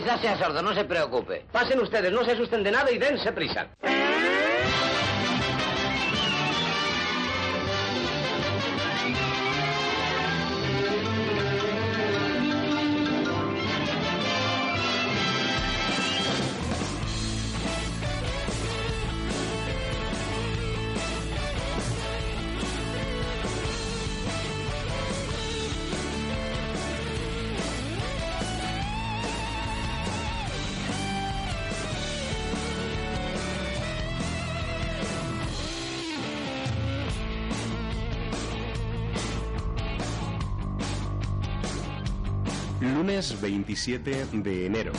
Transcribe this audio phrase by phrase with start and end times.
[0.00, 1.44] Quizás sea sordo, no se preocupe.
[1.52, 3.66] Pasen ustedes, no se asusten de nada y dense prisa.
[43.40, 44.92] 27 de enero.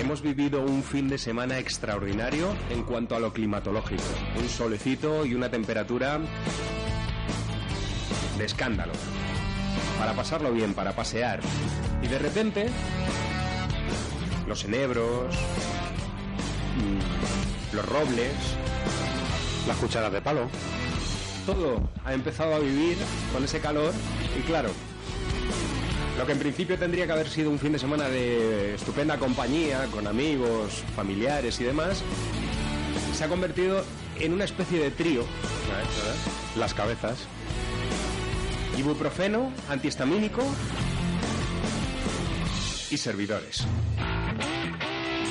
[0.00, 4.02] Hemos vivido un fin de semana extraordinario en cuanto a lo climatológico.
[4.38, 6.18] Un solecito y una temperatura
[8.38, 8.92] de escándalo.
[9.98, 11.40] Para pasarlo bien, para pasear.
[12.02, 12.66] Y de repente,
[14.46, 15.34] los enebros,
[16.76, 18.32] mm, los robles,
[19.66, 20.48] Las cucharas de palo.
[21.44, 22.96] todo ha empezado a vivir
[23.32, 23.92] con ese calor
[24.38, 24.70] y claro,
[26.18, 29.86] lo que en principio tendría que haber sido un fin de semana de estupenda compañía,
[29.92, 32.02] con amigos, familiares y demás,
[33.12, 33.84] se ha convertido
[34.18, 35.24] en una especie de trío.
[36.56, 37.18] Las cabezas.
[38.78, 40.42] Ibuprofeno, antihistamínico
[42.90, 43.66] y servidores.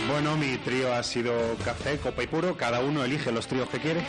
[0.09, 2.57] Bueno, mi trío ha sido café, copa y puro.
[2.57, 4.01] Cada uno elige los tríos que quiere.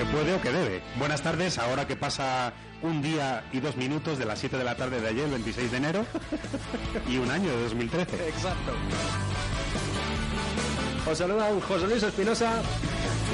[0.00, 0.80] Que puede o que debe.
[0.96, 4.74] Buenas tardes, ahora que pasa un día y dos minutos de las 7 de la
[4.74, 6.06] tarde de ayer, 26 de enero,
[7.06, 8.28] y un año de 2013.
[8.30, 8.72] Exacto.
[11.06, 12.62] Os saludan José Luis Espinosa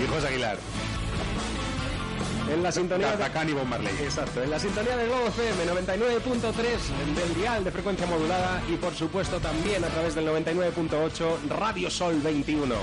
[0.02, 0.58] Y José Aguilar,
[2.52, 3.48] en la sintonía de...
[3.48, 3.94] Y Bob Marley.
[4.02, 8.92] Exacto, en la sintonía de Globo FM 99.3 del dial de frecuencia modulada y por
[8.92, 12.74] supuesto también a través del 99.8 Radio Sol 21.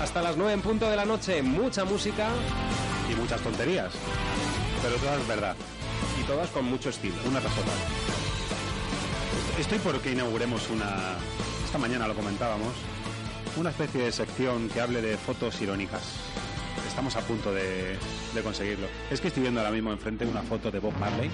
[0.00, 2.28] Hasta las 9 en punto de la noche, mucha música
[3.30, 3.92] muchas tonterías.
[4.82, 5.54] Pero todas verdad.
[6.20, 7.14] y todas con mucho estilo.
[7.28, 7.72] Una tras otra.
[9.56, 11.14] Estoy por que inauguremos una.
[11.64, 12.72] Esta mañana lo comentábamos.
[13.56, 16.02] Una especie de sección que hable de fotos irónicas.
[16.88, 17.96] Estamos a punto de,
[18.34, 18.88] de conseguirlo.
[19.12, 21.30] Es que estoy viendo ahora mismo enfrente una foto de Bob Marley,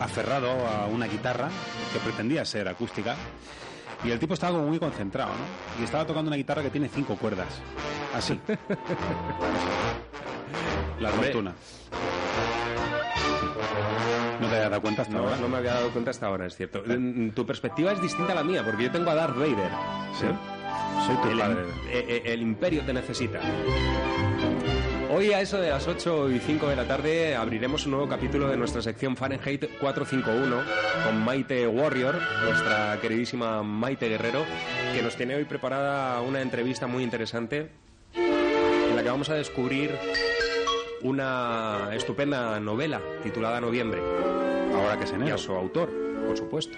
[0.00, 1.50] aferrado a una guitarra
[1.92, 3.16] que pretendía ser acústica.
[4.02, 5.82] Y el tipo estaba como muy concentrado, ¿no?
[5.82, 7.48] Y estaba tocando una guitarra que tiene cinco cuerdas.
[8.14, 8.40] Así.
[11.00, 11.52] La fortuna.
[14.40, 15.36] ¿No te habías dado cuenta hasta No, ahora?
[15.36, 16.82] no me había dado cuenta hasta ahora, es cierto.
[17.34, 19.70] Tu perspectiva es distinta a la mía, porque yo tengo a Darth Vader.
[20.18, 20.26] Sí.
[21.06, 21.62] Soy tu El, padre.
[21.90, 23.40] eh, eh, el imperio te necesita.
[25.10, 28.46] Hoy a eso de las 8 y 5 de la tarde abriremos un nuevo capítulo
[28.48, 30.62] de nuestra sección Fahrenheit 451
[31.04, 34.44] con Maite Warrior, nuestra queridísima Maite Guerrero,
[34.94, 37.70] que nos tiene hoy preparada una entrevista muy interesante
[39.08, 39.90] que vamos a descubrir
[41.00, 44.02] una estupenda novela titulada Noviembre
[44.74, 45.36] Ahora que y enero.
[45.36, 45.88] a su autor,
[46.26, 46.76] por supuesto.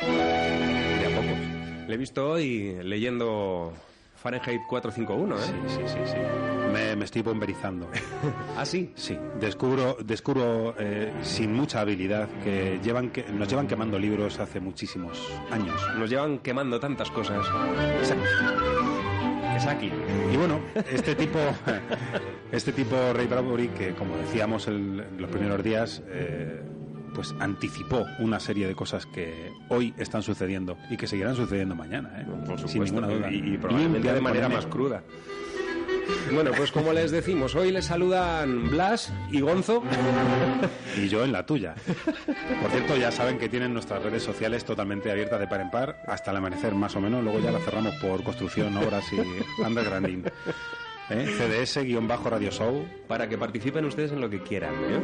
[0.00, 1.88] De a pocos.
[1.88, 3.70] Le he visto hoy leyendo
[4.16, 5.40] Fahrenheit 451, ¿eh?
[5.42, 6.16] Sí, sí, sí, sí.
[6.72, 7.86] Me, me estoy bomberizando.
[8.56, 8.90] Ah, sí.
[8.94, 14.58] Sí, descubro, descubro eh, sin mucha habilidad que llevan que nos llevan quemando libros hace
[14.58, 15.78] muchísimos años.
[15.98, 17.44] Nos llevan quemando tantas cosas.
[18.00, 18.10] Es
[19.66, 19.90] aquí.
[20.32, 21.38] Y bueno, este tipo,
[22.52, 26.62] este tipo Ray Bradbury, que como decíamos en los primeros días, eh,
[27.14, 32.20] pues anticipó una serie de cosas que hoy están sucediendo y que seguirán sucediendo mañana,
[32.20, 32.24] ¿eh?
[32.24, 32.68] Por supuesto.
[32.68, 33.30] sin ninguna duda.
[33.30, 35.02] Y, y probablemente de manera más cruda.
[36.32, 39.82] Bueno, pues como les decimos, hoy les saludan Blas y Gonzo.
[40.96, 41.74] Y yo en la tuya.
[42.62, 46.02] Por cierto, ya saben que tienen nuestras redes sociales totalmente abiertas de par en par
[46.06, 47.22] hasta el amanecer más o menos.
[47.22, 50.24] Luego ya la cerramos por construcción, obras y undergrounding.
[51.12, 51.26] ¿Eh?
[51.26, 52.84] CDS-Radio Show.
[53.06, 54.74] para que participen ustedes en lo que quieran.
[54.74, 55.02] ¿eh?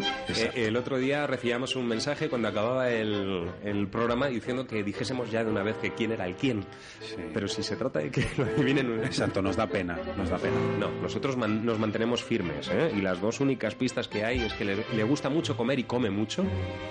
[0.55, 5.31] Eh, el otro día recibíamos un mensaje cuando acababa el, el programa diciendo que dijésemos
[5.31, 6.62] ya de una vez que quién era el quién.
[7.00, 7.17] Sí.
[7.35, 9.00] Pero si se trata de que lo adivinen...
[9.05, 10.56] Exacto, nos da pena, nos da pena.
[10.79, 12.91] No, nosotros man- nos mantenemos firmes, ¿eh?
[12.97, 15.85] Y las dos únicas pistas que hay es que le, le gusta mucho comer y
[15.85, 16.44] come mucho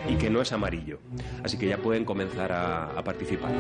[0.08, 1.00] y que no es amarillo.
[1.44, 3.52] Así que ya pueden comenzar a, a participar.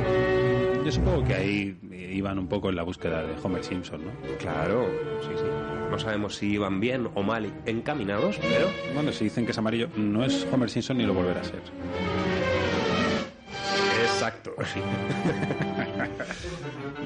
[0.85, 1.77] Yo supongo que ahí
[2.11, 4.11] iban un poco en la búsqueda de Homer Simpson, ¿no?
[4.37, 4.87] Claro,
[5.21, 5.46] sí, sí.
[5.89, 9.87] No sabemos si iban bien o mal encaminados, pero Bueno, si dicen que es amarillo,
[9.95, 11.61] no es Homer Simpson ni lo volverá a ser.
[14.03, 14.79] Exacto, sí.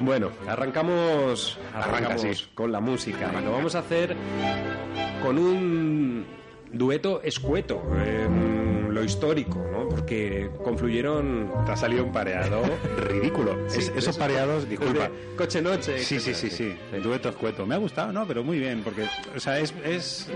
[0.00, 2.46] bueno, arrancamos, arrancamos Arranca, sí.
[2.54, 3.30] con la música.
[3.44, 4.16] Lo vamos a hacer
[5.22, 6.24] con un
[6.72, 9.88] dueto escueto, en lo histórico, ¿no?
[9.88, 12.62] porque confluyeron Te ha salido un pareado
[13.08, 13.66] ridículo.
[13.66, 15.10] Es- Sí, esos eso- pareados, disculpa.
[15.36, 15.98] coche noche.
[15.98, 16.76] Sí, sí, sí, sí.
[16.92, 17.66] El dueto escueto.
[17.66, 18.26] Me ha gustado, ¿no?
[18.26, 20.28] Pero muy bien, porque, o sea, es, es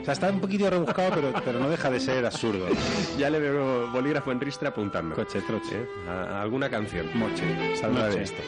[0.00, 2.66] o sea, está un poquito rebuscado, pero, pero no deja de ser absurdo.
[3.18, 5.14] Ya le veo bolígrafo en ristre apuntando.
[5.14, 5.74] Coche, troche.
[5.76, 5.86] ¿Eh?
[6.08, 7.06] A, a alguna canción.
[7.14, 7.44] Moche,
[7.76, 8.18] saldrá Noche.
[8.18, 8.42] de esto.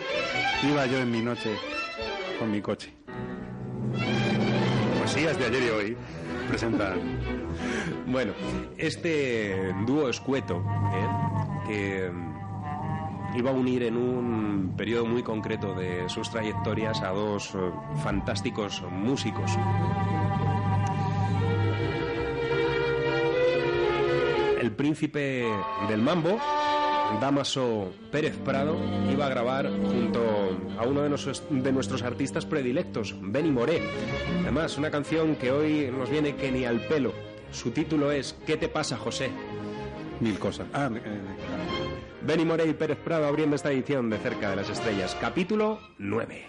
[0.70, 1.50] Iba yo en mi noche
[2.38, 2.92] con mi coche.
[4.98, 5.96] Poesías de ayer y hoy
[6.48, 6.98] presentan
[8.10, 8.32] Bueno,
[8.78, 10.64] este dúo escueto,
[10.94, 11.66] ¿eh?
[11.66, 17.54] que mm, iba a unir en un periodo muy concreto de sus trayectorias a dos
[17.54, 17.58] eh,
[18.02, 19.52] fantásticos músicos.
[24.58, 25.44] El príncipe
[25.88, 26.38] del mambo,
[27.20, 28.74] Damaso Pérez Prado,
[29.12, 30.20] iba a grabar junto
[30.78, 33.82] a uno de de nuestros artistas predilectos, Benny Moré.
[34.42, 37.27] Además, una canción que hoy nos viene que ni al pelo.
[37.52, 39.30] Su título es ¿Qué te pasa, José?
[40.20, 40.66] mil cosas.
[40.72, 41.00] Ah, eh,
[42.22, 46.44] Benny Moré y Pérez Prado abriendo esta edición de Cerca de las Estrellas, capítulo 9.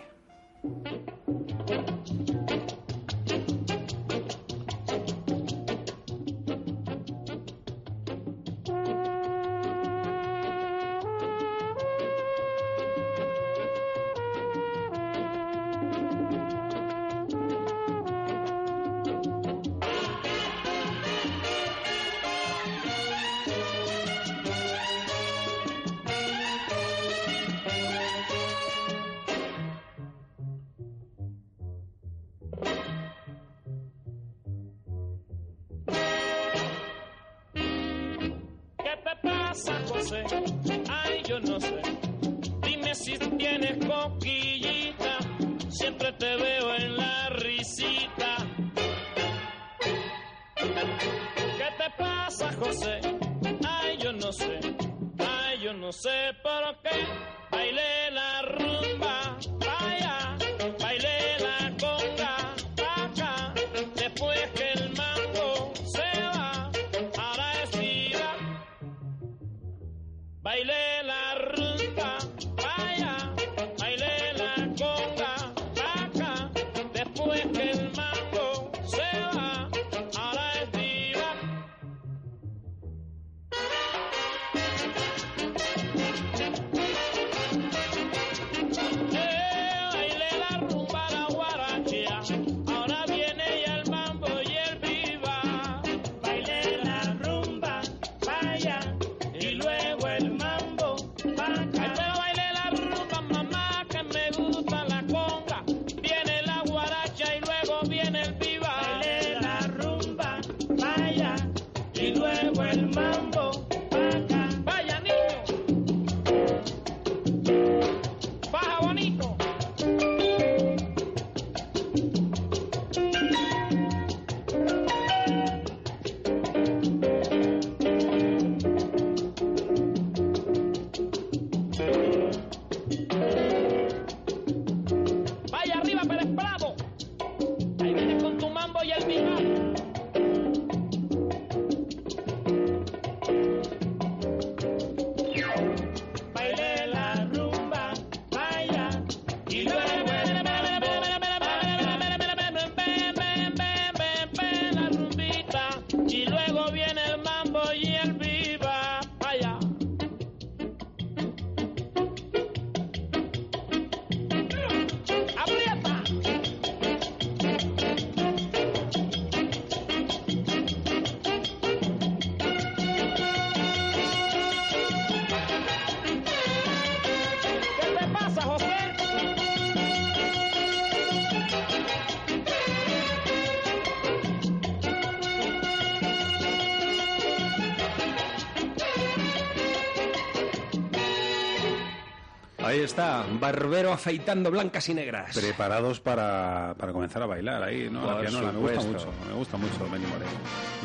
[192.69, 195.35] Ahí está, Barbero afeitando blancas y negras.
[195.35, 198.05] preparados para, para comenzar a bailar ahí, ¿no?
[198.05, 200.25] La Por pianola, me gusta mucho, me gusta mucho Benny Moré.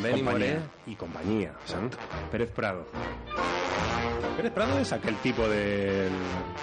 [0.03, 0.23] Benny.
[0.23, 1.53] Moré y compañía.
[1.61, 1.99] Exacto.
[2.33, 2.87] Pérez Prado.
[4.37, 6.09] Pérez Prado es aquel tipo del,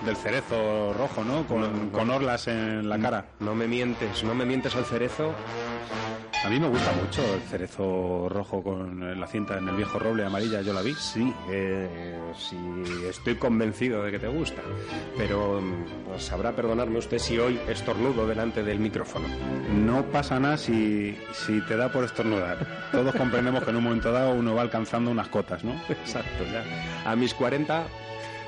[0.05, 1.45] del cerezo rojo, ¿no?
[1.45, 1.91] Con, No, no.
[1.91, 3.25] con orlas en la cara.
[3.39, 5.33] No me mientes, no me mientes al cerezo.
[6.43, 10.25] A mí me gusta mucho el cerezo rojo con la cinta en el viejo roble
[10.25, 10.95] amarilla, yo la vi.
[10.95, 12.57] Sí, eh, sí,
[13.07, 14.61] estoy convencido de que te gusta.
[15.15, 15.61] Pero
[16.07, 19.27] pues, sabrá perdonarme usted si hoy estornudo delante del micrófono.
[19.75, 22.89] No pasa nada si, si te da por estornudar.
[22.91, 25.73] Todos comprendemos que en un momento dado uno va alcanzando unas cotas, ¿no?
[25.89, 26.63] Exacto, ya.
[27.09, 27.85] A mis 40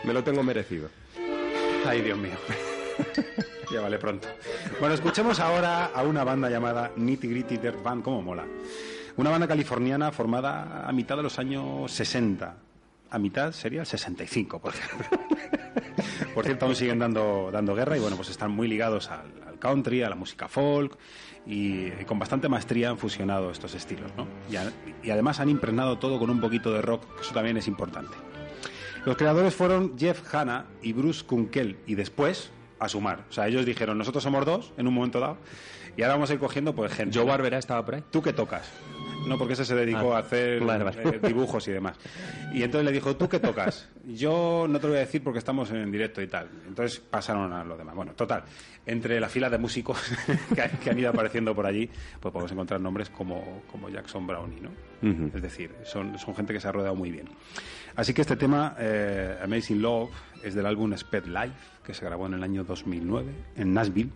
[0.04, 0.90] me lo tengo merecido.
[1.86, 2.38] Ay, Dios mío.
[3.72, 4.28] ya vale pronto.
[4.80, 8.46] Bueno, escuchemos ahora a una banda llamada Nitty Gritty Dirt Band, como mola.
[9.16, 12.58] Una banda californiana formada a mitad de los años 60.
[13.12, 15.20] A mitad sería el 65, por ejemplo.
[16.34, 20.02] por cierto, aún siguen dando, dando guerra y bueno, pues están muy ligados al, country,
[20.02, 20.98] a la música folk
[21.46, 24.28] y, con bastante maestría han fusionado estos estilos, ¿no?
[24.50, 27.68] Y, y además han impregnado todo con un poquito de rock, que eso también es
[27.68, 28.12] importante.
[29.06, 32.52] Los creadores fueron Jeff Hanna y Bruce Kunkel y después
[32.86, 33.26] a sumar.
[33.30, 35.38] O sea, ellos dijeron, nosotros somos dos en un momento dado
[35.96, 37.18] y ahora vamos a ir cogiendo pues gente.
[37.18, 38.04] ¿Joe Barbera estaba por ahí?
[38.10, 38.70] ¿Tú qué tocas?
[39.28, 41.98] No, porque ese se dedicó Ah, a hacer eh, dibujos y demás.
[42.54, 43.88] Y entonces le dijo, ¿tú qué tocas?
[44.06, 46.50] Yo no te lo voy a decir porque estamos en directo y tal.
[46.68, 47.96] Entonces pasaron a lo demás.
[47.96, 48.44] Bueno, total,
[48.86, 49.98] entre la fila de músicos
[50.56, 54.60] que, que han ido apareciendo por allí, pues podemos encontrar nombres como, como Jackson Brownie,
[54.60, 54.72] ¿no?
[55.34, 57.30] Es decir, son, son gente que se ha rodeado muy bien.
[57.96, 60.12] Así que este tema, eh, Amazing Love,
[60.44, 64.10] es del álbum Sped Life, que se grabó en el año 2009 en Nashville.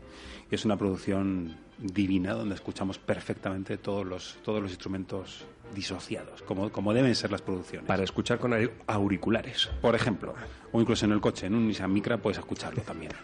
[0.49, 5.45] Y es una producción divina donde escuchamos perfectamente todos los, todos los instrumentos
[5.75, 7.85] disociados, como, como deben ser las producciones.
[7.87, 9.69] Para escuchar con au- auriculares.
[9.81, 10.33] Por ejemplo,
[10.71, 13.11] o incluso en el coche, en un Nissan Micra puedes escucharlo también.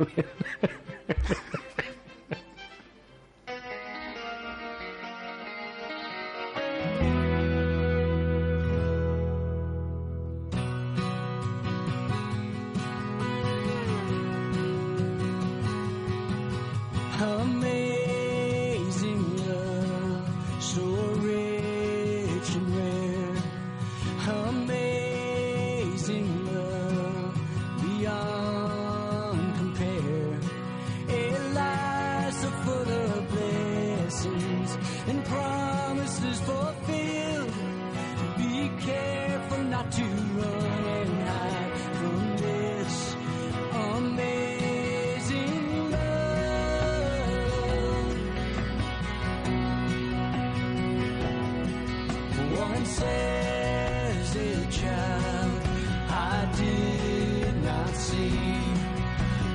[52.85, 55.61] A child,
[56.09, 58.59] I did not see.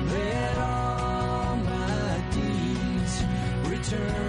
[0.07, 3.23] That all my deeds.
[3.69, 4.28] Returned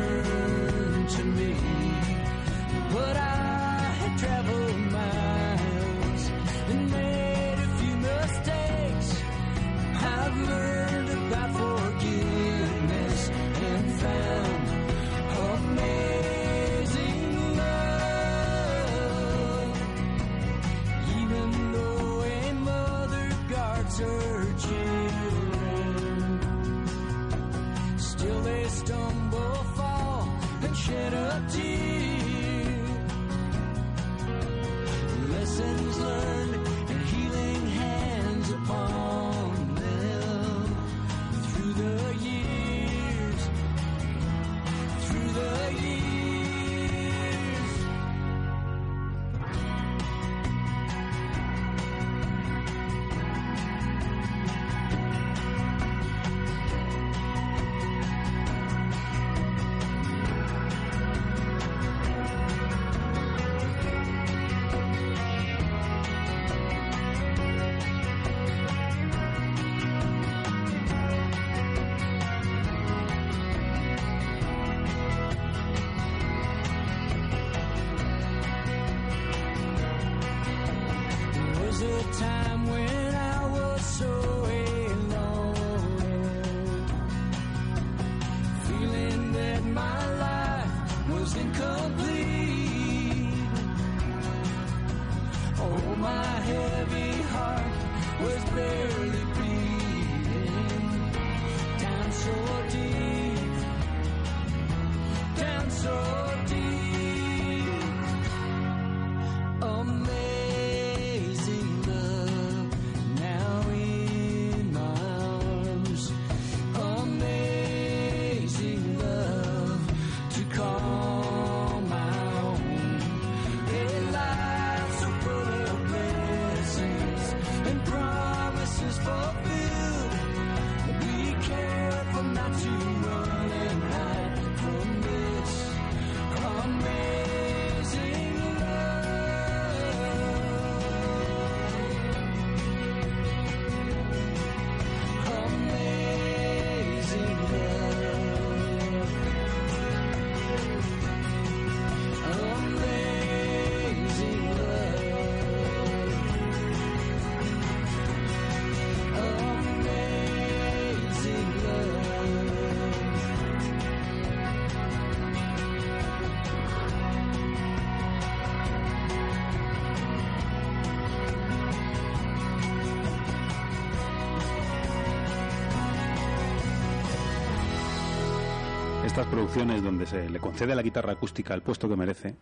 [179.26, 182.36] producciones donde se le concede la guitarra acústica el puesto que merece,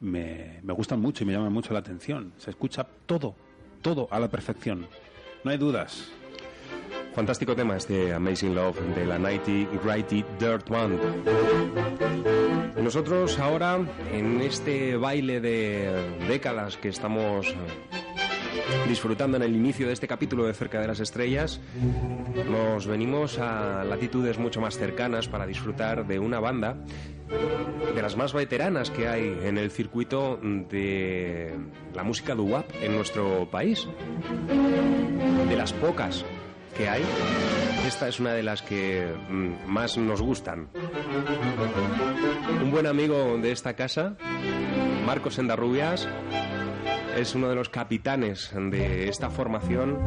[0.00, 2.32] me, me gustan mucho y me llaman mucho la atención.
[2.38, 3.34] Se escucha todo,
[3.82, 4.86] todo a la perfección.
[5.44, 6.10] No hay dudas.
[7.14, 11.00] Fantástico tema este Amazing Love de la Nighty Gritty Dirt Band.
[12.82, 13.78] Nosotros ahora,
[14.12, 15.90] en este baile de
[16.28, 17.54] décadas que estamos
[18.88, 21.60] disfrutando en el inicio de este capítulo de Cerca de las Estrellas,
[22.50, 26.76] nos venimos a latitudes mucho más cercanas para disfrutar de una banda
[27.94, 31.56] de las más veteranas que hay en el circuito de
[31.94, 33.86] la música doo-wop en nuestro país.
[35.48, 36.24] De las pocas
[36.76, 37.02] que hay,
[37.86, 40.68] esta es una de las que mm, más nos gustan.
[42.62, 44.16] Un buen amigo de esta casa,
[45.04, 46.08] Marcos Endarrubias,
[47.16, 49.98] es uno de los capitanes de esta formación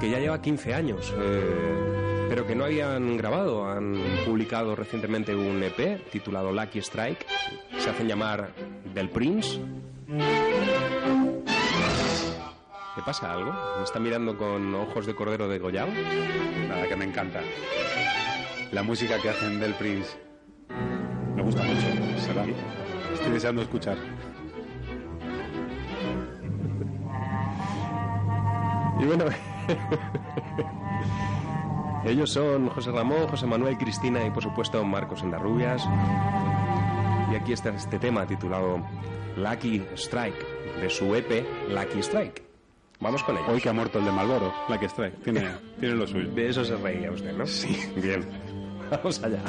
[0.00, 3.68] que ya lleva 15 años, eh, pero que no habían grabado.
[3.68, 7.26] Han publicado recientemente un EP titulado Lucky Strike.
[7.78, 8.50] Se hacen llamar
[8.94, 9.60] Del Prince.
[12.96, 13.52] ¿Le pasa algo?
[13.76, 15.90] ¿Me está mirando con ojos de cordero degollado?
[16.66, 17.40] Nada, que me encanta.
[18.72, 20.16] La música que hacen del Prince
[21.34, 21.86] me gusta mucho.
[22.20, 22.44] ¿Será?
[23.18, 23.96] Estoy deseando escuchar.
[29.00, 29.24] Y bueno,
[32.04, 35.86] ellos son José Ramón, José Manuel, Cristina y por supuesto Marcos Endarrubias.
[37.32, 38.80] Y aquí está este tema titulado
[39.36, 42.42] Lucky Strike, de su EP Lucky Strike.
[43.00, 43.46] Vamos con ello.
[43.48, 45.10] Hoy que ha muerto el de Malboro, que extrae.
[45.22, 45.48] Tiene,
[45.78, 46.30] tiene lo suyo.
[46.30, 47.46] De eso se reía usted, ¿no?
[47.46, 47.78] Sí.
[47.96, 48.26] Bien.
[48.90, 49.40] Vamos allá.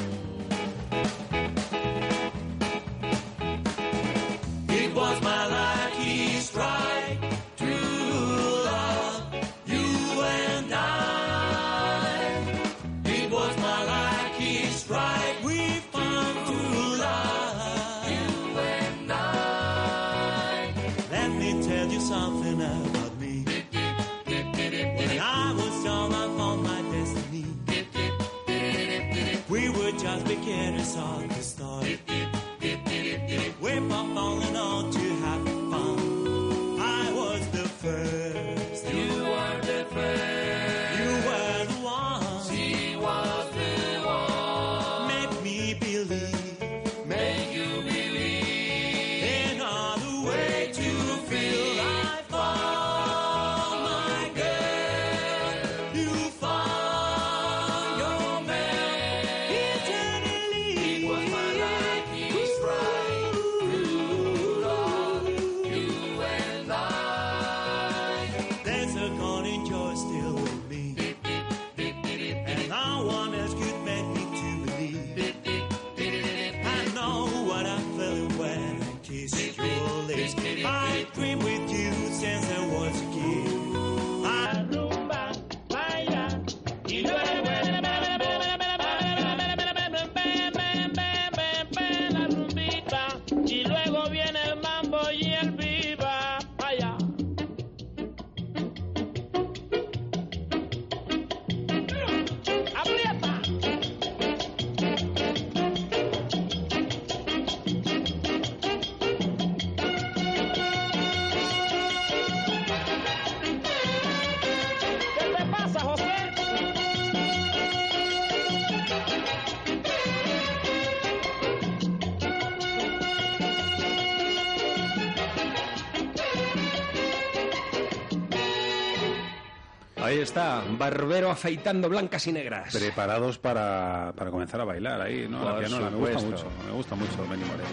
[131.10, 132.72] Barbero afeitando blancas y negras.
[132.72, 135.44] Preparados para, para comenzar a bailar ahí, ¿no?
[135.44, 135.90] La pianola.
[135.90, 137.64] Me gusta mucho, me gusta mucho Benny Moré.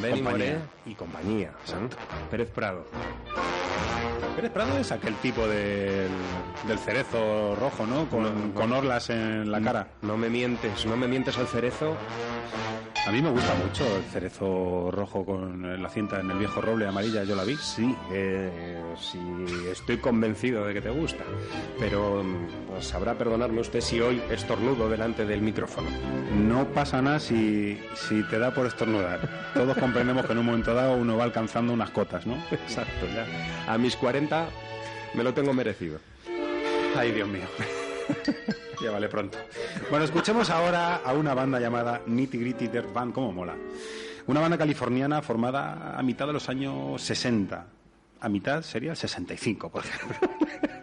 [0.00, 0.22] Benny.
[0.22, 1.50] Moré y compañía.
[1.62, 1.96] Exacto.
[2.30, 2.86] Pérez Prado.
[4.36, 6.10] Pérez Prado es aquel tipo del,
[6.68, 8.08] del cerezo rojo, ¿no?
[8.08, 9.88] Con, con orlas en la cara.
[10.02, 11.96] No me mientes, no me mientes al cerezo.
[13.06, 16.88] A mí me gusta mucho el cerezo rojo con la cinta en el viejo roble
[16.88, 17.56] amarilla, yo la vi.
[17.56, 19.20] Sí, eh, sí,
[19.70, 21.22] estoy convencido de que te gusta.
[21.78, 25.88] Pero mm, pues, sabrá perdonarme usted si hoy estornudo delante del micrófono.
[26.34, 29.20] No pasa nada si, si te da por estornudar.
[29.54, 32.34] Todos comprendemos que en un momento dado uno va alcanzando unas cotas, ¿no?
[32.50, 33.72] Exacto, ya.
[33.72, 34.48] A mis 40
[35.14, 36.00] me lo tengo merecido.
[36.96, 37.46] Ay, Dios mío.
[38.82, 39.38] ya vale pronto.
[39.90, 43.54] Bueno, escuchemos ahora a una banda llamada Nitty Gritty Dirt Band, como mola.
[44.26, 47.66] Una banda californiana formada a mitad de los años 60.
[48.20, 50.16] A mitad sería el 65, por ejemplo.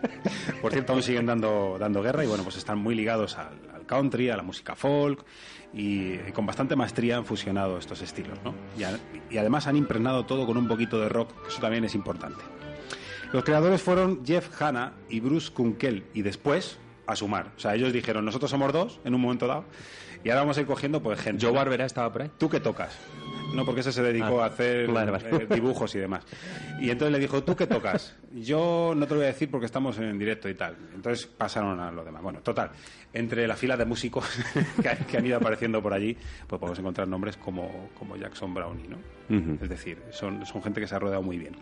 [0.61, 4.29] por cierto, aún siguen dando, dando guerra y bueno, pues están muy ligados al, country,
[4.29, 5.25] a la música folk
[5.73, 8.55] y, con bastante maestría han fusionado estos estilos, ¿no?
[9.29, 12.41] Y, además han impregnado todo con un poquito de rock, eso también es importante.
[13.33, 17.51] Los creadores fueron Jeff Hanna y Bruce Kunkel y después a sumar.
[17.55, 19.65] O sea, ellos dijeron, nosotros somos dos en un momento dado
[20.23, 21.45] y ahora vamos a ir cogiendo pues gente.
[21.45, 21.53] Joe.
[21.55, 22.31] Barbera estaba por ahí.
[22.37, 22.97] ¿Tú qué tocas?
[23.53, 25.29] No, porque ese se dedicó Ah, a hacer vale, vale.
[25.43, 26.23] eh, dibujos y demás.
[26.79, 28.15] Y entonces le dijo, ¿tú qué tocas?
[28.33, 30.75] Yo no te lo voy a decir porque estamos en directo y tal.
[30.95, 32.23] Entonces pasaron a lo demás.
[32.23, 32.71] Bueno, total,
[33.13, 34.25] entre la fila de músicos
[35.07, 38.97] que, han- ido apareciendo por allí, pues podemos encontrar nombres como, como Jackson Brownie, ¿no?
[39.61, 41.55] Es decir, son, son gente que se ha rodeado muy bien.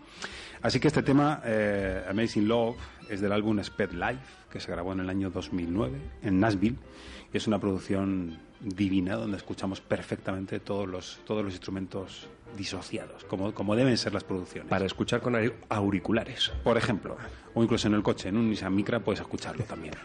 [0.62, 2.76] Así que este tema, eh, Amazing Love,
[3.08, 6.76] es del álbum Sped Life, que se grabó en el año 2009 en Nashville.
[7.32, 13.52] Y es una producción divina donde escuchamos perfectamente todos los, todos los instrumentos disociados, como,
[13.54, 14.68] como deben ser las producciones.
[14.70, 16.52] Para escuchar con au- auriculares.
[16.62, 17.16] Por ejemplo,
[17.54, 19.94] o incluso en el coche, en un Nissan Micra puedes escucharlo también.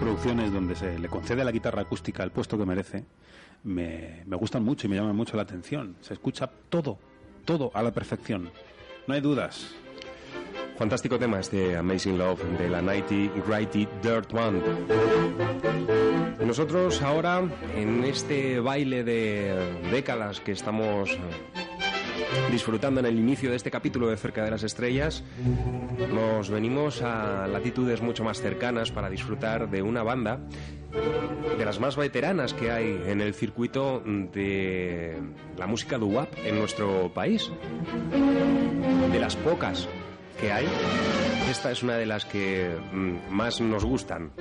[0.00, 3.04] Producciones donde se le concede a la guitarra acústica el puesto que merece,
[3.64, 5.96] me, gustan mucho y me llaman mucho la atención.
[6.00, 6.98] Se escucha todo,
[7.44, 8.50] todo a la perfección.
[9.06, 9.74] No hay dudas.
[10.76, 14.62] Fantástico tema este Amazing Love de la Nighty Gritty Dirt Band.
[16.44, 17.42] Nosotros ahora,
[17.76, 19.54] en este baile de
[19.92, 21.16] décadas que estamos
[22.50, 25.22] disfrutando en el inicio de este capítulo de Cerca de las Estrellas,
[26.12, 30.40] nos venimos a latitudes mucho más cercanas para disfrutar de una banda
[31.58, 35.18] de las más veteranas que hay en el circuito de
[35.56, 37.50] la música doo-wop en nuestro país.
[39.10, 39.88] De las pocas
[40.40, 40.66] que hay,
[41.50, 44.32] esta es una de las que mm, más nos gustan.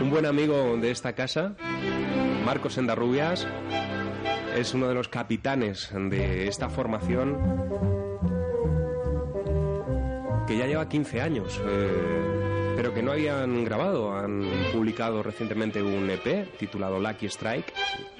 [0.00, 1.54] Un buen amigo de esta casa,
[2.44, 3.46] Marcos Endarrubias,
[4.58, 7.38] es uno de los capitanes de esta formación
[10.48, 14.16] que ya lleva 15 años, eh, pero que no habían grabado.
[14.16, 14.42] Han
[14.72, 17.72] publicado recientemente un EP titulado Lucky Strike.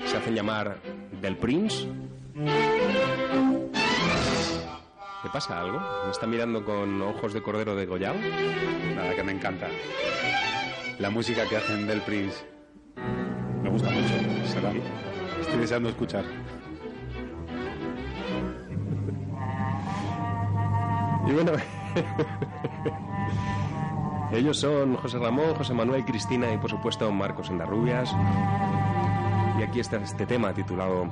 [0.05, 0.79] Se hacen llamar
[1.20, 1.88] Del Prince.
[5.24, 5.81] ¿Le pasa algo?
[6.05, 8.14] ¿Me está mirando con ojos de cordero de Goyao?
[8.94, 9.66] Nada, que me encanta.
[11.01, 12.44] La música que hacen del Prince
[13.62, 14.14] me gusta mucho.
[14.46, 14.72] Será.
[15.49, 16.25] Estoy deseando escuchar.
[21.27, 21.53] Y bueno,
[24.33, 28.15] ellos son José Ramón, José Manuel, Cristina y por supuesto Marcos Endarrubias.
[29.59, 31.09] Y aquí está este tema titulado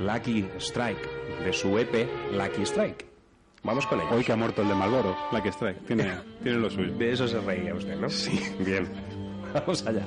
[0.00, 3.04] Lucky Strike, de su EP Lucky Strike.
[3.64, 4.08] Vamos con ello.
[4.12, 5.86] Hoy que ha muerto el de Malboro, que Strike.
[5.86, 6.10] Tiene,
[6.42, 6.94] tiene lo suyo.
[6.94, 8.08] De eso se reía usted, ¿no?
[8.08, 8.40] Sí.
[8.60, 8.88] Bien.
[9.54, 10.06] Vamos allá.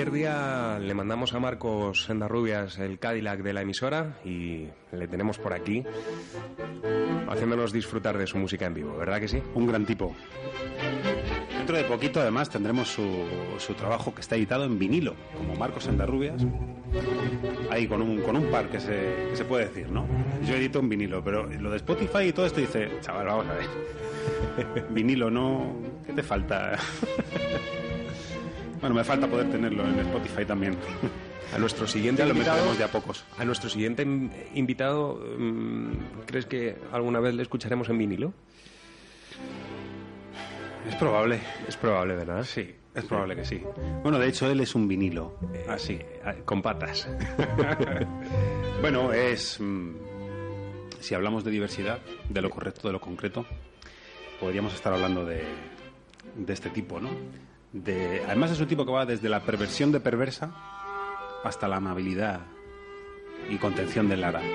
[0.00, 5.38] Cualquier día le mandamos a Marcos Sendarrubias el Cadillac de la emisora y le tenemos
[5.38, 5.84] por aquí
[7.28, 9.42] haciéndonos disfrutar de su música en vivo, ¿verdad que sí?
[9.52, 10.16] Un gran tipo.
[11.54, 13.26] Dentro de poquito, además, tendremos su,
[13.58, 16.46] su trabajo que está editado en vinilo, como Marcos Endarrubias.
[17.70, 20.06] Ahí con un, con un par que se, que se puede decir, ¿no?
[20.46, 23.52] Yo edito en vinilo, pero lo de Spotify y todo esto dice, chaval, vamos a
[23.52, 24.86] ver.
[24.94, 25.76] vinilo, ¿no?
[26.06, 26.78] ¿Qué te falta?
[28.90, 30.76] Bueno, me falta poder tenerlo en Spotify también.
[31.54, 33.24] A nuestro siguiente Ya lo invitado, meteremos de a pocos.
[33.38, 35.90] a nuestro siguiente in- invitado, mm,
[36.26, 38.32] ¿crees que alguna vez le escucharemos en vinilo?
[40.88, 41.38] Es probable.
[41.68, 42.42] Es probable, ¿verdad?
[42.42, 43.62] Sí, es probable que sí.
[44.02, 45.36] Bueno, de hecho, él es un vinilo.
[45.68, 45.92] Así.
[45.92, 47.08] Eh, Con patas.
[48.80, 49.60] Bueno, es.
[49.60, 49.90] mm,
[50.98, 53.46] si hablamos de diversidad, de lo correcto, de lo concreto,
[54.40, 55.44] podríamos estar hablando de,
[56.34, 57.10] de este tipo, ¿no?
[57.72, 60.50] De, además, es un tipo que va desde la perversión de perversa
[61.44, 62.40] hasta la amabilidad
[63.48, 64.40] y contención de Lara.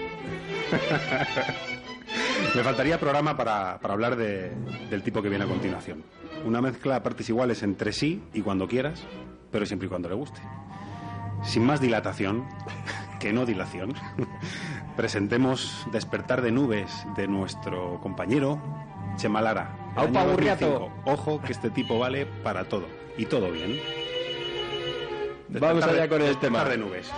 [2.55, 4.51] Me faltaría programa para, para hablar de-
[4.89, 6.03] del tipo que viene a continuación.
[6.45, 9.03] Una mezcla a partes iguales entre sí y cuando quieras,
[9.51, 10.39] pero siempre y cuando le guste.
[11.43, 12.45] Sin más dilatación,
[13.19, 13.93] que no dilación,
[14.95, 18.61] presentemos Despertar de Nubes de nuestro compañero
[19.15, 19.75] Chema Lara.
[19.95, 20.67] del ¡Aupa, burriato!
[20.67, 21.11] 2005.
[21.11, 22.85] Ojo que este tipo vale para todo.
[23.17, 23.79] Y todo bien.
[25.49, 26.63] Vamos allá con el tema.
[26.65, 27.11] de Nubes.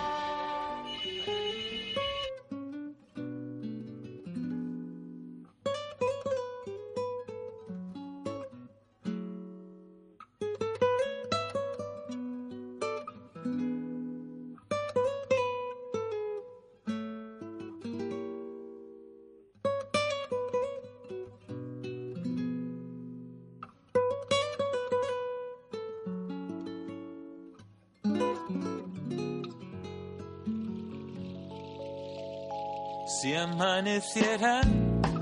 [33.88, 34.60] Amaneciera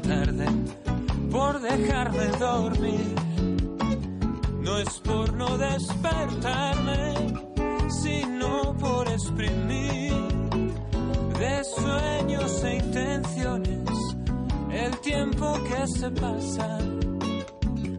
[0.02, 0.46] tarde
[1.31, 3.14] por dejarme dormir,
[4.61, 7.14] no es por no despertarme,
[8.02, 10.12] sino por exprimir
[11.38, 13.88] de sueños e intenciones
[14.72, 16.79] el tiempo que se pasa,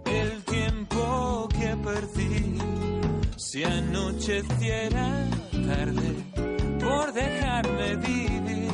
[0.05, 2.57] el tiempo que perdí.
[3.37, 6.15] Si anocheciera tarde
[6.79, 8.66] por dejarme vivir,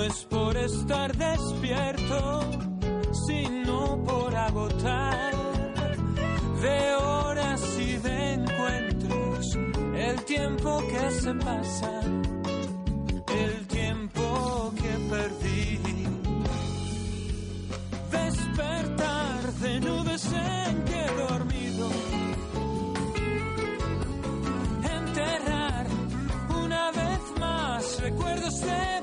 [0.00, 2.40] no es por estar despierto,
[3.26, 5.34] sino por agotar
[6.62, 9.58] de horas y de encuentros
[9.94, 12.00] el tiempo que se pasa,
[13.44, 15.78] el tiempo que perdí.
[18.10, 21.88] Despertar de nubes en que he dormido.
[24.98, 25.86] Enterrar
[26.64, 28.99] una vez más recuerdos de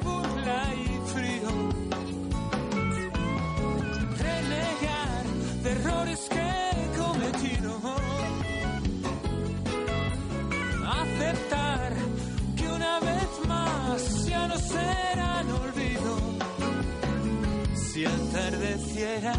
[19.17, 19.34] atardeciera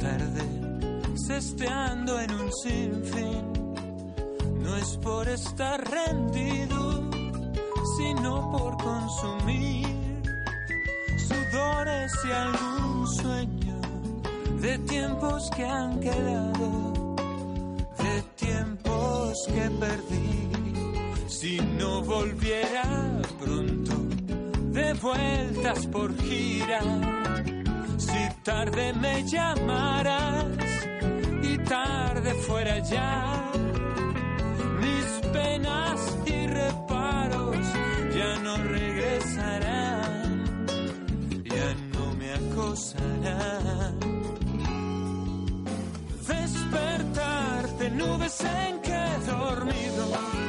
[0.00, 3.74] tarde, sesteando en un sinfín,
[4.62, 7.10] no es por estar rendido,
[7.98, 9.86] sino por consumir
[11.28, 13.80] sudores y algún sueño
[14.60, 17.16] de tiempos que han quedado,
[17.98, 20.50] de tiempos que perdí.
[21.28, 23.92] Si no volviera pronto,
[24.72, 26.80] de vueltas por gira,
[27.98, 30.46] si tarde me llamaras
[31.42, 33.50] y tarde fuera ya,
[34.80, 37.56] mis penas y reparos
[38.14, 40.46] ya no regresarán,
[41.44, 43.98] ya no me acosarán.
[46.26, 50.39] Despertar de nubes en que he dormido.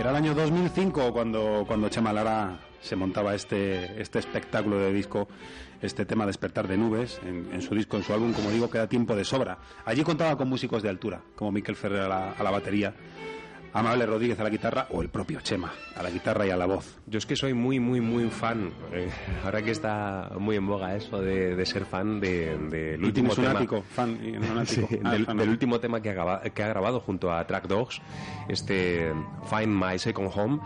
[0.00, 5.28] Era el año 2005 cuando, cuando Chema Lara se montaba este, este espectáculo de disco,
[5.82, 9.14] este tema Despertar de Nubes, en, su disco, en su álbum, como digo, queda tiempo
[9.14, 9.58] de sobra.
[9.84, 12.94] Allí contaba con músicos de altura, como Miquel Ferrer a la batería,
[13.72, 16.66] Amable Rodríguez a la guitarra o el propio Chema a la guitarra y a la
[16.66, 16.98] voz.
[17.06, 18.72] Yo es que soy muy, muy, muy fan.
[18.92, 19.08] eh,
[19.44, 23.32] ahora que está muy en boga eso de, de ser fan de- del ¿Y último
[23.34, 23.58] tienes un tema.
[23.58, 23.82] ático?
[23.82, 24.18] Fan.
[24.66, 25.36] Sí, Ah, del, fan.
[25.36, 28.00] del último tema que ha, graba- que ha grabado junto a Track Dogs,
[28.48, 29.12] este
[29.48, 30.60] Find My Second Home,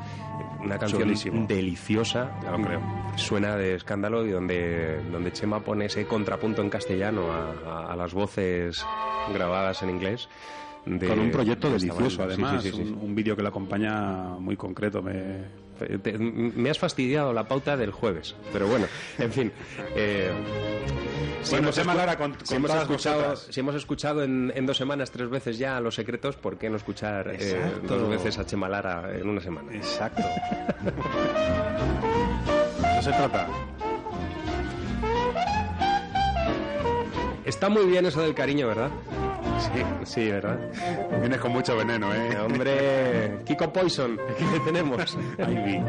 [0.62, 1.46] una canción Chulísimo.
[1.46, 2.80] deliciosa, Ya lo creo.
[3.16, 7.52] suena de escándalo y donde, donde Chema pone ese contrapunto en castellano a,
[7.88, 8.84] a- a las voces
[9.32, 10.28] grabadas en inglés.
[10.87, 12.62] De- Con un proyecto delicioso, además.
[12.62, 12.82] sí, sí, sí.
[12.82, 15.03] Un, un vídeo que le acompaña muy concreto.
[15.03, 15.64] Me...
[16.03, 18.87] Te- me has fastidiado la pauta del jueves, pero bueno,
[19.18, 19.53] en fin.
[19.97, 20.30] eh,
[21.43, 24.66] si Bueno, hemos, escu- Lara, con- si con hemos escuchado, si hemos escuchado en, en
[24.66, 28.47] dos semanas tres veces ya Los Secretos, ¿por qué no escuchar eh, dos veces a
[28.47, 29.74] Chema Lara en una semana?
[29.74, 30.22] Exacto.
[30.85, 30.91] ¿De
[33.01, 33.49] eso se trata?
[37.45, 38.91] Está muy bien eso del cariño, ¿verdad?
[39.59, 40.59] Sí, sí, ¿verdad?
[41.20, 42.36] Vienes con mucho veneno, Eh.
[42.44, 45.16] Hombre, Kiko Poison, ¿qué tenemos?
[45.38, 45.82] Ivy.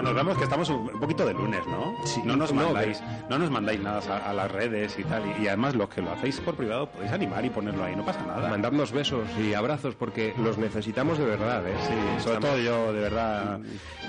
[0.00, 1.94] Bueno, vemos que estamos un poquito de lunes, ¿no?
[2.06, 5.22] Sí, no nos no, mandáis, no nos mandáis nada a, a las redes y tal.
[5.38, 8.02] Y, y además los que lo hacéis por privado podéis animar y ponerlo ahí, no
[8.06, 8.48] pasa nada.
[8.48, 11.74] Mandadnos besos y abrazos porque los necesitamos de verdad, ¿eh?
[11.86, 13.60] Sí, sobre todo yo, de verdad.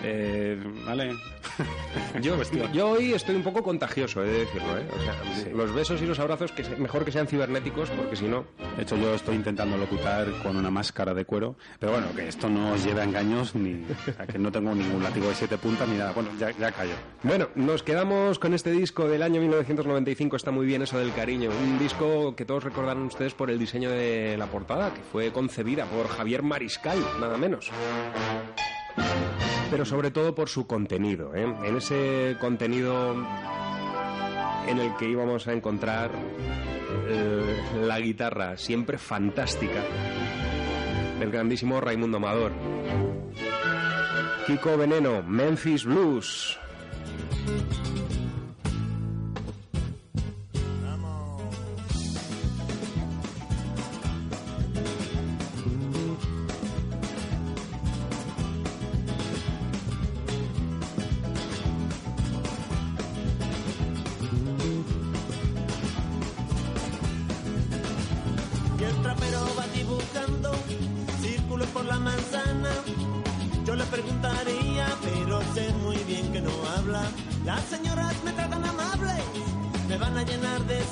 [0.02, 1.14] Eh, vale.
[2.22, 2.36] Yo,
[2.74, 4.88] yo hoy estoy un poco contagioso, he de decirlo, ¿eh?
[4.96, 8.26] O sea, los besos y los abrazos, que se- mejor que sean cibernéticos, porque si
[8.26, 8.46] no...
[8.78, 12.48] De hecho, yo estoy intentando locutar con una máscara de cuero, pero bueno, que esto
[12.50, 13.86] no os lleve a engaños, ni
[14.18, 15.81] a que no tengo ningún látigo de siete puntas
[16.14, 16.94] Bueno, ya, callo.
[17.24, 21.50] Bueno, nos quedamos con este disco del año 1995, está muy bien eso del cariño.
[21.50, 25.86] Un disco que todos recordarán ustedes por el diseño de la portada, que fue concebida
[25.86, 27.72] por Javier Mariscal, nada menos.
[29.72, 31.52] Pero sobre todo por su contenido, ¿eh?
[31.64, 33.16] En ese contenido
[34.68, 36.12] en el que íbamos a encontrar
[37.08, 39.82] eh, la guitarra siempre fantástica
[41.20, 42.52] del grandísimo Raimundo Amador.
[44.46, 46.58] Kiko Veneno, Memphis Blues.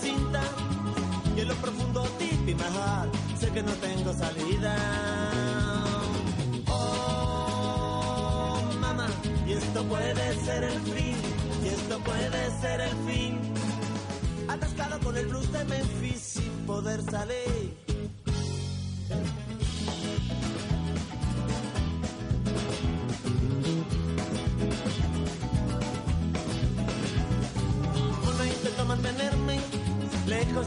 [0.04, 4.76] Y en lo profundo, tipi mahal, sé que no tengo salida.
[6.68, 9.08] Oh, mamá,
[9.48, 11.16] y esto puede ser el fin,
[11.64, 13.40] y esto puede ser el fin.
[14.48, 17.79] Atascado con el blues de Memphis sin poder salir.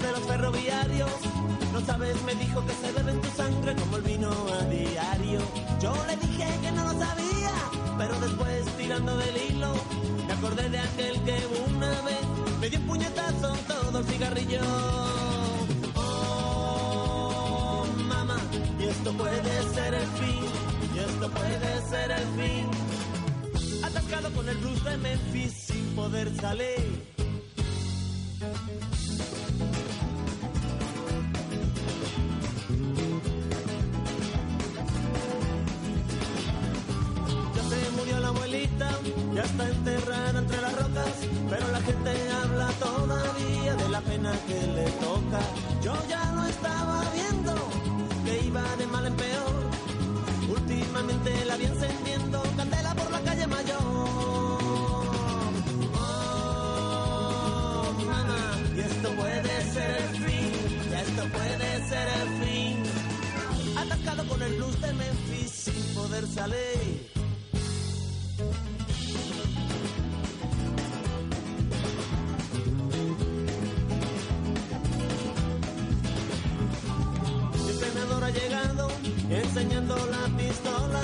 [0.01, 1.11] De los ferroviarios.
[1.72, 5.40] No sabes, me dijo que se bebe en tu sangre como el vino a diario.
[5.80, 7.53] Yo le dije que no lo sabía,
[7.99, 9.74] pero después tirando del hilo,
[10.26, 11.38] me acordé de aquel que
[11.68, 12.20] una vez
[12.61, 14.61] me dio un puñetazo todo el cigarrillo.
[15.95, 18.38] Oh, mamá,
[18.78, 20.45] y esto puede ser el fin,
[20.95, 22.70] y esto puede ser el fin.
[23.84, 27.11] Atascado con el blues de Memphis sin poder salir.
[44.20, 45.40] Que le toca.
[45.82, 47.54] Yo ya no estaba viendo
[48.24, 49.70] que iba de mal en peor.
[50.50, 53.80] Últimamente la vi encendiendo candela por la calle mayor.
[55.94, 58.40] Oh, mamá,
[58.76, 60.52] y esto puede ser el fin,
[60.90, 62.82] y esto puede ser el fin.
[63.78, 66.91] Atascado con el blues de Memphis sin poder salir.
[79.62, 81.00] Enseñando la pistola.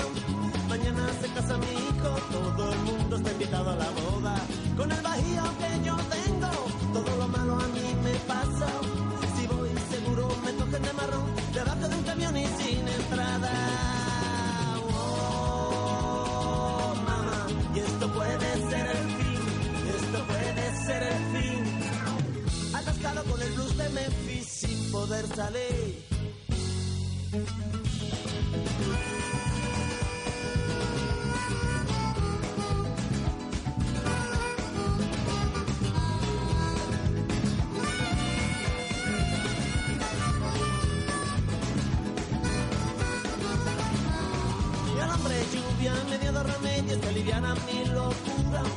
[0.67, 4.35] Mañana se casa mi hijo, todo el mundo está invitado a la boda.
[4.75, 6.51] Con el bajío que yo tengo,
[6.93, 8.67] todo lo malo a mí me pasa.
[9.35, 13.51] Si voy seguro me cogen de marrón, debajo de un camión y sin entrada.
[14.91, 19.41] Oh, mamá, y esto puede ser el fin,
[19.97, 21.63] esto puede ser el fin.
[22.75, 26.05] Atascado con el blues de Memphis sin poder salir.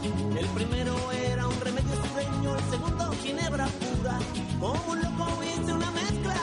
[0.03, 4.19] El primero era un remedio sureño, el segundo ginebra pura.
[4.59, 6.35] Como un loco hice una mezcla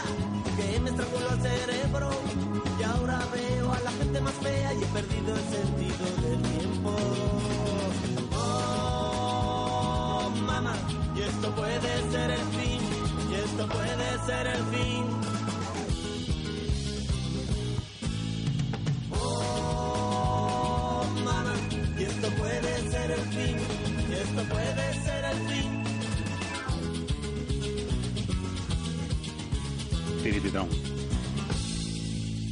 [0.55, 2.09] que me estranguló el cerebro.
[2.79, 6.95] Y ahora veo a la gente más fea y he perdido el sentido del tiempo.
[8.37, 10.73] Oh, mamá,
[11.15, 12.81] y esto puede ser el fin,
[13.29, 15.18] y esto puede ser el fin.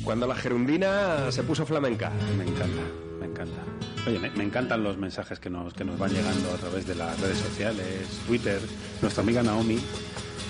[0.03, 2.11] Cuando la gerundina se puso flamenca.
[2.37, 2.81] Me encanta,
[3.19, 3.57] me encanta.
[4.07, 6.95] Oye, me, me encantan los mensajes que nos, que nos van llegando a través de
[6.95, 8.61] las redes sociales, Twitter.
[9.01, 9.79] Nuestra amiga Naomi,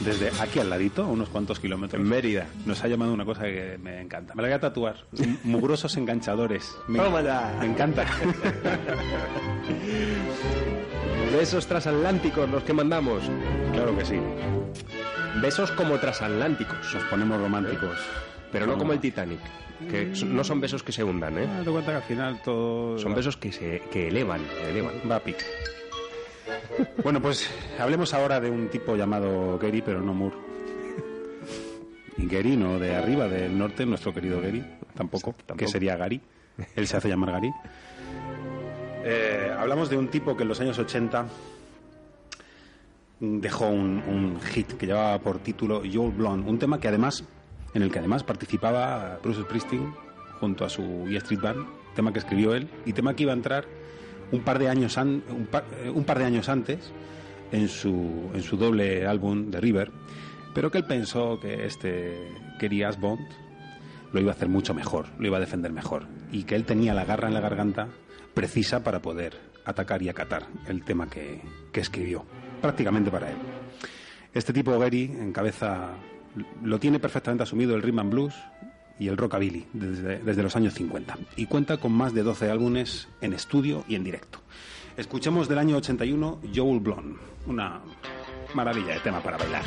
[0.06, 2.46] desde aquí al ladito, a unos cuantos kilómetros, En Mérida.
[2.68, 4.36] nos ha llamado una cosa que me encanta.
[4.36, 4.98] Me la voy a tatuar.
[5.44, 6.76] Mugrosos enganchadores.
[6.88, 8.06] Me, me encanta.
[11.32, 13.24] Besos transatlánticos los que mandamos.
[13.74, 14.20] claro que sí.
[15.42, 16.94] Besos como transatlánticos.
[16.94, 17.98] Nos ponemos románticos.
[18.52, 19.40] Pero no como el Titanic.
[19.90, 21.48] Que son- no son besos que se hundan, ¿eh?
[21.48, 22.98] Ah, te cuenta que al final todo...
[22.98, 24.96] Son besos que se que elevan, elevan.
[25.10, 25.38] Va a pic.
[27.04, 27.48] Bueno, pues
[27.78, 30.36] hablemos ahora de un tipo llamado Gary, pero no Moore.
[32.18, 34.64] Y Gary, no de arriba, del norte, nuestro querido Gary,
[34.96, 35.58] tampoco, Tampoco.
[35.58, 36.20] que sería Gary.
[36.76, 37.52] Él se hace llamar Gary.
[39.04, 41.28] Eh, hablamos de un tipo que en los años 80
[43.20, 47.24] dejó un, hit que llevaba por título You're Blonde, un tema que además,
[47.74, 49.94] en el que además participaba Bruce Springsteen
[50.40, 53.36] junto a su E Street Band, tema que escribió él y tema que iba a
[53.36, 53.66] entrar
[54.32, 56.92] un par de años, antes
[57.52, 59.92] en su, doble álbum de River,
[60.54, 62.18] pero que él pensó que este
[62.60, 63.28] quería Bond
[64.12, 66.94] lo iba a hacer mucho mejor, lo iba a defender mejor y que él tenía
[66.94, 67.88] la garra en la garganta
[68.38, 69.36] precisa para poder
[69.66, 72.24] atacar y acatar el tema que, que escribió,
[72.62, 73.38] prácticamente para él.
[74.32, 75.96] Este tipo Gary encabeza,
[76.64, 78.36] lo tiene perfectamente asumido el rhythm and blues
[79.00, 83.08] y el rockabilly desde, desde los años 50 y cuenta con más de 12 álbumes
[83.22, 84.40] en estudio y en directo.
[84.98, 87.18] Escuchemos del año 81 Joel Blonde,
[87.48, 87.82] una
[88.54, 89.66] maravilla de tema para bailar.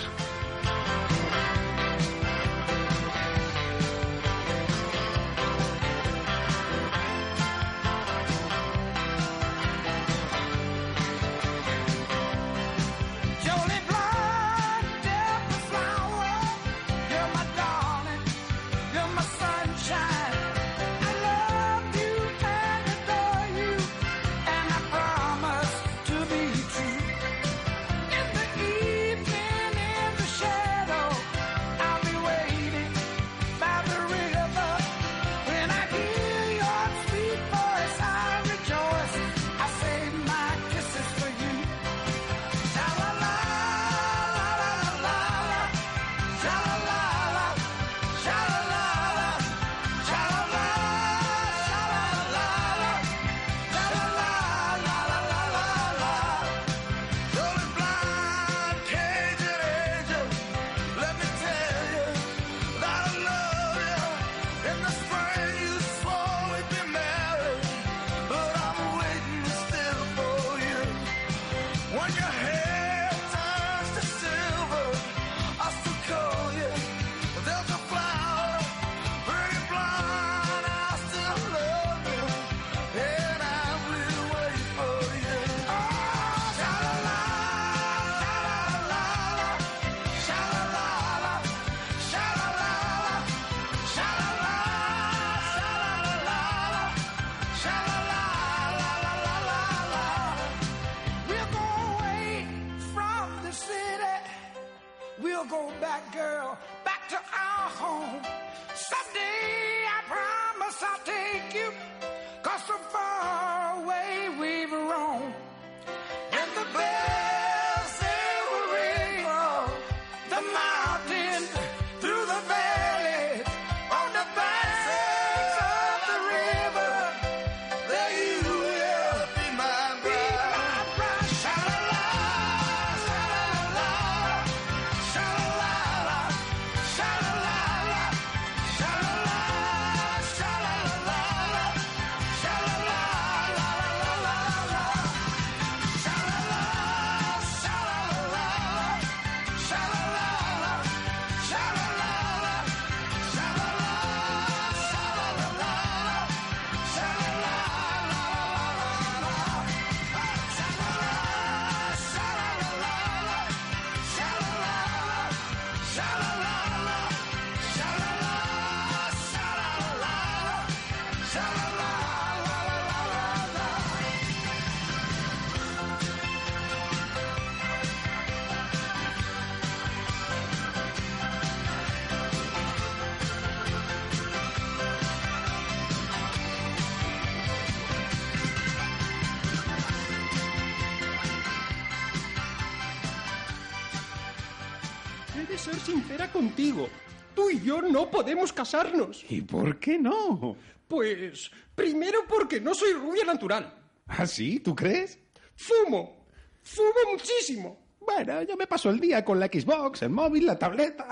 [195.60, 196.88] Ser sincera contigo.
[197.34, 199.24] Tú y yo no podemos casarnos.
[199.28, 200.56] ¿Y por qué no?
[200.88, 203.72] Pues, primero porque no soy rubia natural.
[204.06, 204.60] ¿Ah, sí?
[204.60, 205.18] ¿Tú crees?
[205.54, 206.26] Fumo.
[206.62, 207.78] Fumo muchísimo.
[208.00, 211.06] Bueno, yo me paso el día con la Xbox, el móvil, la tableta.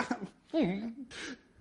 [0.50, 1.04] Mm.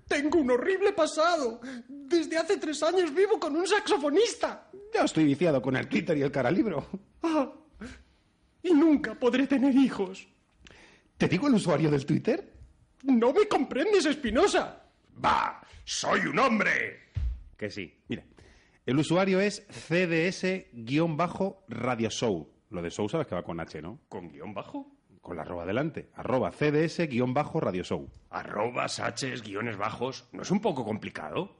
[0.07, 1.59] Tengo un horrible pasado.
[1.89, 4.69] Desde hace tres años vivo con un saxofonista.
[4.93, 6.87] Yo estoy viciado con el Twitter y el caralibro.
[7.21, 7.51] Ah,
[8.63, 10.25] y nunca podré tener hijos.
[11.17, 12.56] ¿Te digo el usuario del Twitter?
[13.07, 14.83] No me comprendes, Espinosa.
[15.23, 15.61] ¡Va!
[15.83, 17.11] ¡Soy un hombre!
[17.57, 17.97] Que sí.
[18.09, 18.23] Mira,
[18.85, 22.51] el usuario es CDS-Radio Show.
[22.69, 24.01] Lo de Show sabes que va con H, ¿no?
[24.09, 24.91] ¿Con guion bajo?
[25.21, 26.09] Con la arroba delante.
[26.15, 28.09] Arroba CDS-Radio Show.
[28.29, 30.27] Arrobas, Hs, guiones bajos.
[30.33, 31.55] ¿No es un poco complicado?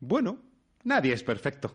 [0.00, 0.38] Bueno,
[0.84, 1.70] nadie es perfecto.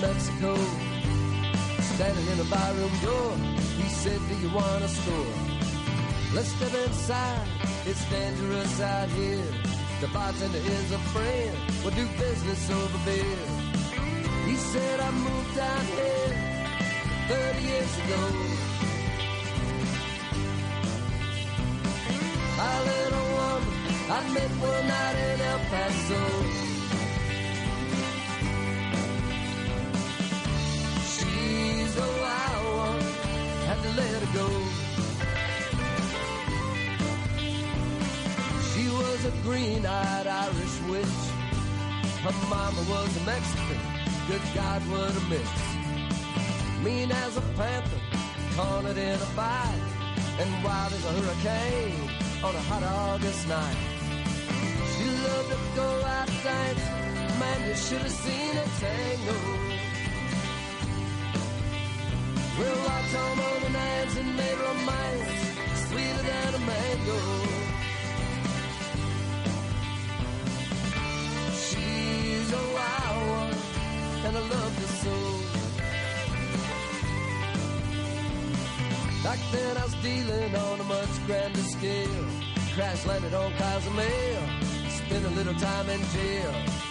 [0.00, 0.54] Mexico,
[1.80, 3.32] standing in a barroom door.
[3.82, 5.34] He said, Do you want a store?
[6.34, 7.46] Let's step inside,
[7.84, 9.44] it's dangerous out here.
[10.00, 13.38] The bartender is a friend, we'll do business over beer.
[14.46, 16.30] He said, I moved down here
[17.28, 18.22] 30 years ago.
[22.56, 23.68] My little woman,
[24.10, 26.67] I met one night in El Paso.
[31.98, 33.02] A wild one,
[33.68, 34.48] had to let her go.
[38.70, 41.20] She was a green-eyed Irish witch.
[42.24, 43.80] Her mama was a Mexican.
[44.28, 45.48] Good God, what a mix.
[46.84, 48.00] Mean as a panther,
[48.54, 49.82] cornered in a bite,
[50.38, 52.10] and wild as a hurricane
[52.44, 53.76] on a hot August night.
[54.94, 57.38] She loved to go out dancing.
[57.40, 59.77] Man, you should have seen her tango.
[62.58, 65.48] We'll watch on the nights and made romance
[65.86, 67.18] sweeter than a mango.
[71.64, 73.56] She's a wild one,
[74.26, 75.16] and I love her so.
[79.22, 82.26] Back then I was dealing on a much grander scale.
[82.74, 84.42] Crash landed on Cozumel,
[84.88, 86.87] spent a little time in jail.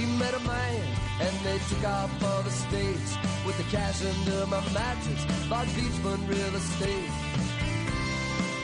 [0.00, 3.18] She met a man, and they took off for the States.
[3.44, 7.10] With the cash under my mattress, bought beachfront real estate.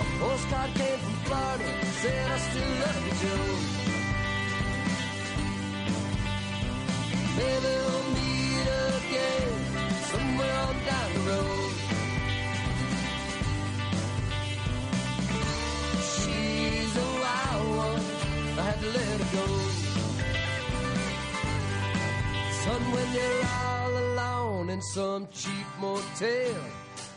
[0.01, 1.70] A postcard came from Florida,
[2.01, 3.49] said I still love you, Joe.
[7.37, 9.53] Maybe we'll meet again,
[10.11, 11.72] somewhere on down the road.
[16.16, 18.05] She's a wild one,
[18.59, 19.86] I had to let her go.
[22.67, 26.57] Son, when you're all alone in some cheap motel,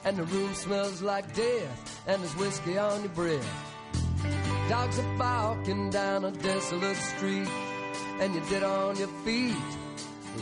[0.05, 3.49] and the room smells like death, and there's whiskey on your breath.
[4.69, 7.49] Dogs are barking down a desolate street,
[8.19, 9.55] and you're dead on your feet,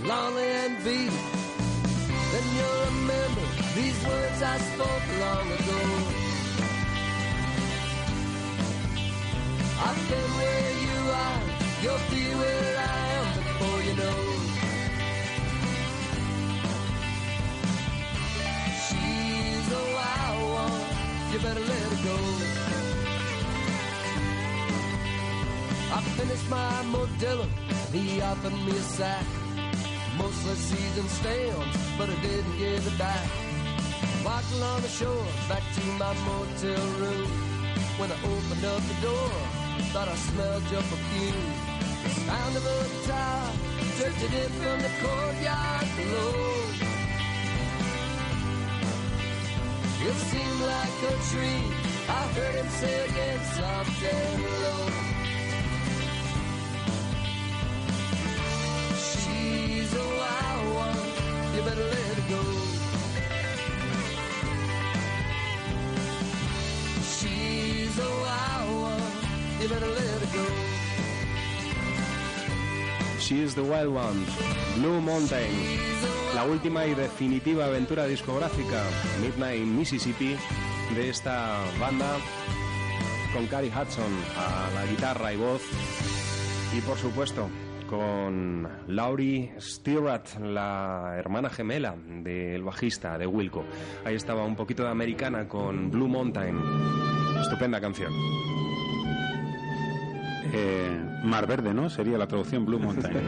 [0.03, 1.17] lonely and beat.
[2.31, 3.45] Then you'll remember
[3.75, 5.81] these words I spoke long ago.
[9.87, 11.43] I've been where you are,
[11.81, 12.76] you'll be where
[21.37, 22.17] you better let her go.
[25.95, 27.47] I finished my Modelo,
[27.91, 29.25] he offered me a sack.
[30.17, 33.27] Mostly seasoned stems, but I didn't give it back.
[34.25, 37.29] Walked along the shore, back to my motel room.
[37.99, 39.31] When I opened up the door,
[39.93, 41.49] thought I smelled your perfume.
[42.03, 43.51] The sound of a guitar
[43.97, 46.96] drifted in from the courtyard below.
[49.99, 51.73] It seemed like a dream.
[52.07, 54.89] I heard him say again, soft and low.
[58.95, 62.43] She's a wild one, you better let her go.
[67.17, 70.66] She's a wild one, you better let her go.
[73.27, 74.25] She the Wild One,
[74.77, 75.51] Blue Mountain,
[76.33, 78.81] la última y definitiva aventura discográfica,
[79.21, 80.37] Midnight Mississippi,
[80.95, 82.19] de esta banda,
[83.33, 85.61] con Cary Hudson a la guitarra y voz,
[86.73, 87.49] y por supuesto,
[87.89, 93.65] con Laurie Stewart, la hermana gemela del bajista de Wilco.
[94.05, 96.57] Ahí estaba un poquito de americana con Blue Mountain.
[97.41, 98.13] Estupenda canción.
[100.53, 101.89] Eh, Mar Verde, ¿no?
[101.89, 103.17] Sería la traducción Blue Mountain.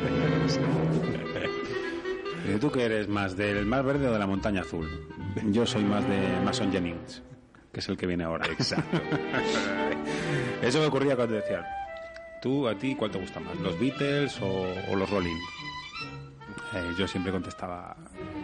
[2.47, 4.87] Eh, ¿Tú que eres más del Mar Verde o de la Montaña Azul?
[5.51, 7.21] Yo soy más de Mason Jennings,
[7.71, 8.47] que es el que viene ahora.
[8.47, 8.99] Exacto.
[10.61, 11.63] Eso me ocurría cuando decían,
[12.41, 13.55] ¿tú a ti cuál te gusta más?
[13.59, 15.35] ¿Los Beatles o, o los Rolling?
[16.73, 17.95] Eh, yo siempre contestaba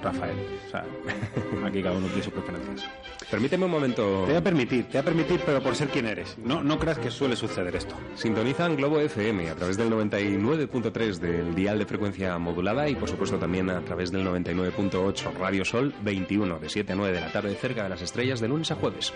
[0.02, 0.36] Rafael.
[0.68, 0.86] O sea,
[1.66, 2.90] aquí cada uno tiene sus preferencias.
[3.30, 4.22] Permíteme un momento.
[4.22, 6.38] Te voy a permitir, te voy a permitir, pero por ser quien eres.
[6.44, 7.96] No, no creas que suele suceder esto.
[8.16, 13.38] Sintonizan Globo FM a través del 99.3 del dial de frecuencia modulada y por supuesto
[13.38, 17.56] también a través del 99.8 Radio Sol 21 de 7 a 9 de la tarde
[17.56, 19.14] cerca de las estrellas de lunes a jueves.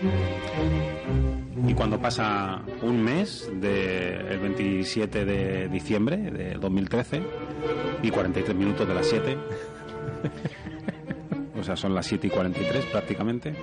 [1.66, 7.22] Y cuando pasa un mes del 27 de diciembre de 2013
[8.02, 9.38] y 43 minutos de las 7,
[11.60, 13.54] o sea, son las 7 y 43 prácticamente,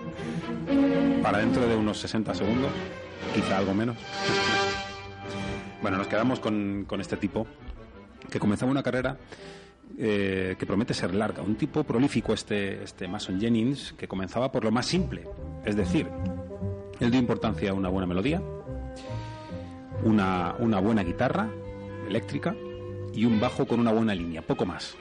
[1.21, 2.71] para dentro de unos 60 segundos,
[3.35, 3.97] quizá algo menos.
[5.81, 7.45] Bueno, nos quedamos con, con este tipo
[8.29, 9.17] que comenzaba una carrera
[9.97, 11.43] eh, que promete ser larga.
[11.43, 15.27] Un tipo prolífico, este, este Mason Jennings, que comenzaba por lo más simple.
[15.65, 16.07] Es decir,
[16.99, 18.41] él dio importancia a una buena melodía,
[20.03, 21.49] una, una buena guitarra
[22.07, 22.55] eléctrica
[23.13, 24.95] y un bajo con una buena línea, poco más.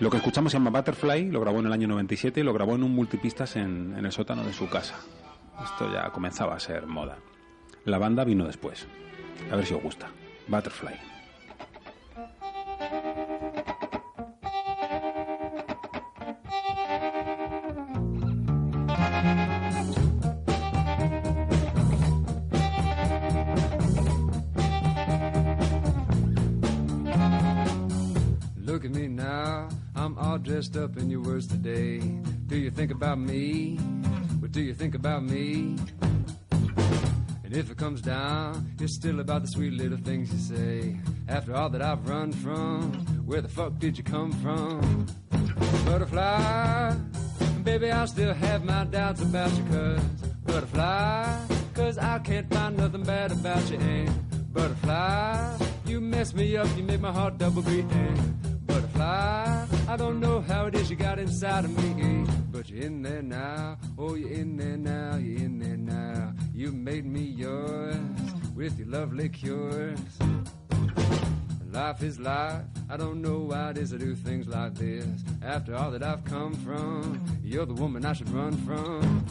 [0.00, 2.74] Lo que escuchamos se llama Butterfly, lo grabó en el año 97 y lo grabó
[2.74, 4.96] en un multipistas en, en el sótano de su casa.
[5.62, 7.18] Esto ya comenzaba a ser moda.
[7.84, 8.86] La banda vino después.
[9.52, 10.08] A ver si os gusta.
[10.48, 11.13] Butterfly.
[30.54, 31.98] Dressed up in your words today.
[32.46, 33.74] Do you think about me?
[34.38, 35.76] What do you think about me?
[37.42, 40.96] And if it comes down, it's still about the sweet little things you say.
[41.26, 42.92] After all that I've run from,
[43.26, 45.06] where the fuck did you come from?
[45.86, 46.94] Butterfly,
[47.64, 50.02] baby, I still have my doubts about you, cuz.
[50.44, 51.36] Butterfly,
[51.74, 56.84] cause I can't find nothing bad about you, and butterfly, you mess me up, you
[56.84, 59.43] make my heart double beat, and butterfly,
[59.94, 63.22] I don't know how it is you got inside of me, but you're in there
[63.22, 66.34] now, oh, you're in there now, you're in there now.
[66.52, 67.94] You made me yours
[68.56, 70.00] with your lovely cures.
[71.70, 72.62] Life is life.
[72.90, 75.06] I don't know why it is I do things like this.
[75.44, 79.24] After all that I've come from, you're the woman I should run from.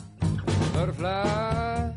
[0.73, 1.91] Butterfly,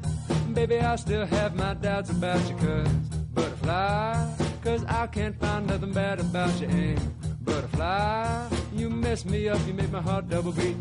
[0.54, 2.88] baby, I still have my doubts about you, cuz.
[3.32, 4.28] Butterfly,
[4.64, 9.72] cuz I can't find nothing bad about you, and butterfly, you mess me up, you
[9.72, 10.76] make my heart double beat,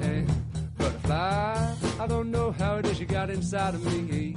[0.77, 4.35] butterfly, I don't know how it is you got inside of me.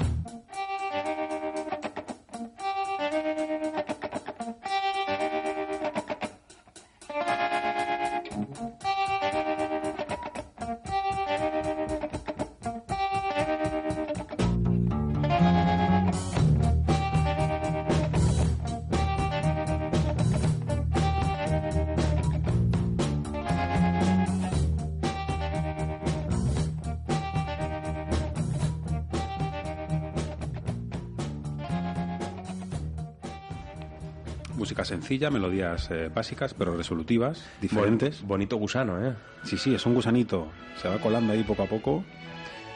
[35.09, 38.21] Sencilla, melodías eh, básicas, pero resolutivas, diferentes.
[38.23, 39.15] Bonito gusano, ¿eh?
[39.43, 40.49] Sí, sí, es un gusanito.
[40.83, 42.05] Se va colando ahí poco a poco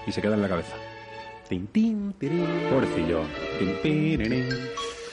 [0.06, 0.74] y se queda en la cabeza.
[1.46, 2.46] Tin, tin, tirín.
[2.70, 3.20] Pobrecillo.
[3.82, 4.48] Tin.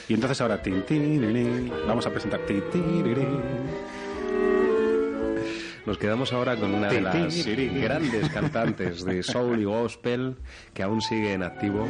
[0.08, 1.70] Y entonces ahora, tin, tirirín.
[1.86, 2.40] vamos a presentar.
[2.46, 3.42] tin, tirirín.
[5.90, 10.36] Nos quedamos ahora con una de las grandes cantantes de soul y gospel
[10.72, 11.84] que aún sigue en activo.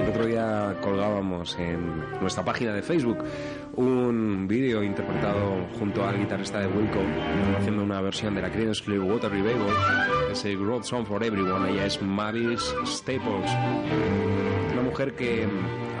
[0.00, 3.18] El otro día colgábamos en nuestra página de Facebook
[3.74, 7.00] un vídeo interpretado junto al guitarrista de Wilco
[7.58, 9.68] haciendo una versión de la Creedence Clearwater Revival.
[10.32, 13.50] Ese Growth Song for Everyone ella es Mavis Staples
[14.96, 15.46] mujer que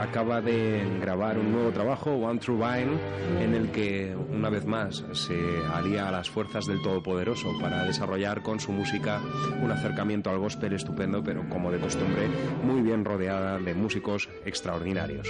[0.00, 2.98] acaba de grabar un nuevo trabajo One True Vine
[3.44, 5.38] en el que una vez más se
[5.70, 9.20] alía a las fuerzas del Todopoderoso para desarrollar con su música
[9.62, 12.26] un acercamiento al gospel estupendo pero como de costumbre
[12.64, 15.28] muy bien rodeada de músicos extraordinarios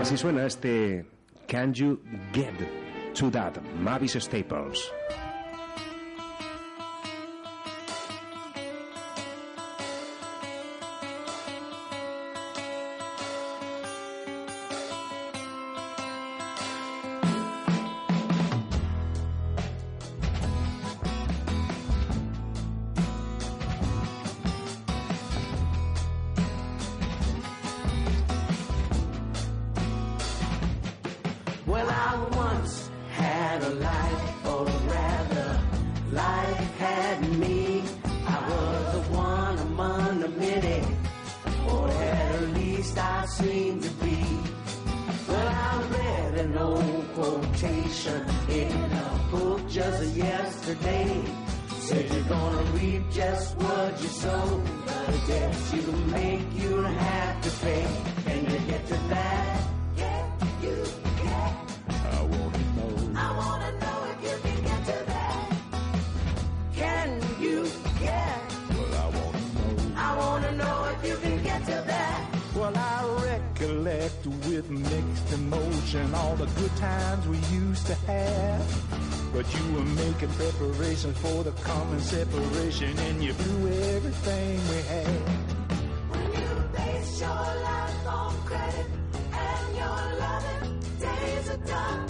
[0.00, 1.04] Así suena este
[1.48, 2.00] Can You
[2.32, 2.54] Get
[3.18, 4.92] to That, Mavis Staples.
[47.20, 51.22] Quotation in a book just yesterday.
[51.80, 54.62] Said you're gonna reap just what you sow.
[54.86, 57.86] The debts you make, you'll have to pay.
[58.24, 59.39] Can you get to that?
[74.00, 79.30] With mixed emotion all the good times we used to have.
[79.30, 85.06] But you were making preparations for the coming separation, and you blew everything we had.
[86.08, 88.86] When you base your life on credit
[89.32, 92.08] and your loving days are done,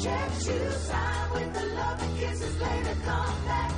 [0.00, 3.73] checks you sign with the love loving kisses later come back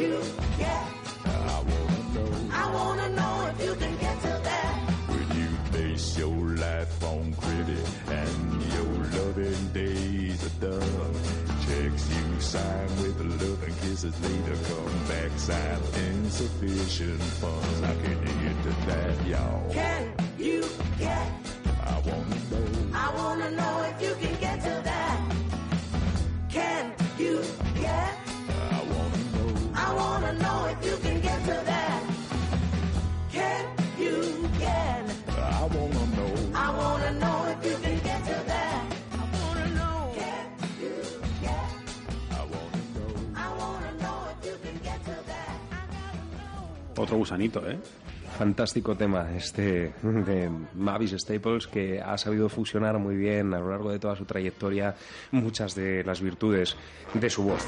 [0.00, 0.20] you
[0.58, 0.86] get?
[1.26, 2.30] I wanna know.
[2.52, 4.74] I wanna know if you can get to that.
[5.08, 11.14] When you base your life on credit and your loving days are done.
[11.66, 17.80] Checks you sign with loving kisses later come back sign insufficient funds.
[17.80, 19.70] How can you get to that, y'all?
[19.72, 20.64] Can you
[20.98, 21.26] get?
[21.84, 22.66] I wanna know.
[22.94, 25.20] I wanna know if you can get to that.
[26.48, 26.89] Can
[47.00, 47.78] Otro gusanito, ¿eh?
[48.36, 53.90] Fantástico tema este de Mavis Staples que ha sabido fusionar muy bien a lo largo
[53.90, 54.94] de toda su trayectoria
[55.30, 56.76] muchas de las virtudes
[57.14, 57.66] de su voz.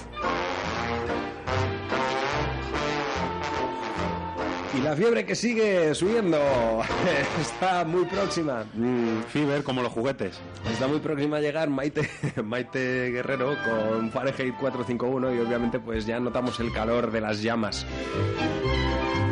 [4.83, 6.39] La fiebre que sigue subiendo
[7.41, 8.64] está muy próxima.
[8.74, 10.39] Mm, Fever, como los juguetes.
[10.70, 12.09] Está muy próxima a llegar Maite,
[12.45, 17.87] Maite Guerrero con Fahrenheit 451 y obviamente pues ya notamos el calor de las llamas.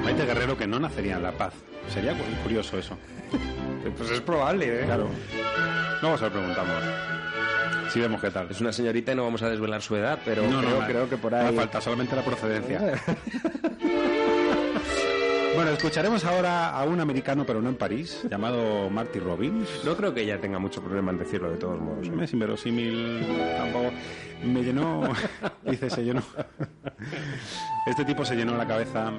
[0.05, 1.53] Maite Guerrero que no nacería en La Paz.
[1.92, 2.96] Sería cu- curioso eso.
[3.96, 4.84] Pues es probable, ¿eh?
[4.84, 5.09] Claro.
[6.03, 6.74] Luego se lo preguntamos.
[7.90, 8.46] Si vemos qué tal.
[8.51, 10.86] Es una señorita y no vamos a desvelar su edad, pero No, no, creo, no,
[10.86, 11.46] creo que por no ahí...
[11.46, 13.03] hace falta, solamente la procedencia.
[15.55, 19.68] Bueno, escucharemos ahora a un americano, pero no en París, llamado Marty Robbins.
[19.84, 22.07] No creo que ella tenga mucho problema en decirlo, de todos modos.
[22.07, 22.12] ¿eh?
[22.22, 23.26] Es inverosímil,
[23.57, 23.90] tampoco.
[24.44, 25.03] Me llenó,
[25.64, 26.22] dice, se llenó.
[27.86, 29.11] Este tipo se llenó la cabeza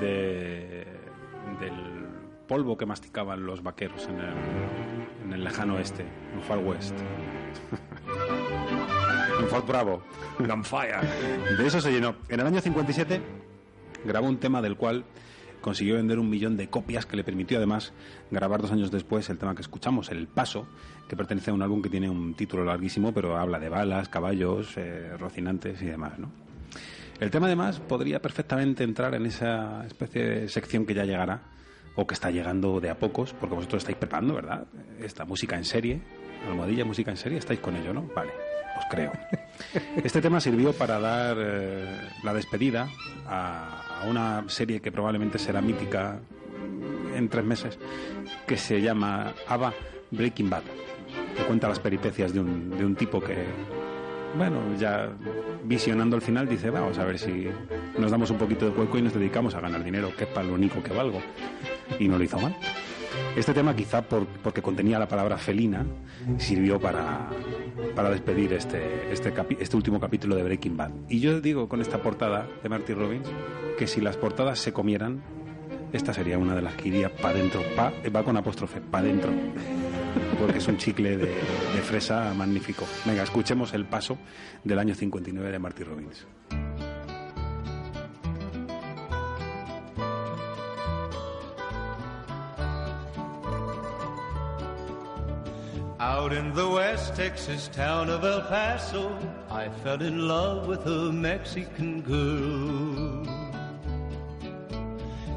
[0.00, 0.86] de,
[1.60, 2.06] del
[2.46, 4.34] polvo que masticaban los vaqueros en el,
[5.24, 6.94] en el lejano oeste, en Far West.
[9.40, 10.02] en Fort Bravo.
[10.38, 11.00] Gunfire.
[11.58, 12.14] De eso se llenó.
[12.28, 13.20] En el año 57
[14.04, 15.04] grabó un tema del cual
[15.60, 17.92] consiguió vender un millón de copias que le permitió además
[18.30, 20.66] grabar dos años después el tema que escuchamos, El Paso,
[21.08, 24.76] que pertenece a un álbum que tiene un título larguísimo, pero habla de balas, caballos,
[24.76, 26.30] eh, rocinantes y demás, ¿no?
[27.20, 31.42] El tema además podría perfectamente entrar en esa especie de sección que ya llegará
[31.94, 34.66] o que está llegando de a pocos, porque vosotros estáis preparando, ¿verdad?
[34.98, 36.00] Esta música en serie,
[36.48, 38.08] almohadilla música en serie, estáis con ello, ¿no?
[38.14, 38.32] Vale,
[38.78, 39.12] os creo.
[40.02, 42.88] Este tema sirvió para dar eh, la despedida
[43.26, 46.20] a, a una serie que probablemente será mítica
[47.14, 47.78] en tres meses,
[48.46, 49.74] que se llama ABBA
[50.10, 50.62] Breaking Bad,
[51.36, 53.44] que cuenta las peripecias de un, de un tipo que,
[54.36, 55.10] bueno, ya
[55.64, 57.48] visionando el final dice, vamos a ver si
[57.98, 60.46] nos damos un poquito de hueco y nos dedicamos a ganar dinero, que es para
[60.46, 61.20] lo único que valgo.
[61.98, 62.56] Y no lo hizo mal.
[63.36, 65.84] Este tema, quizá por- porque contenía la palabra felina,
[66.38, 67.28] sirvió para,
[67.94, 70.90] para despedir este, este, capi- este último capítulo de Breaking Bad.
[71.08, 73.28] Y yo digo con esta portada de Marty Robbins
[73.78, 75.22] que si las portadas se comieran,
[75.92, 77.62] esta sería una de las que iría para adentro.
[77.76, 79.30] Pa, va con apóstrofe, para adentro.
[80.38, 82.84] Porque es un chicle de, de fresa magnífico.
[83.06, 84.18] Venga, escuchemos el paso
[84.64, 86.26] del año 59 de Marty Robbins.
[96.10, 99.16] Out in the West Texas town of El Paso,
[99.48, 103.22] I fell in love with a Mexican girl.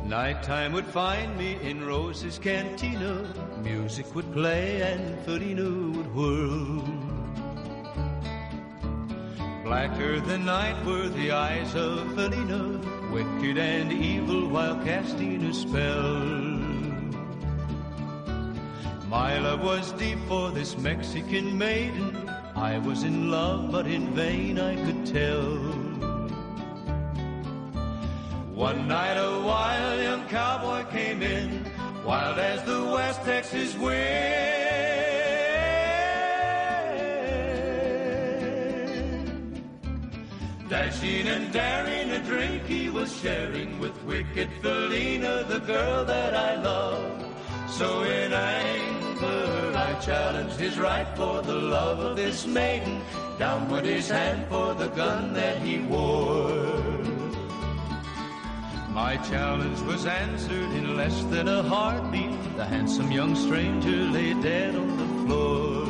[0.03, 3.13] Nighttime would find me in Rose's cantina.
[3.61, 6.81] Music would play and Felina would whirl.
[9.63, 16.52] Blacker than night were the eyes of Felina, wicked and evil while casting a spell.
[19.13, 22.27] My love was deep for this Mexican maiden.
[22.55, 25.53] I was in love, but in vain I could tell.
[28.55, 31.63] One night a wild young cowboy came in,
[32.03, 33.99] wild as the West Texas wind.
[40.71, 46.55] Dashing and daring, a drink he was sharing with wicked Felina, the girl that I
[46.55, 47.22] love.
[47.77, 53.01] So in anger I challenged his right for the love of this maiden.
[53.39, 56.83] Down went his hand for the gun that he wore.
[58.89, 62.37] My challenge was answered in less than a heartbeat.
[62.55, 65.87] The handsome young stranger lay dead on the floor.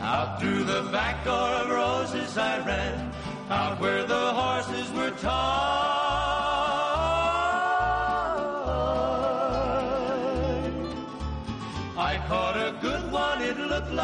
[0.00, 3.12] Out through the back door of roses I ran,
[3.50, 5.89] out where the horses were tied.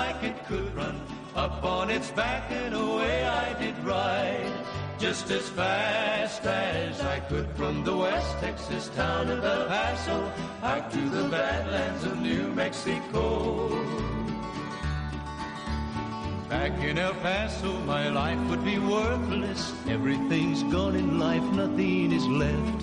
[0.01, 0.97] Like it could run.
[1.35, 4.53] Up on its back and away I did ride.
[4.99, 10.19] Just as fast as I could from the West Texas town of El Paso
[10.63, 13.21] out to the badlands of New Mexico.
[16.49, 19.63] Back in El Paso, my life would be worthless.
[19.97, 22.81] Everything's gone in life, nothing is left.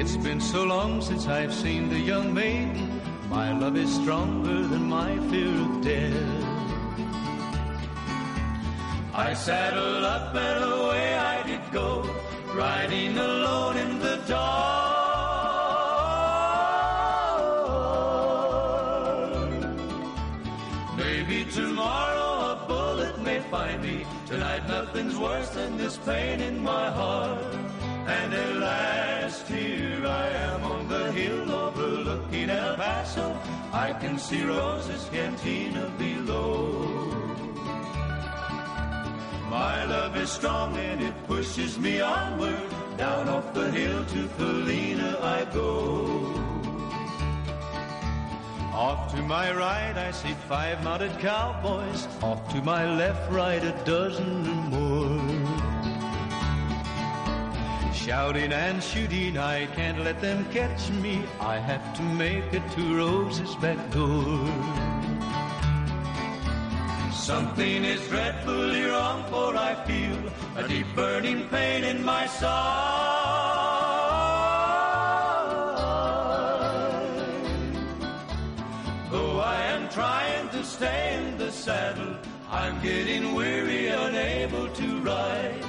[0.00, 3.03] It's been so long since I've seen the young maiden.
[3.28, 6.44] My love is stronger than my fear of death.
[9.14, 12.02] I saddled up and away I did go,
[12.54, 14.94] riding alone in the dark.
[20.96, 24.04] Maybe tomorrow a bullet may find me.
[24.26, 27.38] Tonight nothing's worse than this pain in my heart.
[28.06, 31.44] And at last here I am on the hill
[32.34, 33.36] overlooking El Paso.
[33.72, 36.72] I can see Rose's cantina below.
[39.48, 42.70] My love is strong and it pushes me onward.
[42.96, 46.30] Down off the hill to Felina I go.
[48.72, 52.08] Off to my right I see five mounted cowboys.
[52.22, 55.73] Off to my left, right a dozen or more.
[57.94, 61.22] Shouting and shooting, I can't let them catch me.
[61.40, 64.46] I have to make it to Rose's back door.
[67.12, 70.18] Something is dreadfully wrong, for I feel
[70.56, 72.74] a deep burning pain in my side.
[79.10, 82.16] Though I am trying to stay in the saddle,
[82.50, 85.64] I'm getting weary, unable to ride.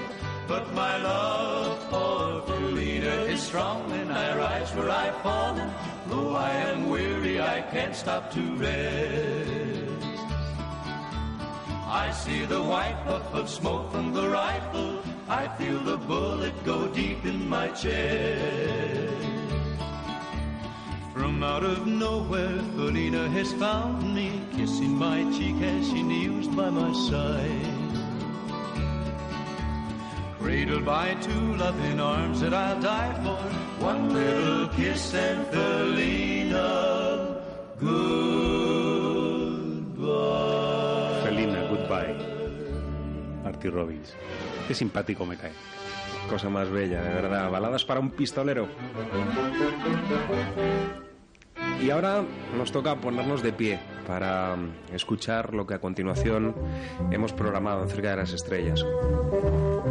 [0.48, 5.70] But my love for Felina is strong, and I rise where I've fallen.
[6.08, 9.86] Though I am weary, I can't stop to rest.
[11.88, 15.02] I see the white puff of smoke from the rifle.
[15.28, 19.26] I feel the bullet go deep in my chest.
[21.14, 26.70] From out of nowhere, Felina has found me, kissing my cheek as she kneels by
[26.70, 27.75] my side.
[30.46, 33.42] Cradled by two loving arms that I'll die for.
[33.84, 37.42] One little kiss and Felina,
[37.82, 38.46] goodbye.
[41.26, 42.14] Felina, goodbye.
[43.44, 44.14] Marty Robbins.
[44.68, 45.52] Qué simpático me cae.
[46.30, 47.50] Cosa más bella, de verdad.
[47.50, 48.68] Baladas para un pistolero.
[51.84, 52.24] Y ahora
[52.58, 56.56] nos toca ponernos de pie para mm, escuchar lo que a continuación
[57.12, 58.84] hemos programado acerca de las estrellas.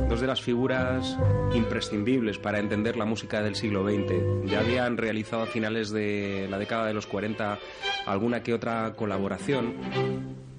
[0.09, 1.16] Dos de las figuras
[1.55, 4.51] imprescindibles para entender la música del siglo XX.
[4.51, 7.59] Ya habían realizado a finales de la década de los 40
[8.07, 9.75] alguna que otra colaboración,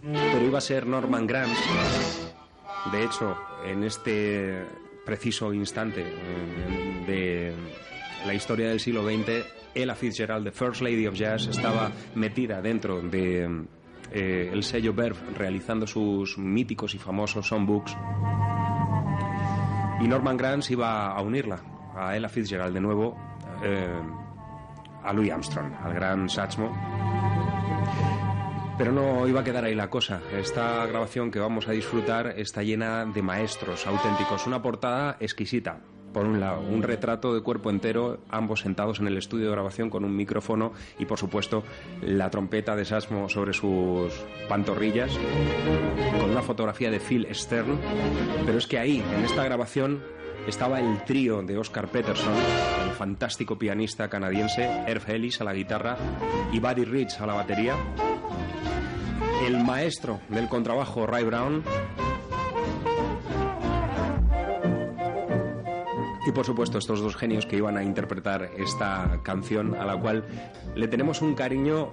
[0.02, 1.58] pero iba a ser Norman Granz.
[2.92, 4.64] De hecho, en este
[5.06, 7.54] preciso instante eh, de
[8.26, 9.46] la historia del siglo XX,
[9.76, 13.66] Ella Fitzgerald, the First Lady of Jazz, estaba metida dentro de
[14.12, 17.96] eh, el sello Verve realizando sus míticos y famosos songbooks.
[20.02, 21.62] Y Norman Granz iba a unirla
[21.96, 23.16] a Ella Fitzgerald de nuevo
[23.64, 24.02] eh,
[25.04, 26.72] a Louis Armstrong, al gran Satchmo.
[28.78, 30.22] Pero no iba a quedar ahí la cosa.
[30.34, 34.48] Esta grabación que vamos a disfrutar está llena de maestros auténticos.
[34.48, 35.80] Una portada exquisita.
[36.16, 39.90] Por un lado, un retrato de cuerpo entero, ambos sentados en el estudio de grabación
[39.90, 41.66] con un micrófono y, por supuesto,
[42.02, 44.14] la trompeta de Sasmo sobre sus
[44.48, 45.12] pantorrillas,
[46.18, 47.78] con una fotografía de Phil Stern.
[48.46, 50.02] Pero es que ahí, en esta grabación,
[50.48, 52.34] estaba el trío de Oscar Peterson,
[52.86, 55.98] el fantástico pianista canadiense, Herb Ellis a la guitarra
[56.54, 57.76] y Buddy Rich a la batería,
[59.46, 61.62] el maestro del contrabajo Ray Brown
[66.26, 70.26] y por supuesto estos dos genios que iban a interpretar esta canción a la cual
[70.76, 71.92] le tenemos un cariño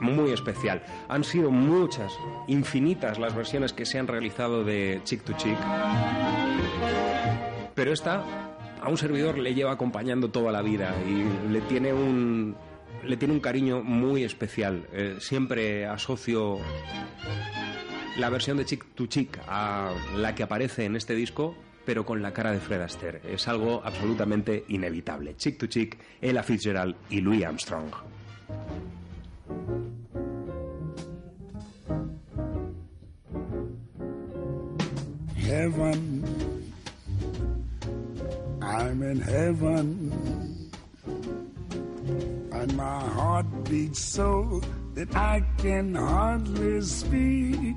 [0.00, 0.82] muy especial.
[1.08, 2.12] Han sido muchas,
[2.48, 5.58] infinitas las versiones que se han realizado de Chick to Chick.
[7.74, 8.24] Pero esta
[8.80, 12.56] a un servidor le lleva acompañando toda la vida y le tiene un
[13.02, 14.86] le tiene un cariño muy especial.
[14.92, 16.58] Eh, siempre asocio
[18.16, 21.54] la versión de Chick to Chick a la que aparece en este disco,
[21.84, 23.20] pero con la cara de Fred Astaire.
[23.28, 25.36] Es algo absolutamente inevitable.
[25.36, 27.90] Chick to Chick, Ella Fitzgerald y Louis Armstrong.
[38.84, 40.70] I'm in heaven,
[42.52, 44.60] and my heart beats so
[44.94, 47.76] that I can hardly speak.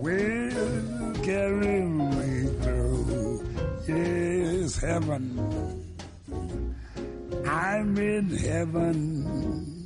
[0.00, 3.46] will carry me through.
[3.86, 5.24] Yes, heaven.
[7.46, 9.80] I'm in heaven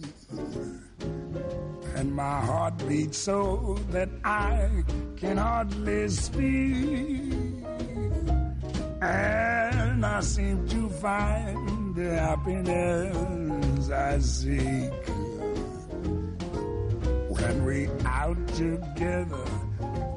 [1.96, 4.68] and my heart beats so that I
[5.16, 7.32] can hardly speak.
[9.00, 14.92] And I seem to find the happiness I seek
[17.28, 19.44] when we out together,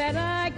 [0.00, 0.49] that I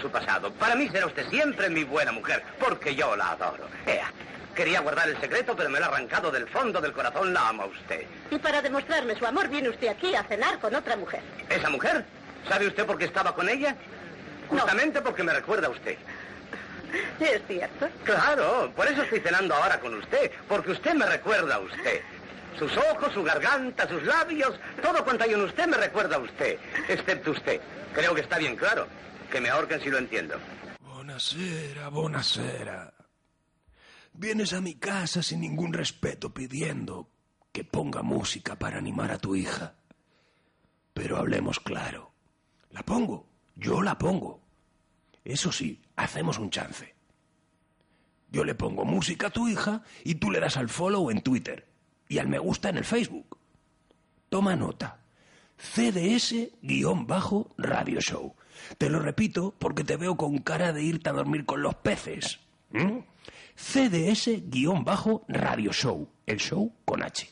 [0.00, 0.52] su pasado.
[0.54, 3.68] Para mí será usted siempre mi buena mujer, porque yo la adoro.
[3.86, 4.10] Ea,
[4.54, 7.32] quería guardar el secreto, pero me lo ha arrancado del fondo del corazón.
[7.32, 8.02] La amo a usted.
[8.30, 11.20] Y para demostrarme su amor viene usted aquí a cenar con otra mujer.
[11.48, 12.04] ¿Esa mujer?
[12.48, 13.76] ¿Sabe usted por qué estaba con ella?
[14.48, 15.96] Justamente porque me recuerda a usted.
[17.20, 17.88] ¿Es cierto?
[18.02, 22.00] Claro, por eso estoy cenando ahora con usted, porque usted me recuerda a usted.
[22.58, 26.58] Sus ojos, su garganta, sus labios, todo cuanto hay en usted me recuerda a usted,
[26.88, 27.60] excepto usted.
[27.94, 28.88] Creo que está bien claro.
[29.30, 30.34] Que me ahorquen si lo entiendo.
[30.80, 32.92] Buonasera, buonasera.
[34.12, 37.10] Vienes a mi casa sin ningún respeto pidiendo
[37.52, 39.76] que ponga música para animar a tu hija.
[40.92, 42.12] Pero hablemos claro.
[42.70, 44.42] La pongo, yo la pongo.
[45.24, 46.94] Eso sí, hacemos un chance.
[48.30, 51.68] Yo le pongo música a tu hija y tú le das al follow en Twitter
[52.08, 53.38] y al me gusta en el Facebook.
[54.28, 54.98] Toma nota.
[55.56, 56.50] CDS-Radio
[58.00, 58.34] Show.
[58.78, 62.40] Te lo repito porque te veo con cara de irte a dormir con los peces.
[62.70, 62.98] ¿Mm?
[63.56, 66.08] CDS-Radio Show.
[66.26, 67.28] El show con H.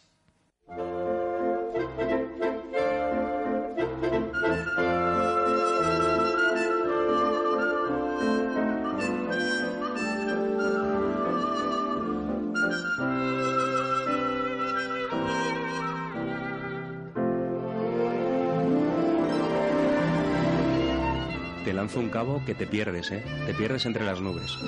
[21.79, 23.25] lanzo un cabo que te pierdes, ¿eh?
[23.47, 24.59] Te pierdes entre las nubes.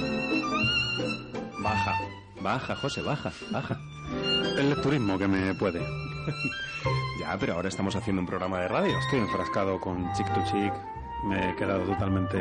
[1.61, 1.99] Baja,
[2.41, 3.81] baja, José, baja, baja.
[4.57, 5.81] El turismo que me puede.
[7.21, 8.97] ya, pero ahora estamos haciendo un programa de radio.
[8.97, 10.73] Estoy enfrascado con Chick to Chick.
[11.25, 12.39] Me he quedado totalmente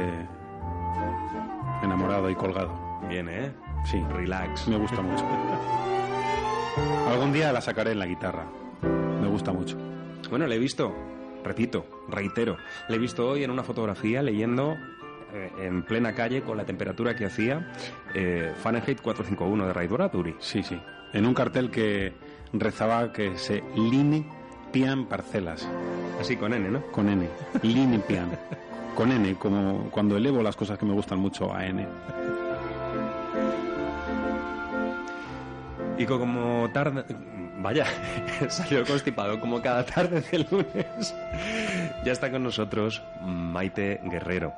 [1.81, 2.99] enamorado y colgado.
[3.09, 3.51] Bien, ¿eh?
[3.85, 3.99] Sí.
[4.07, 4.67] Relax.
[4.67, 5.25] Me gusta mucho.
[7.09, 8.45] Algún día la sacaré en la guitarra.
[8.83, 9.79] Me gusta mucho.
[10.29, 10.93] Bueno, le he visto,
[11.43, 12.57] repito, reitero,
[12.87, 14.75] le he visto hoy en una fotografía leyendo
[15.33, 17.71] eh, en plena calle con la temperatura que hacía
[18.15, 20.35] eh, Fahrenheit 451 de Ray Bradbury.
[20.39, 20.79] Sí, sí.
[21.13, 22.13] En un cartel que
[22.53, 25.67] rezaba que se limpian parcelas.
[26.19, 26.81] Así con N, ¿no?
[26.91, 27.27] Con N.
[27.61, 28.37] Limpian.
[28.95, 31.87] con N, como cuando elevo las cosas que me gustan mucho a N.
[35.97, 37.03] Y como tarde...
[37.61, 37.85] Vaya,
[38.49, 41.13] salió constipado como cada tarde de lunes.
[42.05, 44.53] Ya está con nosotros Maite Guerrero,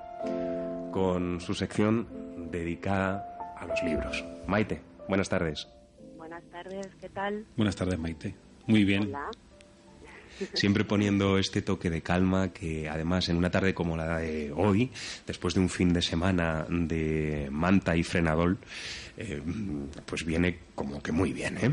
[0.91, 2.07] con su sección
[2.51, 4.23] dedicada a los libros.
[4.47, 5.67] Maite, buenas tardes.
[6.17, 7.45] Buenas tardes, ¿qué tal?
[7.57, 8.35] Buenas tardes, Maite.
[8.67, 9.03] Muy bien.
[9.03, 9.29] Hola.
[10.53, 14.91] Siempre poniendo este toque de calma que además en una tarde como la de hoy,
[15.27, 18.57] después de un fin de semana de manta y frenador,
[19.17, 19.41] eh,
[20.05, 21.71] pues viene como que muy bien, ¿eh?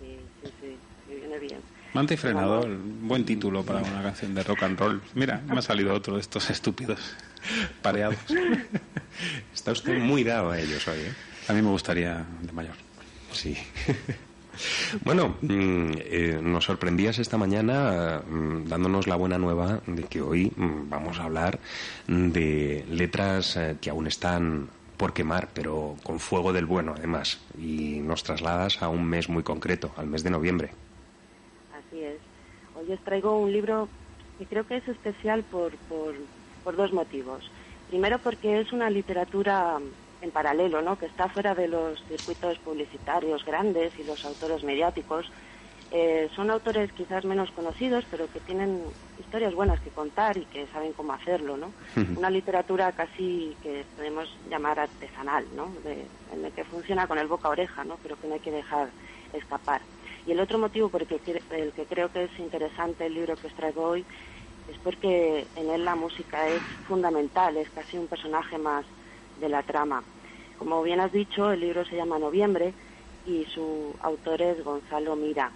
[0.00, 0.76] Sí, sí, sí,
[1.08, 1.60] sí, viene bien.
[1.94, 2.68] Manta y frenador,
[3.02, 5.02] buen título para una canción de rock and roll.
[5.14, 7.00] Mira, me ha salido otro de estos estúpidos
[7.82, 8.18] pareados.
[9.54, 11.12] Está usted muy dado a ellos hoy, ¿eh?
[11.48, 12.74] A mí me gustaría de mayor.
[13.32, 13.56] Sí.
[15.04, 20.52] Bueno, mm, eh, nos sorprendías esta mañana mm, dándonos la buena nueva de que hoy
[20.56, 21.60] mm, vamos a hablar
[22.08, 27.38] de letras eh, que aún están por quemar, pero con fuego del bueno, además.
[27.56, 30.70] Y nos trasladas a un mes muy concreto, al mes de noviembre.
[32.88, 33.90] Hoy os traigo un libro
[34.38, 36.14] que creo que es especial por, por,
[36.62, 37.44] por dos motivos.
[37.86, 39.78] Primero porque es una literatura
[40.22, 40.96] en paralelo, ¿no?
[40.96, 45.30] que está fuera de los circuitos publicitarios grandes y los autores mediáticos.
[45.90, 50.66] Eh, son autores quizás menos conocidos, pero que tienen historias buenas que contar y que
[50.68, 51.74] saben cómo hacerlo, ¿no?
[52.16, 55.74] Una literatura casi que podemos llamar artesanal, ¿no?
[55.82, 57.98] De- en el que funciona con el boca a oreja, ¿no?
[57.98, 58.94] Pero que no hay que dejar
[59.32, 59.82] escapar.
[60.28, 63.34] Y el otro motivo por el que, el que creo que es interesante el libro
[63.38, 64.04] que os traigo hoy
[64.68, 68.84] es porque en él la música es fundamental, es casi un personaje más
[69.40, 70.04] de la trama.
[70.58, 72.74] Como bien has dicho, el libro se llama Noviembre
[73.24, 75.50] y su autor es Gonzalo Mira.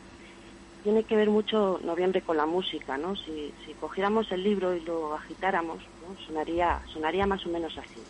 [0.82, 3.15] Tiene que ver mucho Noviembre con la música, ¿no?
[3.15, 5.82] Si, cogiéramos el libro y lo agitáramos,
[6.27, 8.01] sonaría, sonaría más o menos así.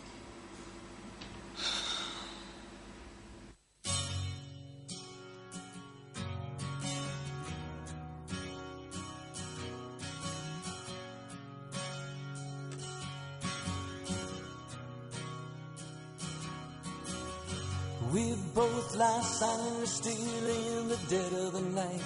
[18.13, 22.03] We both lie silent still in the dead of the night.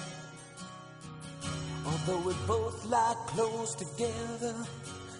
[1.84, 4.54] Although we both lie close together,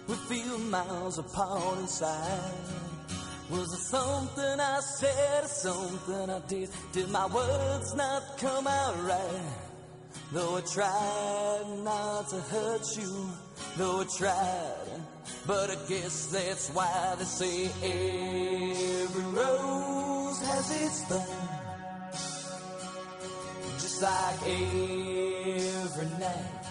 [0.08, 2.54] we feel miles apart inside.
[3.50, 6.70] Was it something I said or something I did?
[6.92, 9.52] Did my words not come out right?
[10.32, 13.30] Though I tried not to hurt you,
[13.76, 15.02] though I tried,
[15.46, 21.48] but I guess that's why they say every rose has its thorn.
[23.78, 26.64] Just like every night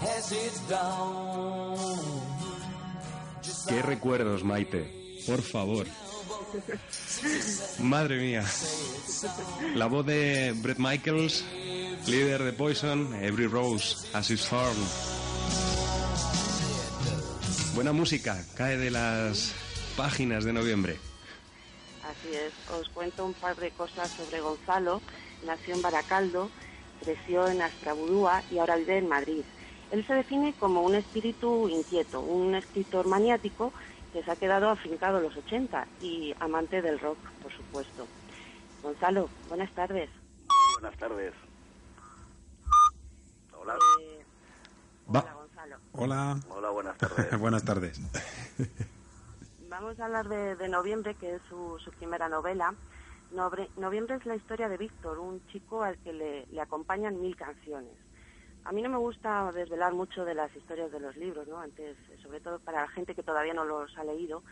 [0.00, 1.76] has its dawn.
[3.68, 4.86] Qué recuerdos, Maite.
[5.26, 5.86] Por favor.
[7.80, 8.44] Madre mía.
[9.74, 11.44] La voz de Brett Michaels,
[12.06, 14.76] líder de Poison, Every Rose has its thorn.
[17.76, 19.54] Buena música, cae de las
[19.98, 20.96] páginas de noviembre.
[22.02, 25.02] Así es, os cuento un par de cosas sobre Gonzalo.
[25.44, 26.48] Nació en Baracaldo,
[27.04, 29.42] creció en Astrabudúa y ahora vive en Madrid.
[29.90, 33.74] Él se define como un espíritu inquieto, un escritor maniático
[34.14, 38.06] que se ha quedado afincado en los 80 y amante del rock, por supuesto.
[38.82, 40.08] Gonzalo, buenas tardes.
[40.80, 41.34] Buenas tardes.
[43.52, 43.76] Hola.
[45.14, 45.45] Va.
[45.96, 46.36] Hola.
[46.50, 47.38] Hola, buenas tardes.
[47.40, 48.00] Buenas tardes.
[49.68, 52.74] Vamos a hablar de, de Noviembre, que es su, su primera novela.
[53.30, 57.34] Nobre- Noviembre es la historia de Víctor, un chico al que le, le acompañan mil
[57.36, 57.96] canciones.
[58.64, 61.58] A mí no me gusta desvelar mucho de las historias de los libros, ¿no?
[61.60, 64.42] Antes, sobre todo para la gente que todavía no los ha leído,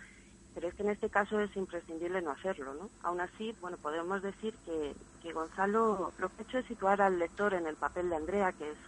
[0.54, 2.90] pero es que en este caso es imprescindible no hacerlo, ¿no?
[3.02, 7.18] Aún así, bueno, podemos decir que, que Gonzalo lo que ha hecho es situar al
[7.18, 8.78] lector en el papel de Andrea, que es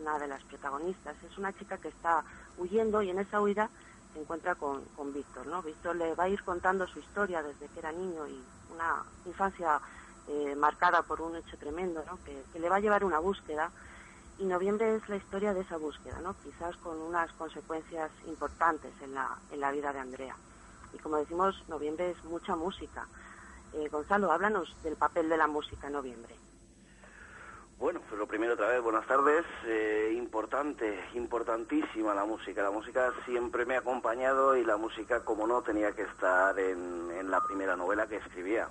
[0.00, 1.16] una de las protagonistas.
[1.22, 2.24] Es una chica que está
[2.58, 3.68] huyendo y en esa huida
[4.12, 5.62] se encuentra con, con Víctor, ¿no?
[5.62, 8.42] Víctor le va a ir contando su historia desde que era niño y
[8.72, 9.80] una infancia
[10.28, 12.18] eh, marcada por un hecho tremendo, ¿no?
[12.24, 13.70] Que, le va a llevar una búsqueda
[14.38, 16.34] y noviembre es la historia de esa búsqueda, ¿no?
[16.42, 20.36] Quizás con unas consecuencias importantes en la, en la vida de Andrea.
[20.92, 23.06] Y como decimos, noviembre es mucha música.
[23.72, 26.34] Eh, Gonzalo, háblanos del papel de la música en noviembre.
[27.78, 29.44] Bueno, pues lo primero otra vez, buenas tardes.
[29.66, 32.62] Eh, importante, importantísima la música.
[32.62, 37.30] La música siempre me ha acompañado y la música, como no, tenía que estar en,
[37.30, 38.68] la primera novela que escribía.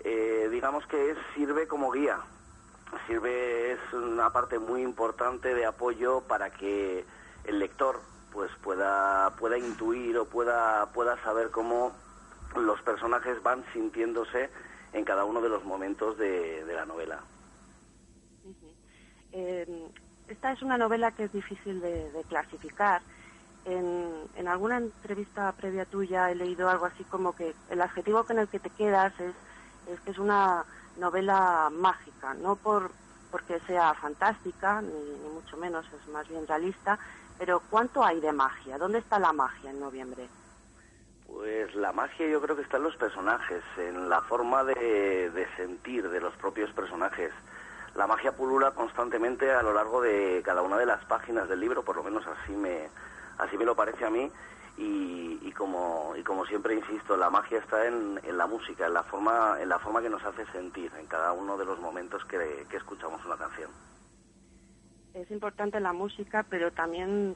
[0.00, 2.18] Eh, digamos que sirve como guía.
[3.06, 7.04] Sirve, es una parte muy importante de apoyo para que
[7.44, 8.00] el lector
[8.32, 11.92] pues pueda, pueda intuir o pueda, pueda saber cómo
[12.56, 14.48] los personajes van sintiéndose
[14.94, 17.20] en cada uno de los momentos de la novela.
[19.38, 19.88] Eh,
[20.26, 23.00] esta es una novela que es difícil de, clasificar.
[23.64, 28.38] En, en alguna entrevista previa tuya he leído algo así como que el adjetivo con
[28.38, 30.64] el que te quedas es, que es una
[30.96, 32.90] novela mágica, no por
[33.30, 36.98] porque sea fantástica, ni, ni mucho menos, es más bien realista,
[37.38, 38.78] pero ¿cuánto hay de magia?
[38.78, 40.26] ¿Dónde está la magia en noviembre?
[41.26, 46.08] Pues la magia yo creo que está en los personajes, en la forma de sentir
[46.08, 47.32] de los propios personajes.
[47.98, 51.82] La magia pulula constantemente a lo largo de cada una de las páginas del libro,
[51.82, 52.88] por lo menos así me,
[53.38, 54.30] así me lo parece a mí.
[54.80, 59.02] Y, como, y como siempre insisto, la magia está en, en la música, en la,
[59.02, 62.64] forma, en la forma que nos hace sentir en cada uno de los momentos que,
[62.70, 63.68] que escuchamos una canción.
[65.14, 67.34] Es importante la música, pero también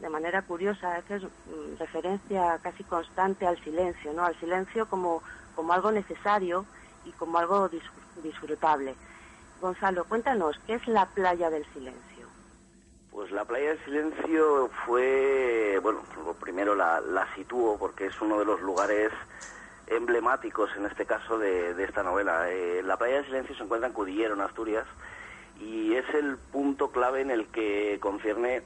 [0.00, 4.24] de manera curiosa haces mm, referencia casi constante al silencio, ¿no?
[4.24, 5.24] Al silencio como,
[5.56, 6.64] como algo necesario
[7.04, 7.90] y como algo dis-
[8.22, 8.94] disfrutable.
[9.60, 12.26] Gonzalo, cuéntanos, ¿qué es la playa del silencio?
[13.10, 16.02] Pues la playa del silencio fue, bueno,
[16.40, 19.12] primero la, la sitúo porque es uno de los lugares
[19.86, 22.50] emblemáticos en este caso de, de esta novela.
[22.50, 24.86] Eh, la playa del silencio se encuentra en Cudillero, en Asturias,
[25.60, 28.62] y es el punto clave en el que concierne,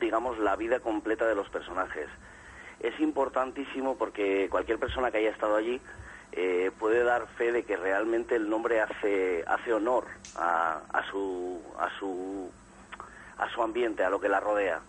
[0.00, 2.08] digamos, la vida completa de los personajes.
[2.80, 5.80] Es importantísimo porque cualquier persona que haya estado allí
[6.36, 10.04] eh, puede dar fe de que realmente el nombre hace, hace honor
[10.36, 12.50] a, a su, a su
[13.38, 14.80] a su ambiente, a lo que la rodea.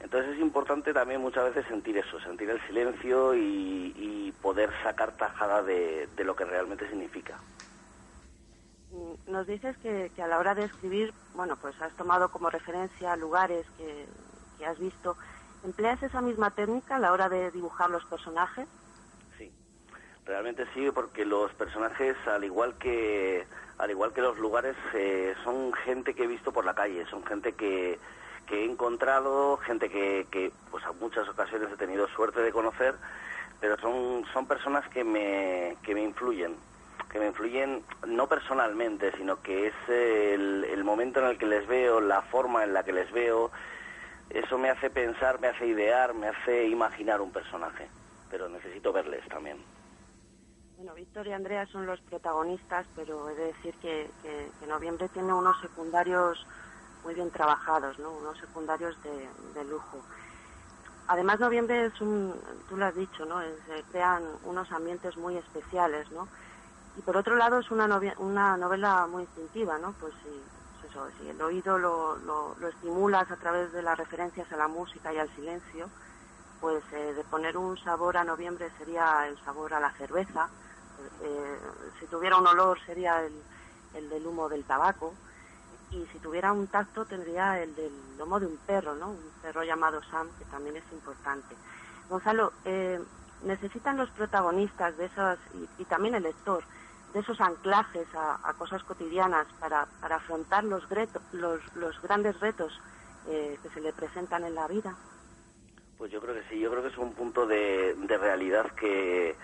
[0.00, 5.12] Entonces es importante también muchas veces sentir eso, sentir el silencio y, y poder sacar
[5.12, 7.36] tajada de, lo que realmente significa.
[9.26, 13.16] Nos dices que, que a la hora de escribir, bueno, pues has tomado como referencia
[13.16, 15.16] lugares que has visto.
[15.64, 18.68] ¿Empleas esa misma técnica a la hora de dibujar los personajes?
[20.28, 23.46] Realmente sí, porque los personajes, al igual que
[23.78, 27.24] al igual que los lugares, eh, son gente que he visto por la calle, son
[27.24, 27.98] gente que,
[28.46, 32.94] que he encontrado, gente que, que pues a muchas ocasiones he tenido suerte de conocer,
[33.58, 36.56] pero son, son personas que me, que me influyen,
[37.10, 41.66] que me influyen no personalmente, sino que es el, el momento en el que les
[41.66, 43.50] veo, la forma en la que les veo,
[44.28, 47.88] eso me hace pensar, me hace idear, me hace imaginar un personaje,
[48.30, 49.56] pero necesito verles también.
[50.78, 54.14] Bueno, Víctor y Andrea son los protagonistas, pero he de decir que,
[54.64, 56.46] Noviembre tiene unos secundarios
[57.02, 58.12] muy bien trabajados, ¿no?
[58.12, 60.04] Unos secundarios de, lujo.
[61.08, 63.40] Además, Noviembre es un, tú lo has dicho, ¿no?
[63.66, 66.30] Se crean unos ambientes muy especiales, ¿no?
[66.94, 69.94] Y por otro lado es una, novia- una novela muy instintiva, ¿no?
[69.94, 73.98] Pues si, pues eso, si el oído lo, lo- lo estimulas a través de las
[73.98, 75.90] referencias a la música y al silencio,
[76.60, 80.50] pues eh, de poner un sabor a noviembre sería el sabor a la cerveza,
[81.20, 81.58] eh,
[81.98, 83.44] si tuviera un olor sería el,
[83.92, 85.18] el del humo del tabaco
[85.90, 89.10] y si tuviera un tacto tendría el del lomo de un perro, ¿no?
[89.10, 91.58] Un perro llamado Sam, que también es importante.
[92.08, 93.00] Gonzalo, eh,
[93.40, 96.64] necesitan los protagonistas de esas, y, y también el lector,
[97.08, 102.78] de esos anclajes a, cosas cotidianas para, para afrontar los, greto- los, los grandes retos
[103.24, 104.98] eh, que se le presentan en la vida.
[105.96, 109.38] Pues yo creo que sí, yo creo que es un punto de, de realidad que,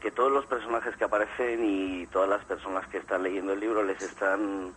[0.00, 3.82] que todos los personajes que aparecen y todas las personas que están leyendo el libro
[3.82, 4.72] les están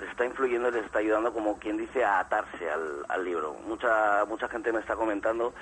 [0.00, 3.54] les está influyendo, les está ayudando como quien dice a atarse al, al libro.
[3.66, 5.52] Mucha mucha gente me está comentando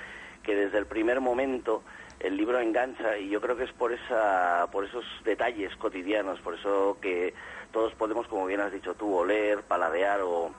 [0.43, 1.83] que desde el primer momento
[2.19, 6.55] el libro engancha y yo creo que es por esa por esos detalles cotidianos, por
[6.55, 7.33] eso que
[7.71, 10.51] todos podemos, como bien has dicho tú, oler, paladear o,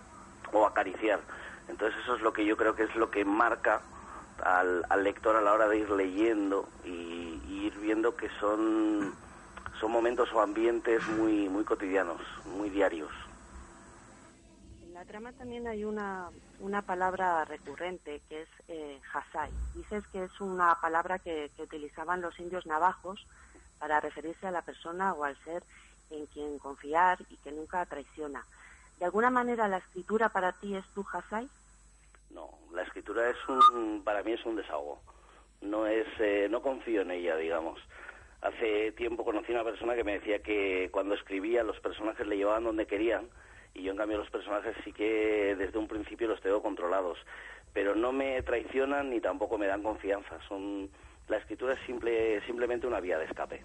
[0.52, 1.20] o acariciar.
[1.68, 3.82] Entonces eso es lo que yo creo que es lo que marca
[4.42, 9.14] al, al lector a la hora de ir leyendo y, ir viendo que son
[9.78, 13.10] son momentos o ambientes muy muy cotidianos, muy diarios.
[14.84, 16.28] En la trama también hay una,
[16.60, 19.50] una palabra recurrente que es eh, hasai.
[19.74, 23.26] Dices que es una palabra que, que utilizaban los indios navajos
[23.78, 25.62] para referirse a la persona o al ser
[26.10, 28.44] en quien confiar y que nunca traiciona.
[28.98, 31.48] ¿De alguna manera la escritura para ti es tu hasai?
[32.32, 35.00] No, la escritura es un para mí es un desahogo.
[35.60, 37.80] No es eh, no confío en ella, digamos.
[38.40, 42.36] Hace tiempo conocí a una persona que me decía que cuando escribía los personajes le
[42.36, 43.28] llevaban donde querían
[43.74, 47.18] y yo en cambio los personajes sí que desde un principio los tengo controlados,
[47.72, 50.38] pero no me traicionan ni tampoco me dan confianza.
[50.48, 50.90] Son
[51.28, 53.64] la escritura es simple simplemente una vía de escape.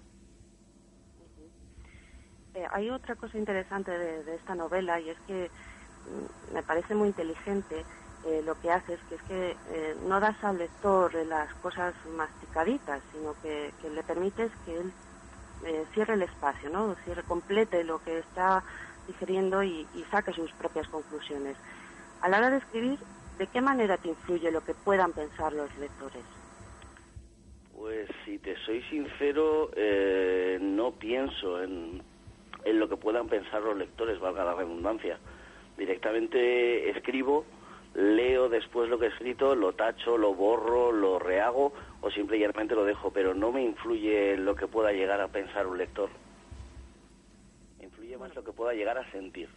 [2.54, 7.08] Eh, hay otra cosa interesante de, esta novela y es que mm, me parece muy
[7.08, 7.84] inteligente
[8.24, 11.94] eh, lo que haces, que es que eh, no das al lector eh, las cosas
[12.16, 14.92] masticaditas, sino que, le permites que él
[15.64, 16.96] eh, cierre el espacio, ¿no?
[17.04, 18.64] Cierre, complete lo que está
[19.06, 21.56] digeriendo y, saque sus propias conclusiones.
[22.20, 22.98] A la hora de escribir,
[23.38, 26.24] ¿de qué manera te influye lo que puedan pensar los lectores?
[27.76, 29.70] Pues si te soy sincero,
[30.60, 32.02] no pienso en,
[32.64, 35.18] en lo que puedan pensar los lectores, valga la redundancia.
[35.76, 37.44] Directamente escribo,
[37.98, 42.40] leo después lo que he escrito, lo tacho, lo borro, lo rehago o simple y
[42.40, 46.08] llanamente lo dejo, pero no me influye lo que pueda llegar a pensar un lector.
[47.78, 49.48] Me influye más lo que pueda llegar a sentir.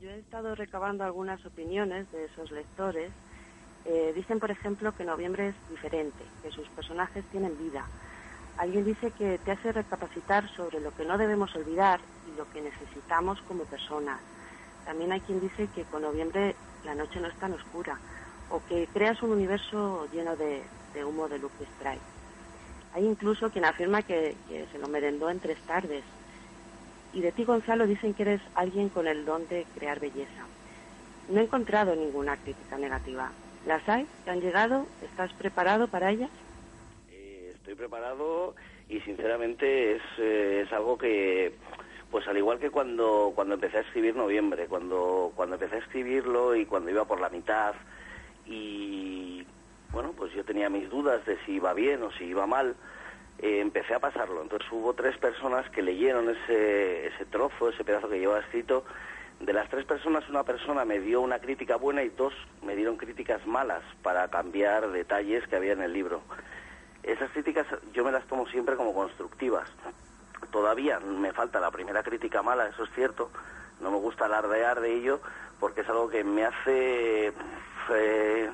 [0.00, 3.12] Yo he estado recabando algunas opiniones de esos lectores.
[3.84, 7.86] Eh, dicen, por ejemplo, que noviembre es diferente, que sus personajes tienen vida.
[8.58, 12.60] Alguien dice que te hace recapacitar sobre lo que no debemos olvidar y lo que
[12.60, 14.20] necesitamos como personas.
[14.86, 16.54] También hay quien dice que con noviembre
[16.84, 17.98] la noche no es tan oscura
[18.48, 20.62] o que creas un universo lleno de,
[21.04, 22.00] humo de Lucky Strike.
[22.94, 26.04] Hay incluso quien afirma que, que se lo merendó en tres tardes.
[27.12, 30.46] Y de ti, Gonzalo, dicen que eres alguien con el don de crear belleza.
[31.28, 33.32] No he encontrado ninguna crítica negativa.
[33.66, 34.06] ¿Las hay?
[34.24, 34.86] ¿Te han llegado?
[35.02, 36.30] ¿Estás preparado para ellas?
[37.10, 38.54] Eh, estoy preparado
[38.88, 41.52] y sinceramente es, eh, es algo que,
[42.16, 46.56] pues al igual que cuando, cuando empecé a escribir noviembre, cuando, cuando empecé a escribirlo
[46.56, 47.74] y cuando iba por la mitad
[48.46, 49.46] y
[49.92, 52.74] bueno, pues yo tenía mis dudas de si iba bien o si iba mal,
[53.38, 54.40] eh, empecé a pasarlo.
[54.40, 58.86] Entonces hubo tres personas que leyeron ese, ese trozo, ese pedazo que llevaba escrito.
[59.38, 62.32] De las tres personas, una persona me dio una crítica buena y dos
[62.62, 66.22] me dieron críticas malas para cambiar detalles que había en el libro.
[67.02, 69.68] Esas críticas yo me las tomo siempre como constructivas.
[70.50, 73.30] Todavía me falta la primera crítica mala, eso es cierto.
[73.80, 75.20] No me gusta alardear de ello
[75.60, 77.32] porque es algo que me hace
[77.90, 78.50] eh,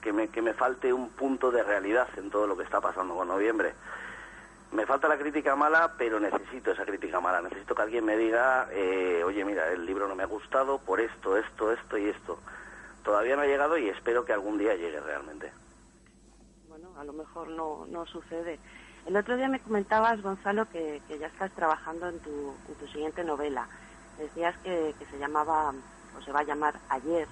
[0.00, 3.14] que, me, que me falte un punto de realidad en todo lo que está pasando
[3.14, 3.74] con noviembre.
[4.72, 7.40] Me falta la crítica mala, pero necesito esa crítica mala.
[7.40, 11.00] Necesito que alguien me diga, eh, oye, mira, el libro no me ha gustado por
[11.00, 12.38] esto, esto, esto y esto.
[13.02, 15.50] Todavía no ha llegado y espero que algún día llegue realmente.
[16.68, 18.58] Bueno, a lo mejor no, no sucede.
[19.08, 23.24] El otro día me comentabas, Gonzalo, que, ya estás trabajando en tu, en tu siguiente
[23.24, 23.66] novela.
[24.18, 25.72] Decías que, se llamaba,
[26.14, 27.26] o se va a llamar Ayer,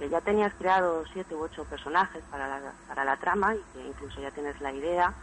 [0.00, 3.86] que ya tenías creado siete u ocho personajes para la, para la trama y que
[3.86, 5.14] incluso ya tienes la idea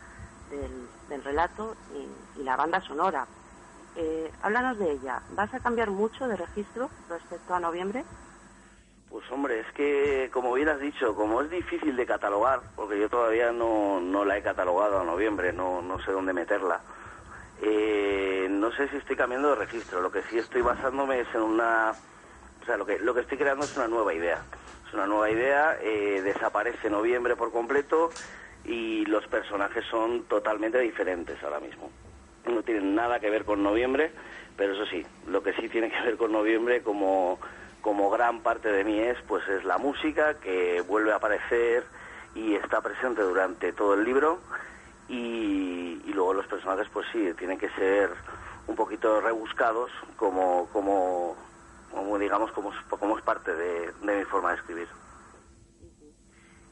[0.50, 3.28] del, relato y, y la banda sonora.
[3.98, 5.22] Eh, háblanos de ella.
[5.36, 8.06] ¿Vas a cambiar mucho de registro respecto a noviembre?
[9.14, 13.08] Pues hombre, es que como bien has dicho, como es difícil de catalogar, porque yo
[13.10, 16.82] todavía no, no la he catalogado a noviembre, no, no sé dónde meterla,
[17.62, 20.02] eh, no sé si estoy cambiando de registro.
[20.02, 21.92] Lo que sí estoy basándome es en una...
[21.92, 24.42] O sea, lo que, lo que estoy creando es una nueva idea.
[24.88, 28.10] Es una nueva idea, eh, desaparece noviembre por completo
[28.66, 31.92] y los personajes son totalmente diferentes ahora mismo.
[32.48, 34.12] No tienen nada que ver con noviembre,
[34.58, 37.38] pero eso sí, lo que sí tiene que ver con noviembre como,
[37.84, 41.86] como gran parte de mí es, pues es la música que vuelve a aparecer
[42.34, 44.40] y está presente durante todo el libro
[45.10, 48.10] y, y luego los personajes pues sí, tienen que ser
[48.68, 51.36] un poquito rebuscados como, como,
[51.92, 54.88] como digamos, como, como es parte de, de mi forma de escribir.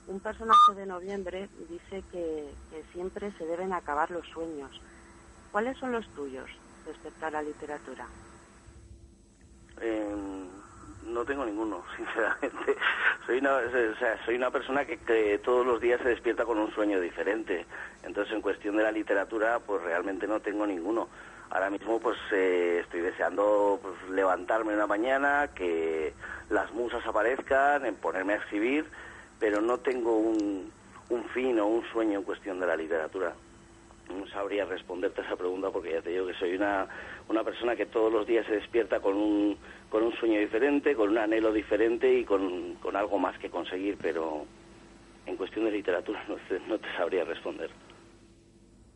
[0.07, 4.81] Un personaje de noviembre dice que, que siempre se deben acabar los sueños.
[5.51, 6.49] ¿Cuáles son los tuyos
[6.85, 8.07] respecto a la literatura?
[9.81, 10.15] Eh,
[11.06, 12.76] no tengo ninguno, sinceramente.
[13.26, 16.57] Soy una, o sea, soy una persona que, que todos los días se despierta con
[16.57, 17.65] un sueño diferente.
[18.03, 21.07] Entonces, en cuestión de la literatura, pues realmente no tengo ninguno.
[21.49, 26.14] Ahora mismo, pues eh, estoy deseando pues, levantarme una mañana, que
[26.49, 28.86] las musas aparezcan, en ponerme a escribir,
[29.40, 30.72] pero no tengo un,
[31.10, 33.34] un fin o un sueño en cuestión de la literatura
[34.11, 36.88] no sabría responderte a esa pregunta porque ya te digo que soy una,
[37.30, 39.57] una persona que todos los días se despierta con un,
[39.91, 43.97] con un sueño diferente, con un anhelo diferente y con, con algo más que conseguir,
[44.01, 44.45] pero
[45.26, 47.69] en cuestión de literatura no te, no te sabría responder.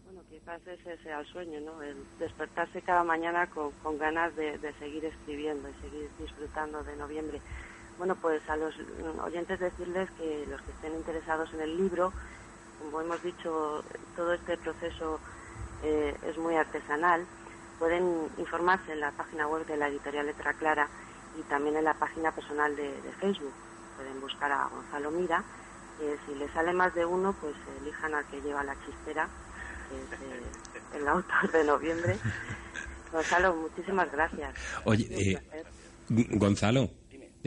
[0.06, 1.84] Bueno, quizás ese sea el sueño, ¿no?
[1.84, 6.96] El despertarse cada mañana con, con ganas de, de seguir escribiendo y seguir disfrutando de
[6.96, 7.42] noviembre.
[7.98, 8.74] Bueno, pues a los
[9.22, 12.14] oyentes decirles que los que estén interesados en el libro,
[12.80, 13.84] como hemos dicho,
[14.16, 15.20] todo este proceso
[15.84, 17.26] eh, es muy artesanal.
[17.80, 20.88] Pueden informarse en la página web de la editorial Letra Clara
[21.38, 23.54] y también en la página personal de, de Facebook.
[23.98, 25.44] Pueden buscar a Gonzalo Mira.
[26.02, 29.30] Eh, si les sale más de uno, pues elijan al que lleva la chistera,
[29.90, 30.44] que es eh,
[30.98, 32.18] el autor de noviembre.
[33.12, 34.54] Gonzalo, muchísimas gracias.
[34.84, 35.64] Oye, eh,
[36.10, 36.90] Gonzalo.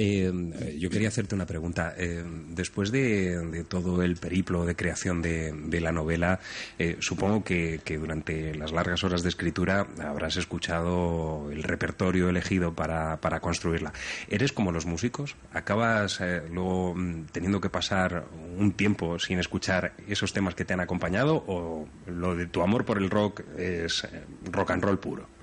[0.01, 1.93] Eh, yo quería hacerte una pregunta.
[1.97, 6.39] Eh, después de, todo el periplo de creación de, la novela,
[6.79, 13.21] eh, supongo que, durante las largas horas de escritura habrás escuchado el repertorio elegido para,
[13.21, 13.93] para construirla.
[14.29, 15.35] ¿Eres como los músicos?
[15.53, 16.21] ¿Acabas
[16.53, 16.95] luego
[17.33, 18.27] teniendo que pasar
[18.57, 22.85] un tiempo sin escuchar esos temas que te han acompañado o lo de tu amor
[22.85, 24.07] por el rock es
[24.53, 25.38] rock and roll puro?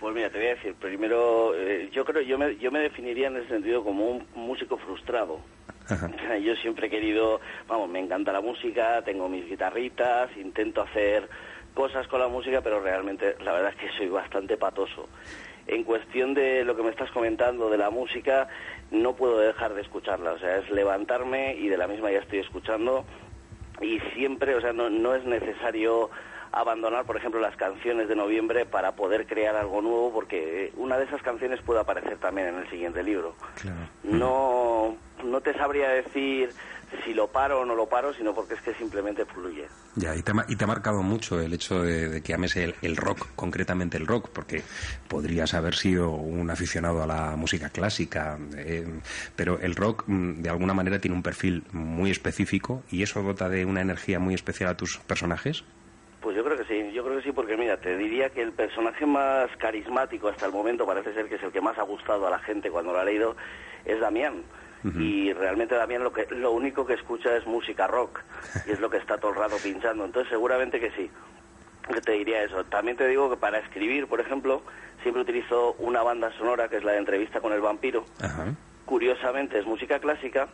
[0.00, 3.26] Pues mira, te voy a decir, primero, eh, yo creo, yo me, yo me definiría
[3.26, 5.40] en ese sentido como un músico frustrado.
[5.88, 6.10] Ajá.
[6.38, 11.28] Yo siempre he querido, vamos, me encanta la música, tengo mis guitarritas, intento hacer
[11.74, 15.08] cosas con la música, pero realmente la verdad es que soy bastante patoso.
[15.66, 18.48] en cuestión de lo que me estás comentando de la música,
[18.90, 20.32] no puedo dejar de escucharla.
[20.32, 23.04] O sea, es levantarme y de la misma ya estoy escuchando
[23.80, 26.10] y siempre, o sea, no, no es necesario
[26.52, 31.04] abandonar, por ejemplo, las canciones de noviembre para poder crear algo nuevo, porque una de
[31.04, 33.34] esas canciones puede aparecer también en el siguiente libro.
[34.02, 36.54] No, no te sabría decir
[37.04, 39.66] si lo paro o no lo paro, sino porque es que simplemente fluye.
[39.96, 42.34] Ya, y te, ha ma- y te ha marcado mucho el hecho de, de que
[42.34, 44.62] ames el, el rock, concretamente el rock, porque
[45.08, 48.84] podrías haber sido un aficionado a la música clásica, eh,
[49.36, 53.48] pero el rock mm, de alguna manera tiene un perfil muy específico y eso dota
[53.48, 55.64] de una energía muy especial a tus personajes.
[56.20, 58.52] Pues yo creo que sí, yo creo que sí, porque mira, te diría que el
[58.52, 62.26] personaje más carismático hasta el momento parece ser que es el que más ha gustado
[62.26, 63.36] a la gente cuando lo ha leído,
[63.84, 64.42] es Damián.
[64.98, 68.20] Y realmente Damián lo, que, lo único que escucha es música rock,
[68.66, 70.04] y es lo que está todo el rato pinchando.
[70.04, 71.10] Entonces seguramente que sí,
[71.92, 72.64] que te diría eso.
[72.64, 74.62] También te digo que para escribir, por ejemplo,
[75.02, 78.04] siempre utilizo una banda sonora que es la de entrevista con el vampiro.
[78.86, 80.48] Curiosamente es música clásica,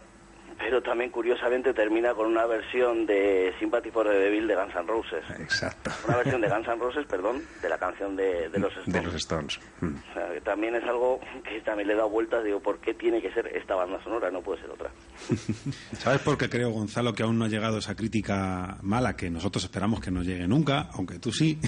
[0.58, 4.86] pero también curiosamente termina con una versión de Sympathy for the Devil de Guns N'
[4.86, 5.24] Roses.
[5.38, 5.90] Exacto.
[6.06, 8.92] Una versión de Guns N' Roses, perdón, de la canción de, de los Stones.
[8.92, 9.60] De los Stones.
[9.80, 9.94] Mm.
[10.10, 12.44] O sea, que también es algo que también le he dado vueltas.
[12.44, 14.30] Digo, ¿por qué tiene que ser esta banda sonora?
[14.30, 14.90] No puede ser otra.
[15.98, 19.64] ¿Sabes por qué creo, Gonzalo, que aún no ha llegado esa crítica mala que nosotros
[19.64, 21.58] esperamos que no llegue nunca, aunque tú sí?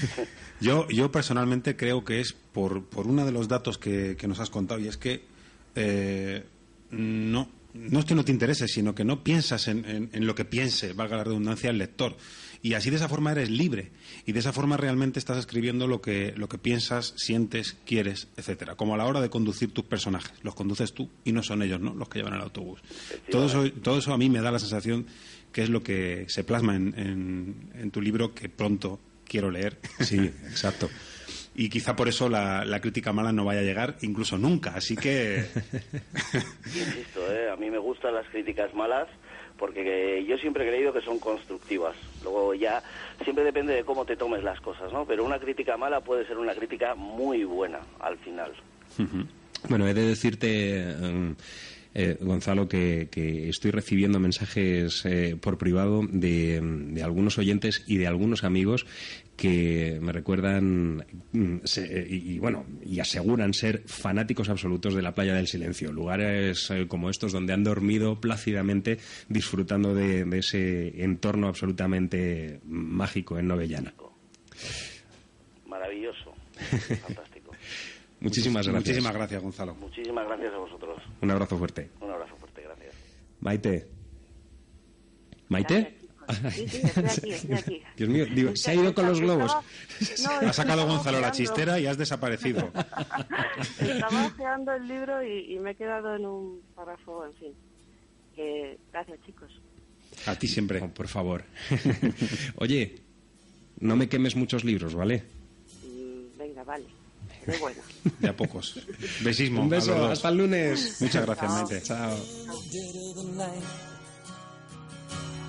[0.60, 4.40] yo, yo personalmente creo que es por, por uno de los datos que, que nos
[4.40, 5.24] has contado y es que
[5.74, 6.44] eh,
[6.90, 10.34] no, no es que no te interese, sino que no piensas en, en- en lo
[10.34, 12.16] que piense, valga la redundancia, el lector.
[12.62, 13.92] Y así de esa forma eres libre.
[14.24, 18.74] Y de esa forma realmente estás escribiendo lo que, lo que piensas, sientes, quieres, etcétera.
[18.74, 20.32] Como a la hora de conducir tus personajes.
[20.42, 21.94] Los conduces tú y no son ellos, ¿no?
[21.94, 22.80] Los que llevan el autobús.
[23.30, 25.06] Todo eso, todo eso a mí me da la sensación
[25.52, 29.78] que es lo que se plasma en, en- en tu libro que pronto quiero leer.
[30.00, 30.88] Sí, exacto.
[31.58, 34.74] Y quizá por eso la, la crítica mala no vaya a llegar, incluso nunca.
[34.74, 35.46] Así que
[36.66, 37.50] Insisto, ¿eh?
[37.50, 39.08] a mí me gustan las críticas malas
[39.58, 41.96] porque yo siempre he creído que son constructivas.
[42.22, 42.82] Luego ya
[43.24, 45.06] siempre depende de cómo te tomes las cosas, ¿no?
[45.06, 48.52] Pero una crítica mala puede ser una crítica muy buena al final.
[49.68, 50.48] Bueno, he de decirte,
[50.80, 51.34] eh,
[51.94, 57.96] eh, Gonzalo, que, que estoy recibiendo mensajes eh, por privado de, de algunos oyentes y
[57.96, 58.86] de algunos amigos
[59.36, 65.02] que me recuerdan mm, se- eh, y, y, bueno y aseguran ser fanáticos absolutos de
[65.02, 68.98] la playa del silencio lugares eh, como estos donde han dormido plácidamente
[69.28, 73.92] disfrutando de, de ese entorno absolutamente mágico en Novellana
[75.66, 76.32] Maravilloso.
[77.06, 77.52] Fantástico.
[78.20, 79.74] muchísimas gracias muchísimas gracias, Gonzalo.
[79.74, 81.02] Muchísimas gracias a vosotros.
[81.20, 82.94] un abrazo fuerte Un abrazo fuerte, gracias.
[83.40, 83.86] Maite
[85.48, 85.95] Maite
[86.52, 87.82] Sí, sí, estoy aquí, estoy aquí.
[87.96, 89.54] Dios mío, digo, se ha ido con los globos.
[90.22, 92.70] No, Ha sacado Gonzalo la chistera y has desaparecido.
[93.80, 97.52] Estaba ojeando el libro y, y me he quedado en un párrafo, en fin.
[98.92, 99.50] Gracias, chicos.
[100.26, 100.80] A ti siempre.
[100.82, 101.44] Oh, por favor.
[102.56, 102.96] Oye,
[103.80, 105.24] no me quemes muchos libros, ¿vale?
[105.82, 106.86] Mm, venga, vale.
[107.44, 107.80] Pero bueno.
[108.18, 108.80] De a pocos.
[109.22, 109.62] Besismo.
[109.62, 111.00] Un beso, hasta el lunes.
[111.00, 111.82] Muchas gracias, Maite.
[111.82, 112.16] Chao.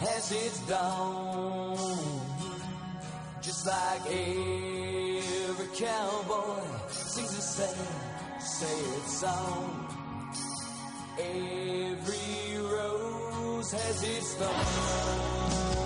[0.00, 1.76] has its dawn.
[3.40, 7.76] Just like every cowboy sings a sad,
[8.40, 9.86] sad song.
[11.18, 15.85] Every rose has its thorn.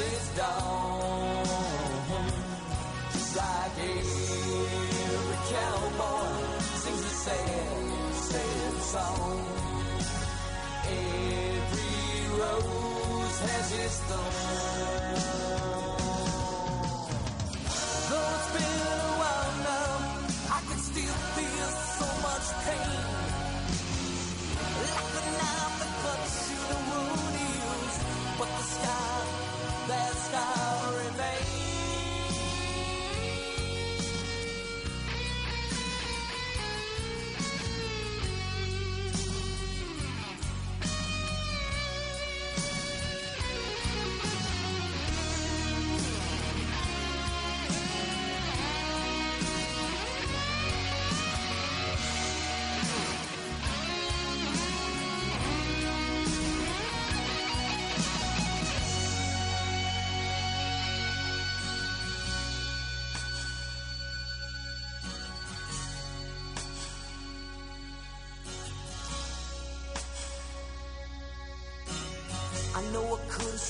[0.00, 1.46] its dawn.
[3.12, 9.38] Just like every cowboy sings a sad, sad song.
[10.88, 15.75] Every rose has its thorn.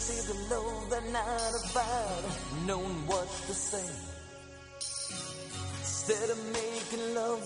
[0.07, 3.91] Saved the love night if I'd known what to say.
[5.81, 7.43] Instead of making love,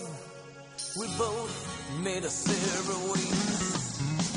[0.99, 1.55] we both
[2.03, 3.31] made a separate.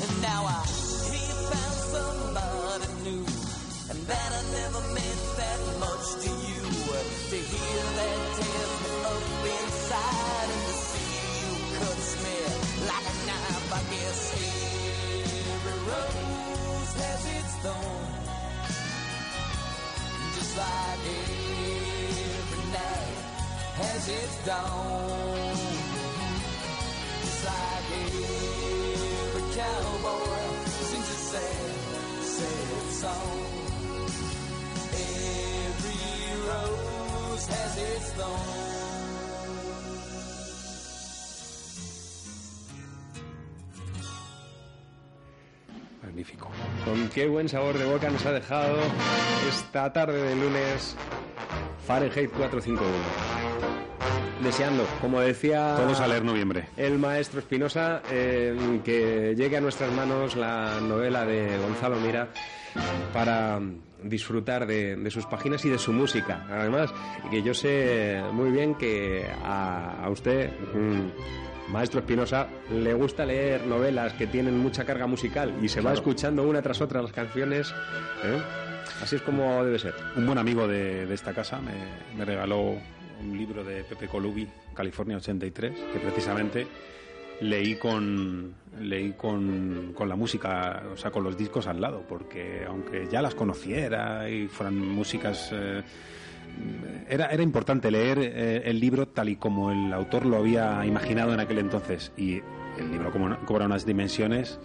[0.03, 0.61] And now I
[1.05, 3.25] hear found somebody new,
[3.91, 6.65] and that I never meant that much to you.
[7.29, 8.24] To hear that
[23.77, 25.55] has its dawn.
[27.21, 30.45] Just like every cowboy
[30.89, 31.75] sings a sad,
[32.35, 33.41] sad song.
[34.93, 36.01] Every
[36.47, 38.75] rose has its thorn.
[46.03, 46.49] Magnífico.
[46.85, 48.77] Con qué buen sabor de boca nos ha dejado
[49.49, 50.95] esta tarde de lunes
[51.85, 53.34] Fahrenheit 451.
[54.43, 56.67] Deseando, como decía Todos a leer noviembre.
[56.77, 62.29] el maestro Espinosa, eh, que llegue a nuestras manos la novela de Gonzalo Mira
[63.13, 63.59] para
[64.03, 66.45] disfrutar de, de sus páginas y de su música.
[66.51, 66.93] Además,
[67.31, 73.65] que yo sé muy bien que a, a usted, mm, maestro Espinosa, le gusta leer
[73.65, 77.73] novelas que tienen mucha carga musical y se va escuchando una tras otra las canciones.
[78.23, 78.41] ¿eh?
[79.01, 79.95] Así es como debe ser.
[80.15, 81.71] Un buen amigo de, de esta casa me,
[82.17, 82.75] me regaló
[83.21, 86.67] un libro de Pepe Colubi, California 83, que precisamente
[87.41, 92.65] leí con leí con, con la música, o sea, con los discos al lado, porque
[92.67, 95.81] aunque ya las conociera y fueran músicas eh,
[97.09, 101.33] era, era importante leer eh, el libro tal y como el autor lo había imaginado
[101.33, 102.11] en aquel entonces.
[102.17, 102.41] Y
[102.77, 104.59] el libro como cobra unas dimensiones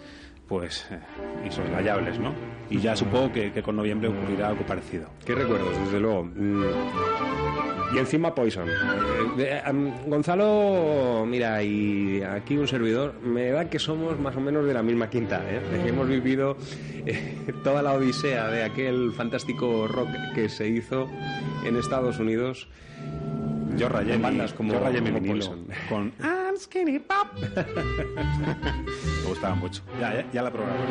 [0.51, 0.99] pues eh,
[1.45, 2.33] insoslayables, ¿no?
[2.69, 5.07] Y ya supongo que, que con noviembre ocurrirá algo parecido.
[5.25, 6.25] ¿Qué recuerdos, desde luego?
[6.25, 6.63] Mm.
[7.95, 8.67] Y encima Poison.
[8.67, 14.65] Eh, eh, Gonzalo, mira, y aquí un servidor, me da que somos más o menos
[14.65, 15.41] de la misma quinta.
[15.49, 15.61] ¿eh?
[15.83, 16.57] Que hemos vivido
[17.05, 21.07] eh, toda la odisea de aquel fantástico rock que se hizo
[21.65, 22.67] en Estados Unidos.
[23.77, 25.55] Yo rayé mi- bandas como, yo rayé mi vinilo
[25.89, 27.27] con I'm skinny pop.
[29.23, 29.81] Me gustaba mucho.
[29.99, 30.89] Ya, ya, ya la programamos.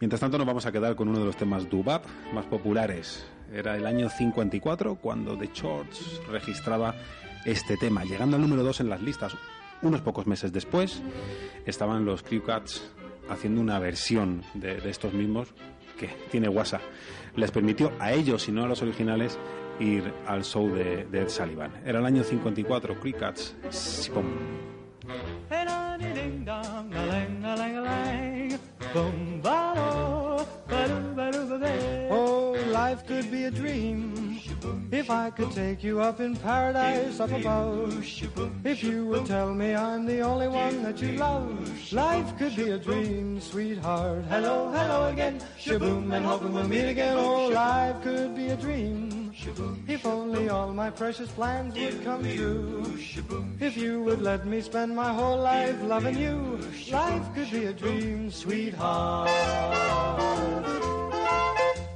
[0.00, 2.04] Mientras tanto nos vamos a quedar con uno de los temas dubap
[2.34, 3.24] más populares.
[3.52, 6.94] Era el año 54 cuando The Chords registraba
[7.44, 9.36] este tema, llegando al número 2 en las listas.
[9.82, 11.02] Unos pocos meses después
[11.66, 12.82] estaban los Crew Cats
[13.28, 15.48] haciendo una versión de, de estos mismos
[15.98, 16.80] que tiene guasa.
[17.36, 19.38] Les permitió a ellos y no a los originales
[19.80, 21.72] ir al show de, de Ed Sullivan.
[21.84, 24.10] Era el año 54, Crew Cats.
[24.12, 24.26] ¡Pum!
[26.14, 28.58] Ding dong, a lang, a lang, a lang.
[28.92, 32.08] Boom, ba do, ba do, ba do, ba day.
[32.10, 34.38] Oh, life could be a dream
[34.90, 38.04] if I could take you up in paradise up above.
[38.64, 42.70] If you would tell me I'm the only one that you love, life could be
[42.70, 44.24] a dream, sweetheart.
[44.28, 47.16] Hello, hello again, shaboom, and hoping we'll meet again.
[47.16, 49.21] Oh, life could be a dream
[49.88, 52.84] if only all my precious plans would come true.
[53.60, 56.58] If you would let me spend my whole life loving you,
[56.90, 59.30] life could be a dream, sweetheart.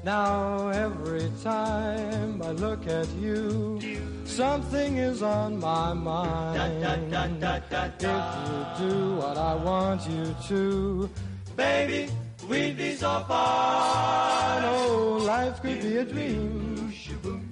[0.04, 3.80] Now every time I look at you,
[4.24, 6.84] something is on my mind.
[6.84, 11.10] If you do what I want you to,
[11.56, 12.08] baby,
[12.48, 14.60] we'd be so far.
[14.62, 16.65] Oh, life could be a dream.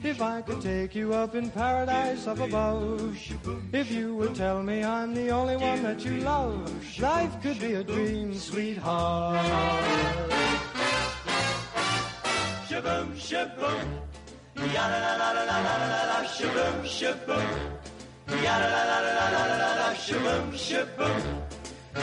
[0.04, 3.16] If I could take you up in paradise up above,
[3.72, 7.72] if you would tell me I'm the only one that you love, life could be
[7.72, 9.46] a dream, sweetheart.
[12.68, 13.86] Shaboom, shaboom,
[14.74, 17.48] yada la la la la la la la, shaboom, shaboom,
[18.44, 21.22] yada la la la la la la la, shaboom, shaboom,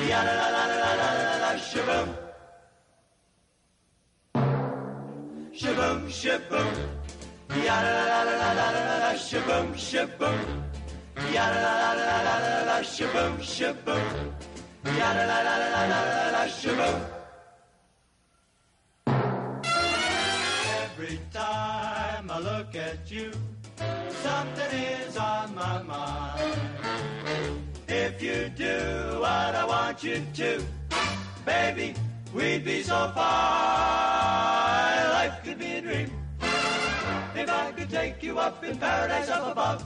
[0.10, 2.10] yada la la la la la la la, shaboom,
[5.53, 7.01] shaboom, shaboom.
[7.56, 10.40] Yada-da-da-da-da-da, shaboom, shaboom.
[11.34, 14.32] Yada-la-la-la-la-la-la, shaboom, shaboom.
[14.84, 16.99] Yada la la la la la la, sha shaboom.
[20.84, 23.32] Every time I look at you,
[24.23, 26.57] something is on my mind.
[27.88, 30.64] If you do what I want you to,
[31.45, 31.94] baby,
[32.34, 33.22] we'd be so fine.
[35.18, 35.41] Life
[37.34, 39.86] if I could take you up in paradise up above.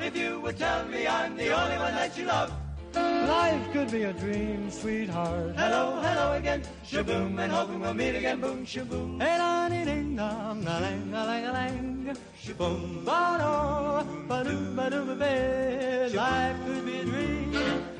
[0.00, 2.52] If you would tell me I'm the only one that you love.
[2.94, 5.54] Life could be a dream, sweetheart.
[5.56, 9.20] Hello, hello again, shaboom, and hoping we'll meet again, boom, shaboom.
[9.20, 12.16] Hey, la, dee, ding, dong, la, lang, la, lang, la, lang.
[12.42, 16.08] Shaboom, Ba-do, ba-do, ba-do, ba-ba.
[16.14, 17.52] Life could be a dream.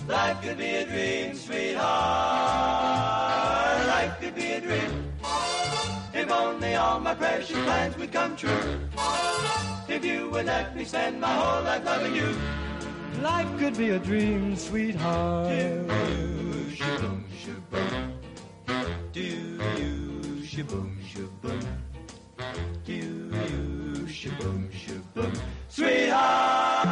[0.09, 1.87] Life could be a dream, sweetheart.
[3.87, 5.06] Life could be a dream.
[6.47, 8.79] Only all my precious plans would come true.
[9.89, 12.29] If you would let me spend my whole life loving you.
[13.21, 15.49] Life could be a dream, sweetheart.
[16.79, 18.13] Shaboom, shaboom.
[19.13, 19.59] Do you
[20.51, 21.63] shaboom, shaboom.
[22.85, 25.33] Do you shaboom, shaboom.
[25.69, 26.87] Sweetheart.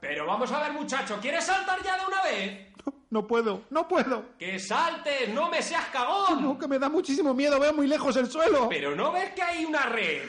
[0.00, 2.75] Pero vamos a ver, muchacho, ¿quieres saltar ya de una vez?
[3.10, 4.36] No puedo, no puedo.
[4.38, 5.28] ¡Que saltes!
[5.32, 6.42] ¡No me seas cagón!
[6.42, 8.68] No, que me da muchísimo miedo, veo muy lejos el suelo.
[8.68, 10.22] ¿Pero no ves que hay una red?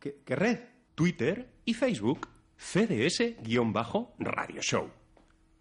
[0.00, 0.58] ¿Qué, qué red?
[0.94, 2.28] Twitter y Facebook.
[2.56, 4.90] CDS-Radio Show.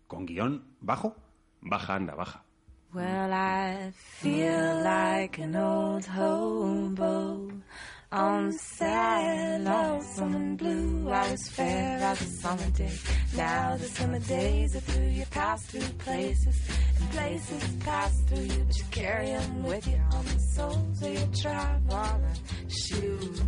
[0.08, 1.16] ¿Con guion bajo?
[1.62, 2.44] Baja, anda, baja.
[2.94, 7.49] Well, I feel like an old hobo
[8.12, 11.10] on sad, lonesome and blue.
[11.10, 12.98] I was fair as a summer day.
[13.38, 15.08] Now the summer days are through.
[15.08, 16.60] You pass through places,
[17.00, 21.14] and places pass through you, but you carry them with you on the soles of
[21.14, 22.22] your travel
[22.68, 23.42] shoes.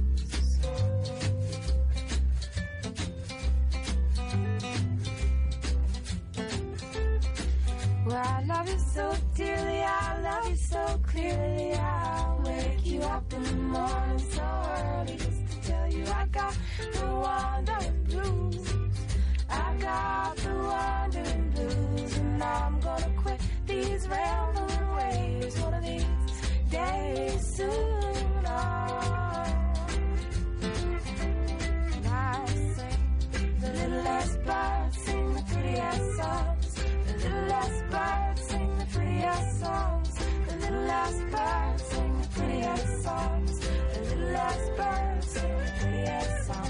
[8.06, 11.74] Well, I love you so dearly, I love you so clearly.
[11.74, 12.42] I'll
[12.84, 16.58] wake you up in the morning so early just to tell you I got
[16.94, 18.74] the wandering blues.
[19.50, 26.06] I got the wandering blues, and I'm gonna quit these rambling ways one of these
[26.70, 28.04] days soon.
[28.34, 28.48] And
[32.08, 32.46] I
[32.76, 32.98] sing
[33.60, 36.74] the littlest bird, sing the prettiest songs.
[37.06, 38.53] The littlest bird sing the
[38.94, 40.14] prettiest songs.
[40.48, 43.60] The little littlest bird sing the prettiest songs.
[43.60, 46.70] The littlest bird sing the prettiest songs.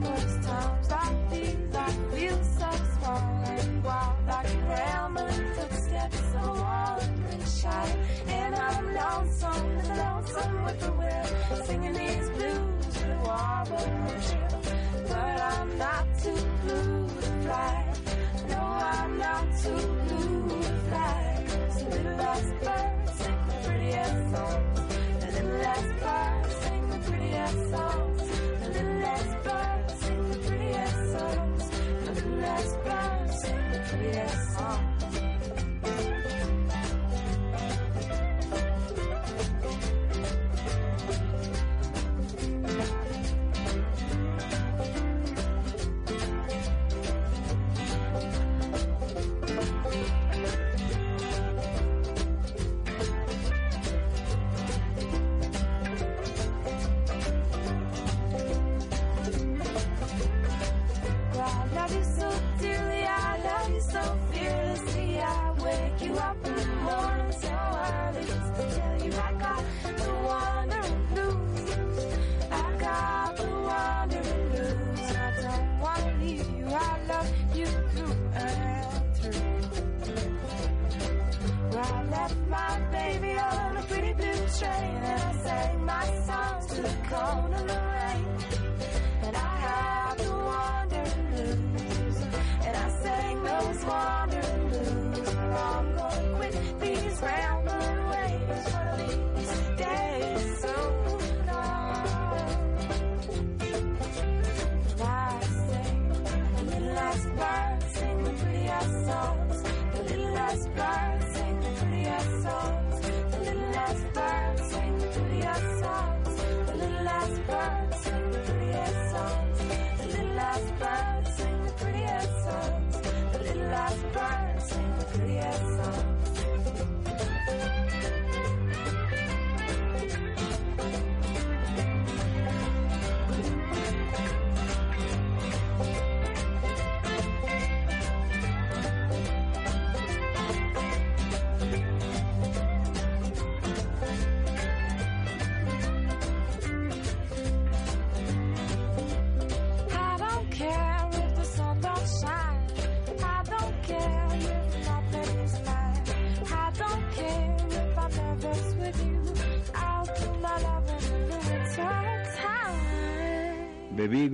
[0.00, 1.17] Those times like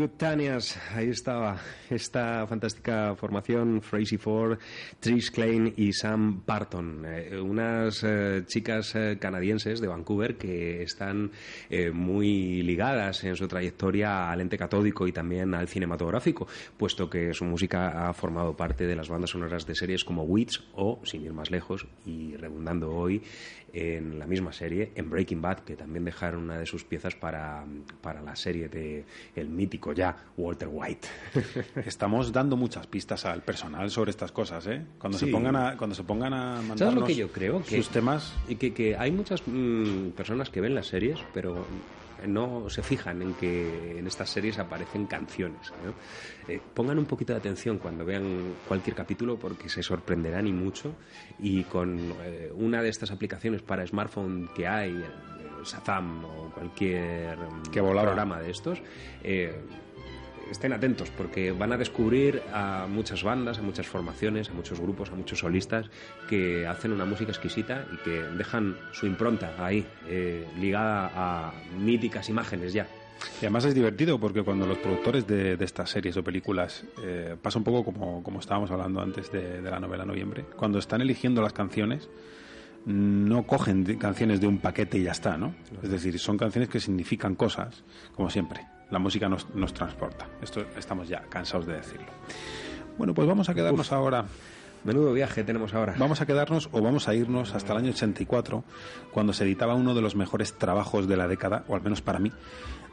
[0.05, 1.57] Good Tanias, ahí estaba
[1.89, 4.59] esta fantástica formación, Frazee Ford,
[5.01, 7.31] Trish Klein y Sam Barton, eh,
[7.85, 11.31] unas eh, chicas eh, canadienses de Vancouver que están
[11.69, 16.47] eh, muy ligadas en su trayectoria al ente catódico y también al cinematográfico,
[16.79, 20.65] puesto que su música ha formado parte de las bandas sonoras de series como Wits
[20.75, 23.23] o, sin ir más lejos, y redundando hoy,
[23.75, 27.65] en la misma serie, en Breaking Bad, que también dejaron una de sus piezas para,
[28.01, 29.05] para la serie de
[29.35, 31.09] el mítico ya Walter White.
[31.85, 34.81] Estamos dando muchas pistas al personal sobre estas cosas, ¿eh?
[34.99, 35.27] Cuando Sí.
[35.27, 37.65] se pongan a cuando se pongan a ¿Sabes mandarnos lo que yo creo?
[37.65, 41.65] Que, sus temas y que, que hay muchas mm, personas que ven las series, pero
[42.27, 45.73] no se fijan en que en estas series aparecen canciones.
[45.85, 45.95] ¿no?
[46.53, 50.95] Eh, pongan un poquito de atención cuando vean cualquier capítulo porque se sorprenderán y mucho.
[51.39, 55.05] Y con eh, una de estas aplicaciones para smartphone que hay,
[55.65, 58.81] Shazam o cualquier mm, Que programa de estos,
[59.23, 59.55] eh,
[60.55, 65.11] estén atentos porque van a descubrir a muchas bandas, a muchas formaciones, a muchos grupos,
[65.11, 65.91] a muchos solistas
[66.29, 72.29] que hacen una música exquisita y que dejan su impronta ahí, eh, ligada a míticas
[72.29, 72.87] imágenes ya.
[73.41, 77.37] Y además es divertido porque cuando los productores de, de estas series o películas eh,
[77.41, 81.01] pasa un poco como, como estábamos hablando antes de, de la novela Noviembre, cuando están
[81.01, 82.09] eligiendo las canciones
[82.87, 85.55] no cogen canciones de un paquete y ya está, ¿no?
[85.83, 87.83] Es decir, son canciones que significan cosas,
[88.15, 88.74] como siempre.
[88.91, 90.27] La música nos, nos transporta.
[90.43, 92.07] Esto estamos ya cansados de decirlo.
[92.97, 94.25] Bueno, pues vamos a quedarnos ahora.
[94.85, 95.95] Menudo viaje tenemos ahora.
[95.99, 98.65] Vamos a quedarnos o vamos a irnos hasta el año 84,
[99.13, 102.19] cuando se editaba uno de los mejores trabajos de la década, o al menos para
[102.19, 102.31] mí,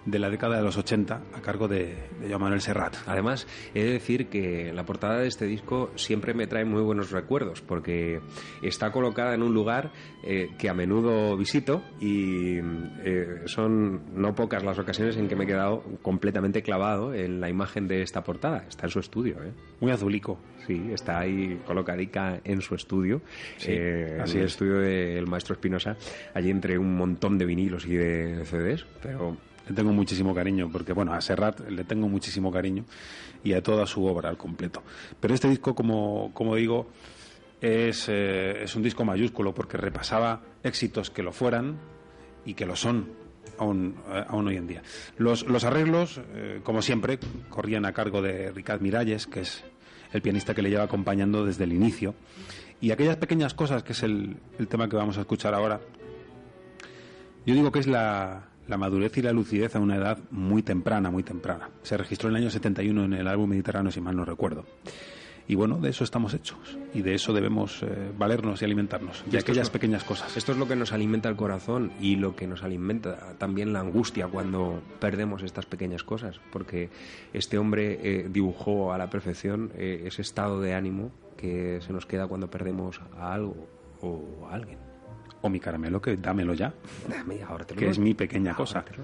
[0.06, 2.96] de la década de los 80, a cargo de, de Joan Manuel Serrat.
[3.06, 7.12] Además, he de decir que la portada de este disco siempre me trae muy buenos
[7.12, 8.22] recuerdos, porque
[8.62, 9.92] está colocada en un lugar
[10.24, 12.58] eh, que a menudo visito y
[13.04, 17.50] eh, son no pocas las ocasiones en que me he quedado completamente clavado en la
[17.50, 18.66] imagen de esta portada.
[18.68, 19.52] Está en su estudio, ¿eh?
[19.80, 20.40] Muy azulico.
[20.68, 23.22] Sí, está ahí colocadica en su estudio,
[23.58, 24.52] Sí, eh, así en el es.
[24.54, 25.98] estudio del maestro Espinosa,
[26.34, 30.92] allí entre un montón de vinilos y de CDs, pero Le tengo muchísimo cariño, porque
[30.92, 32.84] bueno, a Serrat le tengo muchísimo cariño
[33.44, 34.82] y a toda su obra al completo.
[35.20, 36.90] Pero este disco, como, como digo,
[37.62, 41.78] es, eh, es un disco mayúsculo porque repasaba éxitos que lo fueran
[42.44, 43.10] y que lo son
[43.60, 44.82] aún, eh, aún hoy en día.
[45.18, 47.20] Los, los arreglos, eh, como siempre,
[47.50, 49.64] corrían a cargo de Ricard Miralles, que es
[50.14, 52.16] el pianista que le lleva acompañando desde el inicio.
[52.80, 54.38] Y aquellas pequeñas cosas, que es el,
[54.70, 55.80] tema que vamos a escuchar ahora,
[57.46, 61.12] yo digo que es la, la madurez y la lucidez a una edad muy temprana,
[61.12, 61.70] muy temprana.
[61.84, 64.66] Se registró en el año 71 en el álbum Mediterráneo, si mal no recuerdo.
[65.52, 66.78] Y bueno, de eso estamos hechos.
[66.94, 69.22] Y de eso debemos eh, valernos y alimentarnos.
[69.28, 70.38] Y De esto aquellas lo- pequeñas cosas.
[70.38, 73.82] Esto es lo que nos alimenta el corazón y lo que nos alimenta también la
[73.82, 76.90] angustia cuando perdemos estas pequeñas cosas, porque
[77.34, 82.06] este hombre eh, dibujó a la perfección eh, ese estado de ánimo que se nos
[82.06, 83.68] queda cuando perdemos a algo
[84.00, 84.78] o a alguien.
[85.42, 86.74] O mi caramelo, que dámelo ya.
[87.10, 88.86] Dame, ahora te lo Que es mi pequeña Ahora cosa.
[88.86, 89.04] te lo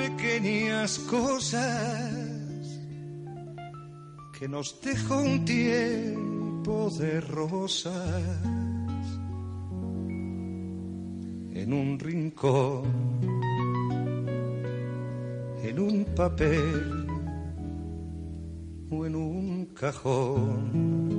[0.00, 2.80] pequeñas cosas
[4.38, 8.22] que nos dejó un tiempo de rosas
[11.52, 12.84] en un rincón,
[15.62, 17.06] en un papel
[18.90, 21.10] o en un cajón.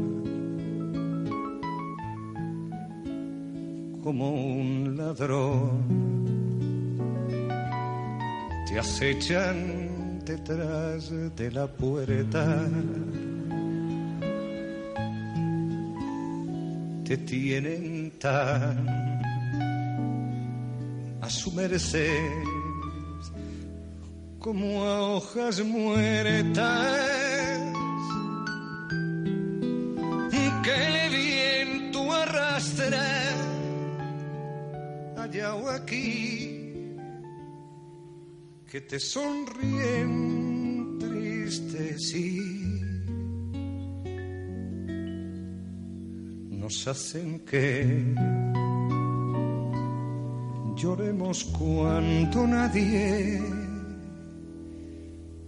[4.02, 6.21] Como un ladrón
[8.72, 12.70] te acechan detrás de la puerta.
[17.04, 18.88] Te tienen tan
[21.20, 22.44] a su merced
[24.40, 27.12] como a hojas muertas
[30.64, 33.04] que el viento arrastra
[35.18, 36.61] allá o aquí
[38.72, 42.40] que te sonríen tristes y
[46.52, 48.16] nos hacen que
[50.78, 53.42] lloremos cuando nadie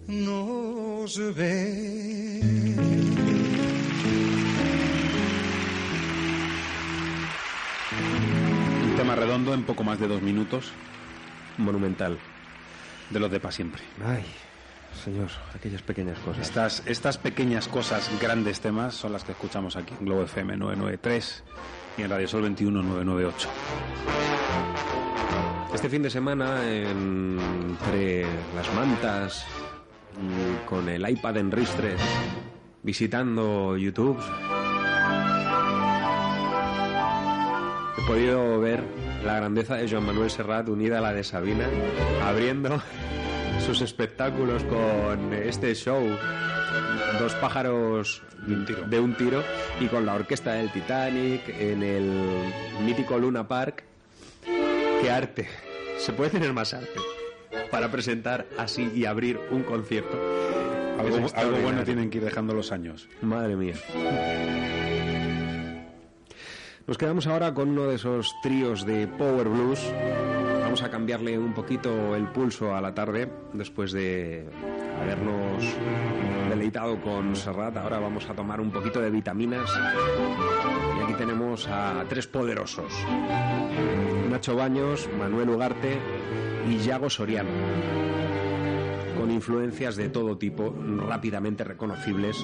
[0.07, 2.41] nos ve.
[8.83, 10.73] Un tema redondo en poco más de dos minutos.
[11.57, 12.19] Monumental.
[13.13, 13.83] De los de pa' siempre.
[14.03, 14.25] Ay,
[15.03, 16.47] señor, aquellas pequeñas cosas.
[16.47, 21.43] Estas, estas pequeñas cosas, grandes temas, son las que escuchamos aquí en Globo FM 993
[21.99, 23.49] y en Radio Sol 21 998.
[25.75, 28.25] Este fin de semana, entre
[28.55, 29.45] las mantas
[30.19, 32.01] y con el iPad en ristres,
[32.81, 34.19] visitando YouTube,
[37.97, 38.83] he podido ver
[39.23, 41.67] la grandeza de Joan Manuel Serrat unida a la de Sabina,
[42.23, 42.81] abriendo
[43.65, 46.03] sus espectáculos con este show,
[47.19, 49.43] Dos pájaros de un tiro,
[49.79, 52.11] y con la orquesta del Titanic en el
[52.83, 53.83] mítico Luna Park.
[54.43, 55.47] ¡Qué arte!
[55.99, 56.99] Se puede tener más arte
[57.69, 60.19] para presentar así y abrir un concierto.
[60.99, 63.07] Algo, algo bueno tienen que ir dejando los años.
[63.21, 63.75] Madre mía.
[66.85, 69.79] Nos quedamos ahora con uno de esos tríos de Power Blues.
[70.61, 74.45] Vamos a cambiarle un poquito el pulso a la tarde después de
[75.01, 75.63] habernos
[76.49, 77.77] deleitado con Serrat.
[77.77, 79.71] Ahora vamos a tomar un poquito de vitaminas.
[80.99, 82.91] Y aquí tenemos a tres poderosos.
[84.29, 85.97] Nacho Baños, Manuel Ugarte
[86.69, 87.49] y Yago Soriano.
[89.17, 90.75] Con influencias de todo tipo,
[91.07, 92.35] rápidamente reconocibles.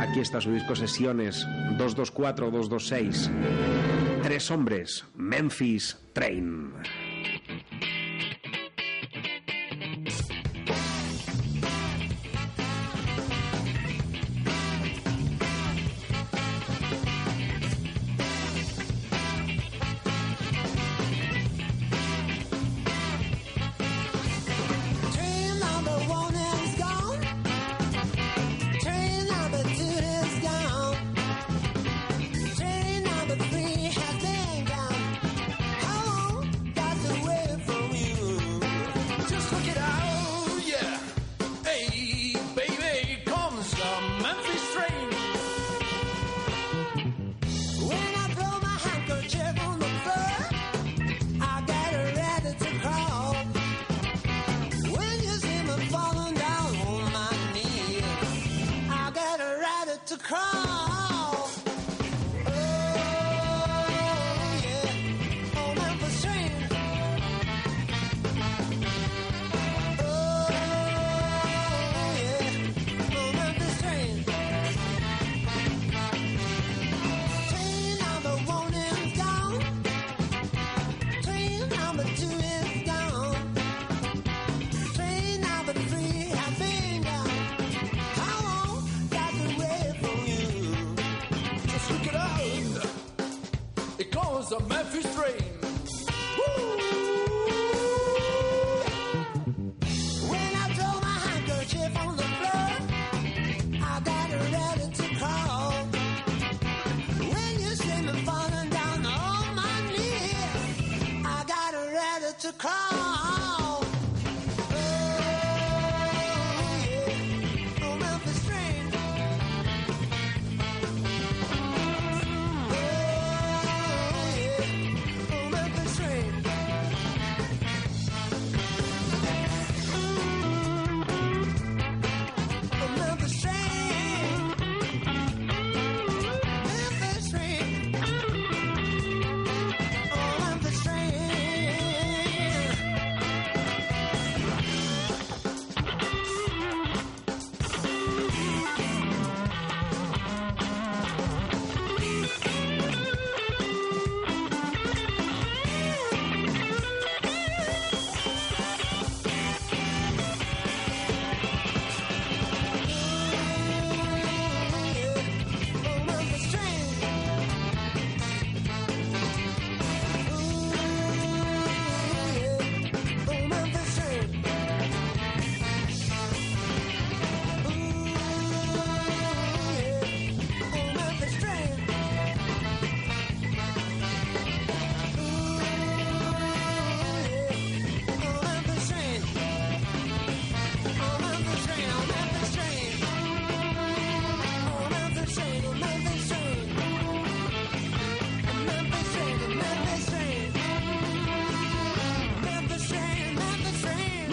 [0.00, 1.46] Aquí está su disco Sesiones
[1.76, 3.30] 224-226.
[4.22, 6.72] Tres hombres, Memphis Train.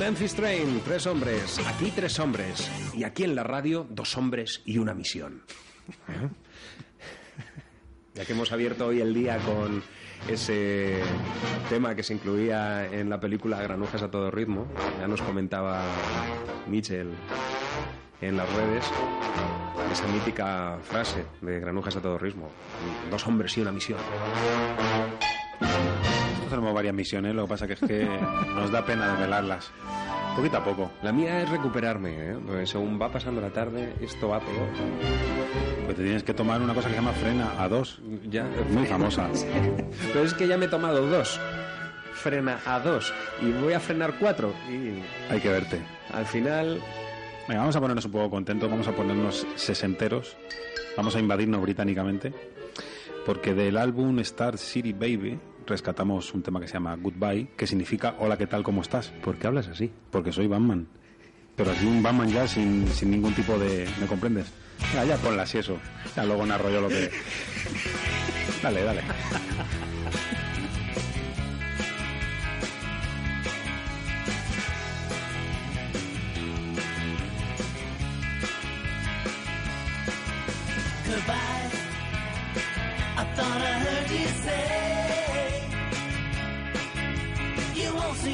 [0.08, 1.60] Memphis Train, tres hombres.
[1.68, 2.72] Aquí tres hombres.
[2.94, 5.44] Y aquí en la radio, dos hombres y una misión.
[8.16, 9.84] Ya que hemos abierto hoy el día con
[10.30, 11.02] ese
[11.68, 14.66] tema que se incluía en la película Granujas a todo ritmo,
[14.98, 15.84] ya nos comentaba
[16.70, 17.12] Mitchell
[18.22, 18.86] en las redes
[19.92, 22.50] esa mítica frase de Granujas a todo ritmo.
[23.12, 24.00] Dos hombres y una misión.
[26.58, 28.04] Tenemos varias misiones, lo que pasa que es que
[28.56, 29.72] nos da pena desvelarlas.
[30.36, 30.92] Poquito a poco.
[31.04, 32.38] La mía es recuperarme, ¿eh?
[32.44, 34.68] Porque según va pasando la tarde, esto va peor.
[35.86, 38.02] Pues te tienes que tomar una cosa que se llama frena a dos.
[38.28, 39.30] Ya, Muy famosa.
[40.14, 41.40] Pero es que ya me he tomado dos.
[42.14, 43.14] Frena a dos.
[43.40, 44.52] Y voy a frenar cuatro.
[44.68, 45.80] Y Hay que verte.
[46.12, 46.82] al final,
[47.48, 50.36] Venga, vamos a ponernos un poco contentos, vamos a ponernos sesenteros,
[50.98, 52.34] vamos a invadirnos británicamente,
[53.28, 58.16] porque del álbum Star City Baby rescatamos un tema que se llama Goodbye, que significa
[58.20, 58.64] Hola, ¿qué tal?
[58.64, 59.10] ¿Cómo estás?
[59.24, 59.92] ¿por qué hablas así?
[60.12, 60.88] Porque soy Batman.
[61.56, 63.88] Pero así un Batman ya sin, sin ningún tipo de...
[64.00, 64.48] ¿Me comprendes?
[64.94, 65.78] Ya, ya ponla así eso.
[66.16, 67.10] Ya luego narro yo lo que...
[68.62, 69.02] Dale, dale.
[81.06, 81.36] Goodbye.
[83.18, 84.97] I thought I heard you say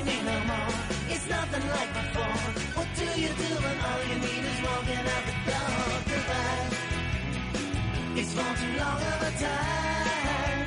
[0.01, 0.73] me no more.
[1.09, 2.39] It's nothing like before.
[2.77, 6.01] What do you do when all you need is walking out the door?
[6.09, 6.69] Goodbye.
[8.19, 10.65] It's for too long of a time,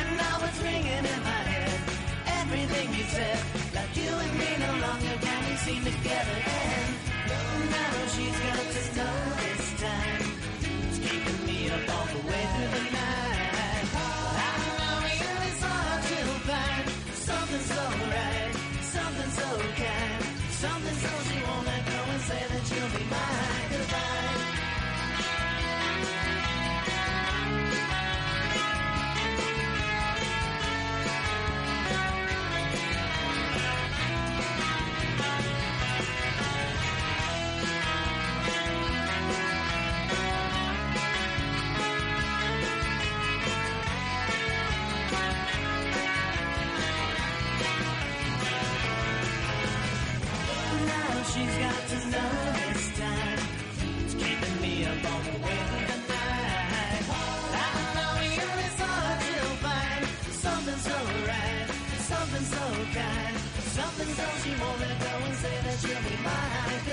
[0.00, 1.80] and now it's ringing in my head.
[2.42, 3.38] Everything you said,
[3.74, 6.38] like you and me no longer can be seen together.
[6.46, 6.97] And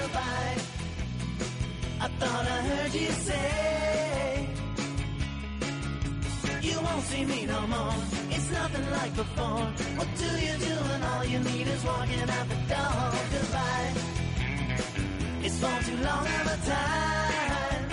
[0.05, 0.57] Goodbye.
[2.05, 4.47] I thought I heard you say
[6.61, 7.95] you won't see me no more.
[8.29, 9.65] It's nothing like before.
[9.97, 13.03] What do you do when all you need is walking out the door?
[13.33, 13.91] Goodbye.
[15.45, 17.85] It's for too long of a time.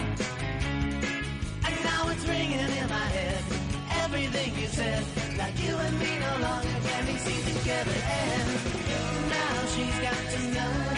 [1.66, 3.42] And now it's ringing in my head.
[4.04, 5.02] Everything you said,
[5.38, 7.98] like you and me no longer can be seen together.
[8.20, 8.48] And
[9.36, 10.91] now she's got to know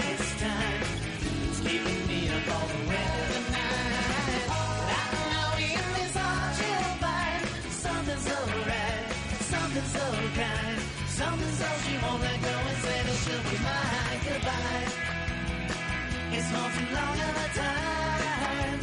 [16.36, 18.80] It's for too long of a time.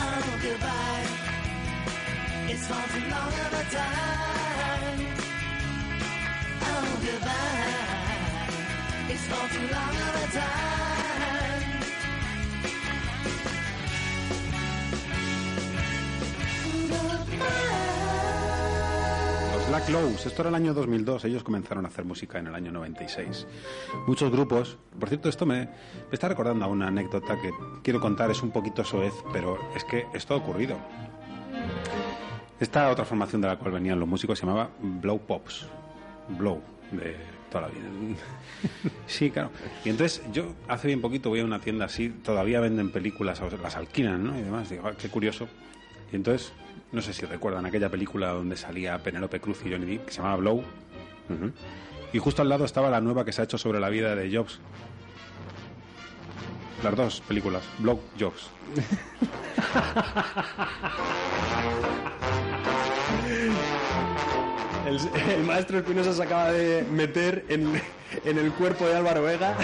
[0.00, 1.06] Oh, goodbye.
[2.50, 5.00] It's for too long of a time.
[6.70, 8.46] Oh, goodbye.
[9.12, 10.85] It's for too long of a time.
[19.90, 23.46] Lows, esto era el año 2002, ellos comenzaron a hacer música en el año 96.
[24.08, 25.68] Muchos grupos, por cierto, esto me, me
[26.12, 27.50] está recordando a una anécdota que
[27.84, 30.76] quiero contar, es un poquito soez, pero es que esto ha ocurrido.
[32.58, 35.66] Esta otra formación de la cual venían los músicos se llamaba Blow Pops.
[36.30, 36.60] Blow,
[36.90, 37.16] de
[37.50, 37.84] toda la vida.
[39.06, 39.50] Sí, claro.
[39.84, 43.76] Y entonces yo hace bien poquito voy a una tienda así, todavía venden películas, las
[43.76, 44.36] alquilan, ¿no?
[44.36, 45.46] Y demás, digo, "Ah, qué curioso.
[46.12, 46.52] Y entonces,
[46.92, 50.18] no sé si recuerdan aquella película donde salía Penélope Cruz y Johnny Depp, que se
[50.18, 50.62] llamaba Blow.
[52.12, 54.34] Y justo al lado estaba la nueva que se ha hecho sobre la vida de
[54.34, 54.60] Jobs.
[56.82, 58.50] Las dos películas, Blow Jobs.
[64.86, 64.98] El,
[65.32, 67.80] el maestro Espinosa se acaba de meter en,
[68.24, 69.56] en el cuerpo de Álvaro Vega.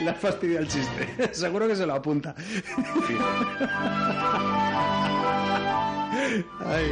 [0.00, 1.08] Le ha fastidiado el chiste.
[1.34, 2.34] Seguro que se lo apunta.
[6.64, 6.86] Ay,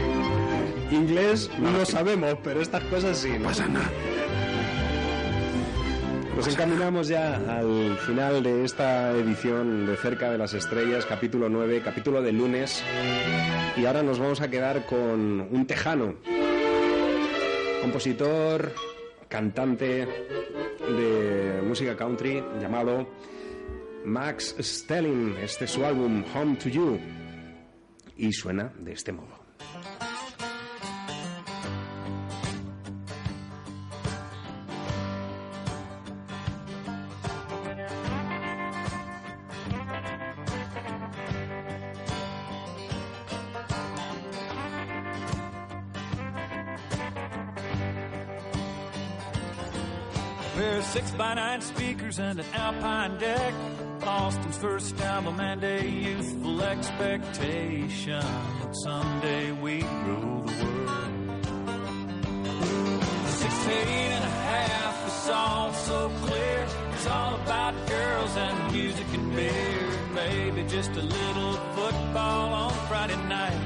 [0.91, 3.31] inglés no sabemos, pero estas cosas sí.
[3.39, 3.91] No pasa nada.
[6.37, 11.81] Nos encaminamos ya al final de esta edición de Cerca de las Estrellas, capítulo 9,
[11.85, 12.83] capítulo de lunes.
[13.77, 16.17] Y ahora nos vamos a quedar con un tejano,
[17.85, 18.73] compositor,
[19.29, 20.09] cantante
[20.89, 23.07] de música country llamado
[24.07, 25.37] Max Stelling.
[25.37, 26.99] Este es su álbum Home to You.
[28.17, 29.34] Y suena de este modo.
[51.65, 53.55] Speakers and an alpine deck.
[54.01, 61.05] Boston's first album and a youthful expectation that someday we'd rule the world.
[63.29, 66.67] Sixteen and a half, it's all so clear.
[66.93, 69.89] It's all about girls and music and beer.
[70.15, 73.61] Maybe just a little football on Friday night.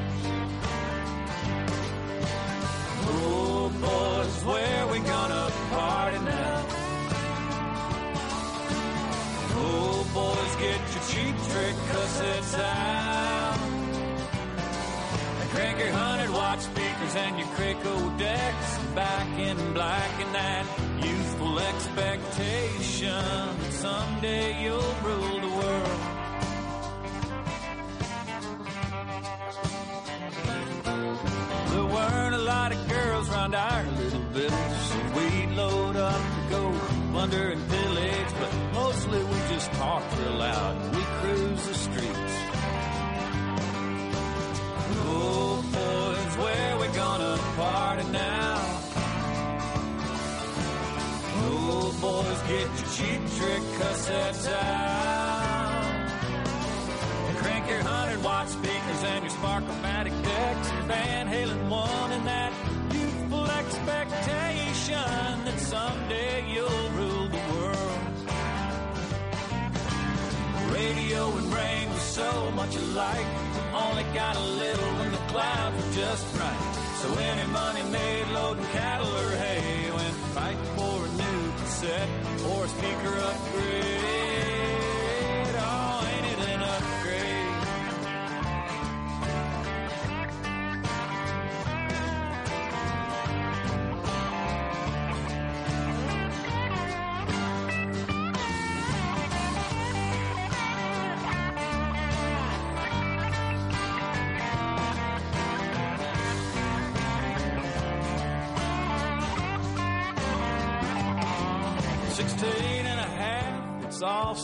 [3.10, 5.47] Oh, boys, where we gonna
[10.14, 13.58] boys, get your cheap trick cassettes out.
[15.40, 18.78] And crank your hundred watt speakers and your Krakow decks.
[18.94, 20.66] Back in black and that
[21.04, 26.00] youthful expectation someday you'll rule the world.
[31.70, 36.50] There weren't a lot of girls round our little village, so we'd load up to
[36.50, 36.72] go
[37.12, 42.34] plunder and pillage, but mostly we just talk real loud we cruise the streets.
[45.10, 48.58] Oh, boys, where we gonna party now?
[51.42, 56.10] Oh, boys, get your cheap trick cassettes out.
[57.28, 60.70] And crank your 100 watt speakers and your Sparkomatic decks.
[60.70, 62.52] And Van Halen one and that
[62.92, 66.47] youthful expectation that someday
[72.18, 73.28] so much alike.
[73.72, 76.62] Only got a little when the clouds were just right.
[77.00, 82.10] So any money made loading cattle or hay went right for a new cassette
[82.50, 83.97] or a speaker upgrade.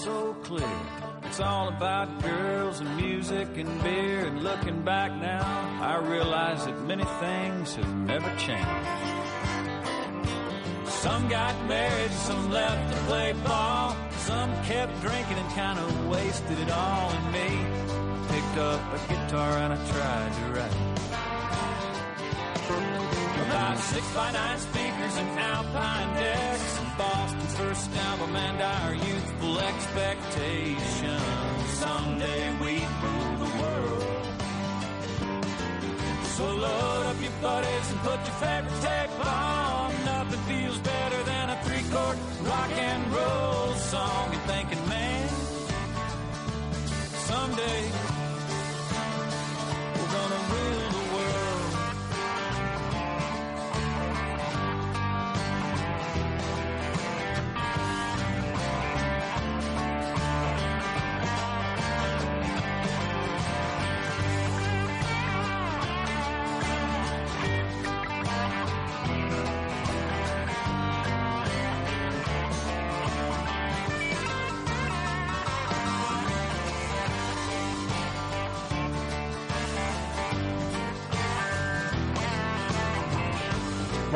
[0.05, 0.81] So clear.
[1.23, 4.27] It's all about girls and music and beer.
[4.27, 5.43] And looking back now,
[5.81, 8.69] I realize that many things have never changed.
[11.05, 13.97] Some got married, some left to play ball.
[14.19, 17.11] Some kept drinking and kind of wasted it all.
[17.17, 17.49] And me
[18.29, 21.05] picked up a guitar and I tried to write.
[23.47, 24.59] About six by nine
[25.15, 26.79] speakers and alpine decks.
[26.81, 31.23] And Boston's first album and our youthful expectations.
[31.69, 34.05] Someday we'd rule the world.
[36.37, 40.05] So load up your buddies and put your favorite tape on.
[40.05, 44.33] Nothing feels better than a three chord rock and roll song.
[44.33, 45.29] And thinking, man,
[47.29, 48.14] someday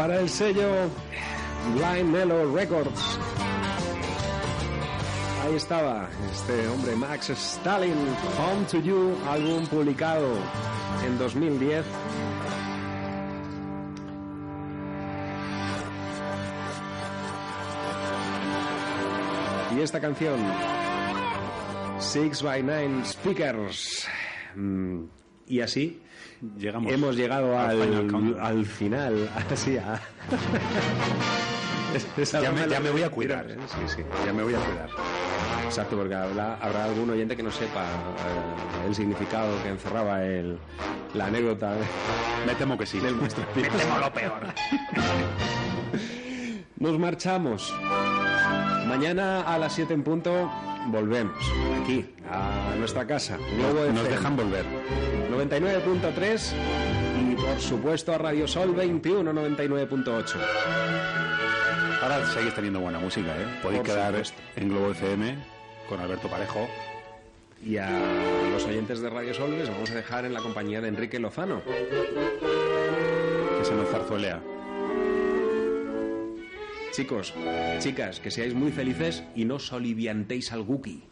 [0.08, 0.88] Para el sello
[1.74, 3.18] Blind Mellow Records.
[5.44, 7.92] Ahí estaba este hombre Max Stalin,
[8.38, 10.26] Home to You, álbum publicado
[11.06, 11.84] en 2010.
[19.76, 20.40] Y esta canción,
[21.98, 24.08] Six by Nine Speakers.
[24.54, 25.04] Mm,
[25.48, 26.00] Y así
[26.56, 28.46] Llegamos hemos llegado al al, final countdown.
[28.46, 29.30] al final.
[29.52, 30.00] Así, a-
[32.40, 33.46] Ya me, ya me voy a cuidar.
[33.66, 34.88] Sí, sí, ya me voy a cuidar.
[35.64, 40.58] Exacto, porque habrá, habrá algún oyente que no sepa eh, el significado que encerraba el,
[41.14, 41.74] la anécdota
[42.46, 43.00] Me temo que sí.
[43.00, 44.46] del maestro Me temo lo peor.
[46.78, 47.74] Nos marchamos.
[48.86, 50.50] Mañana a las 7 en punto
[50.90, 51.36] volvemos
[51.82, 53.36] aquí, a nuestra casa.
[53.56, 54.64] Globo Nos dejan volver.
[55.30, 56.52] 99.3
[57.30, 60.36] y por supuesto a Radio Sol 21 99.8.
[62.02, 63.46] Ahora seguís teniendo buena música, ¿eh?
[63.62, 64.40] Podéis Por quedar supuesto.
[64.56, 65.36] en Globo FM
[65.88, 66.68] con Alberto Parejo.
[67.64, 67.90] Y a
[68.52, 71.60] los oyentes de Radio Sol les vamos a dejar en la compañía de Enrique Lozano.
[73.58, 74.40] Que se nos zarzuelea.
[76.92, 77.34] Chicos,
[77.78, 81.04] chicas, que seáis muy felices y no soliviantéis al Guki.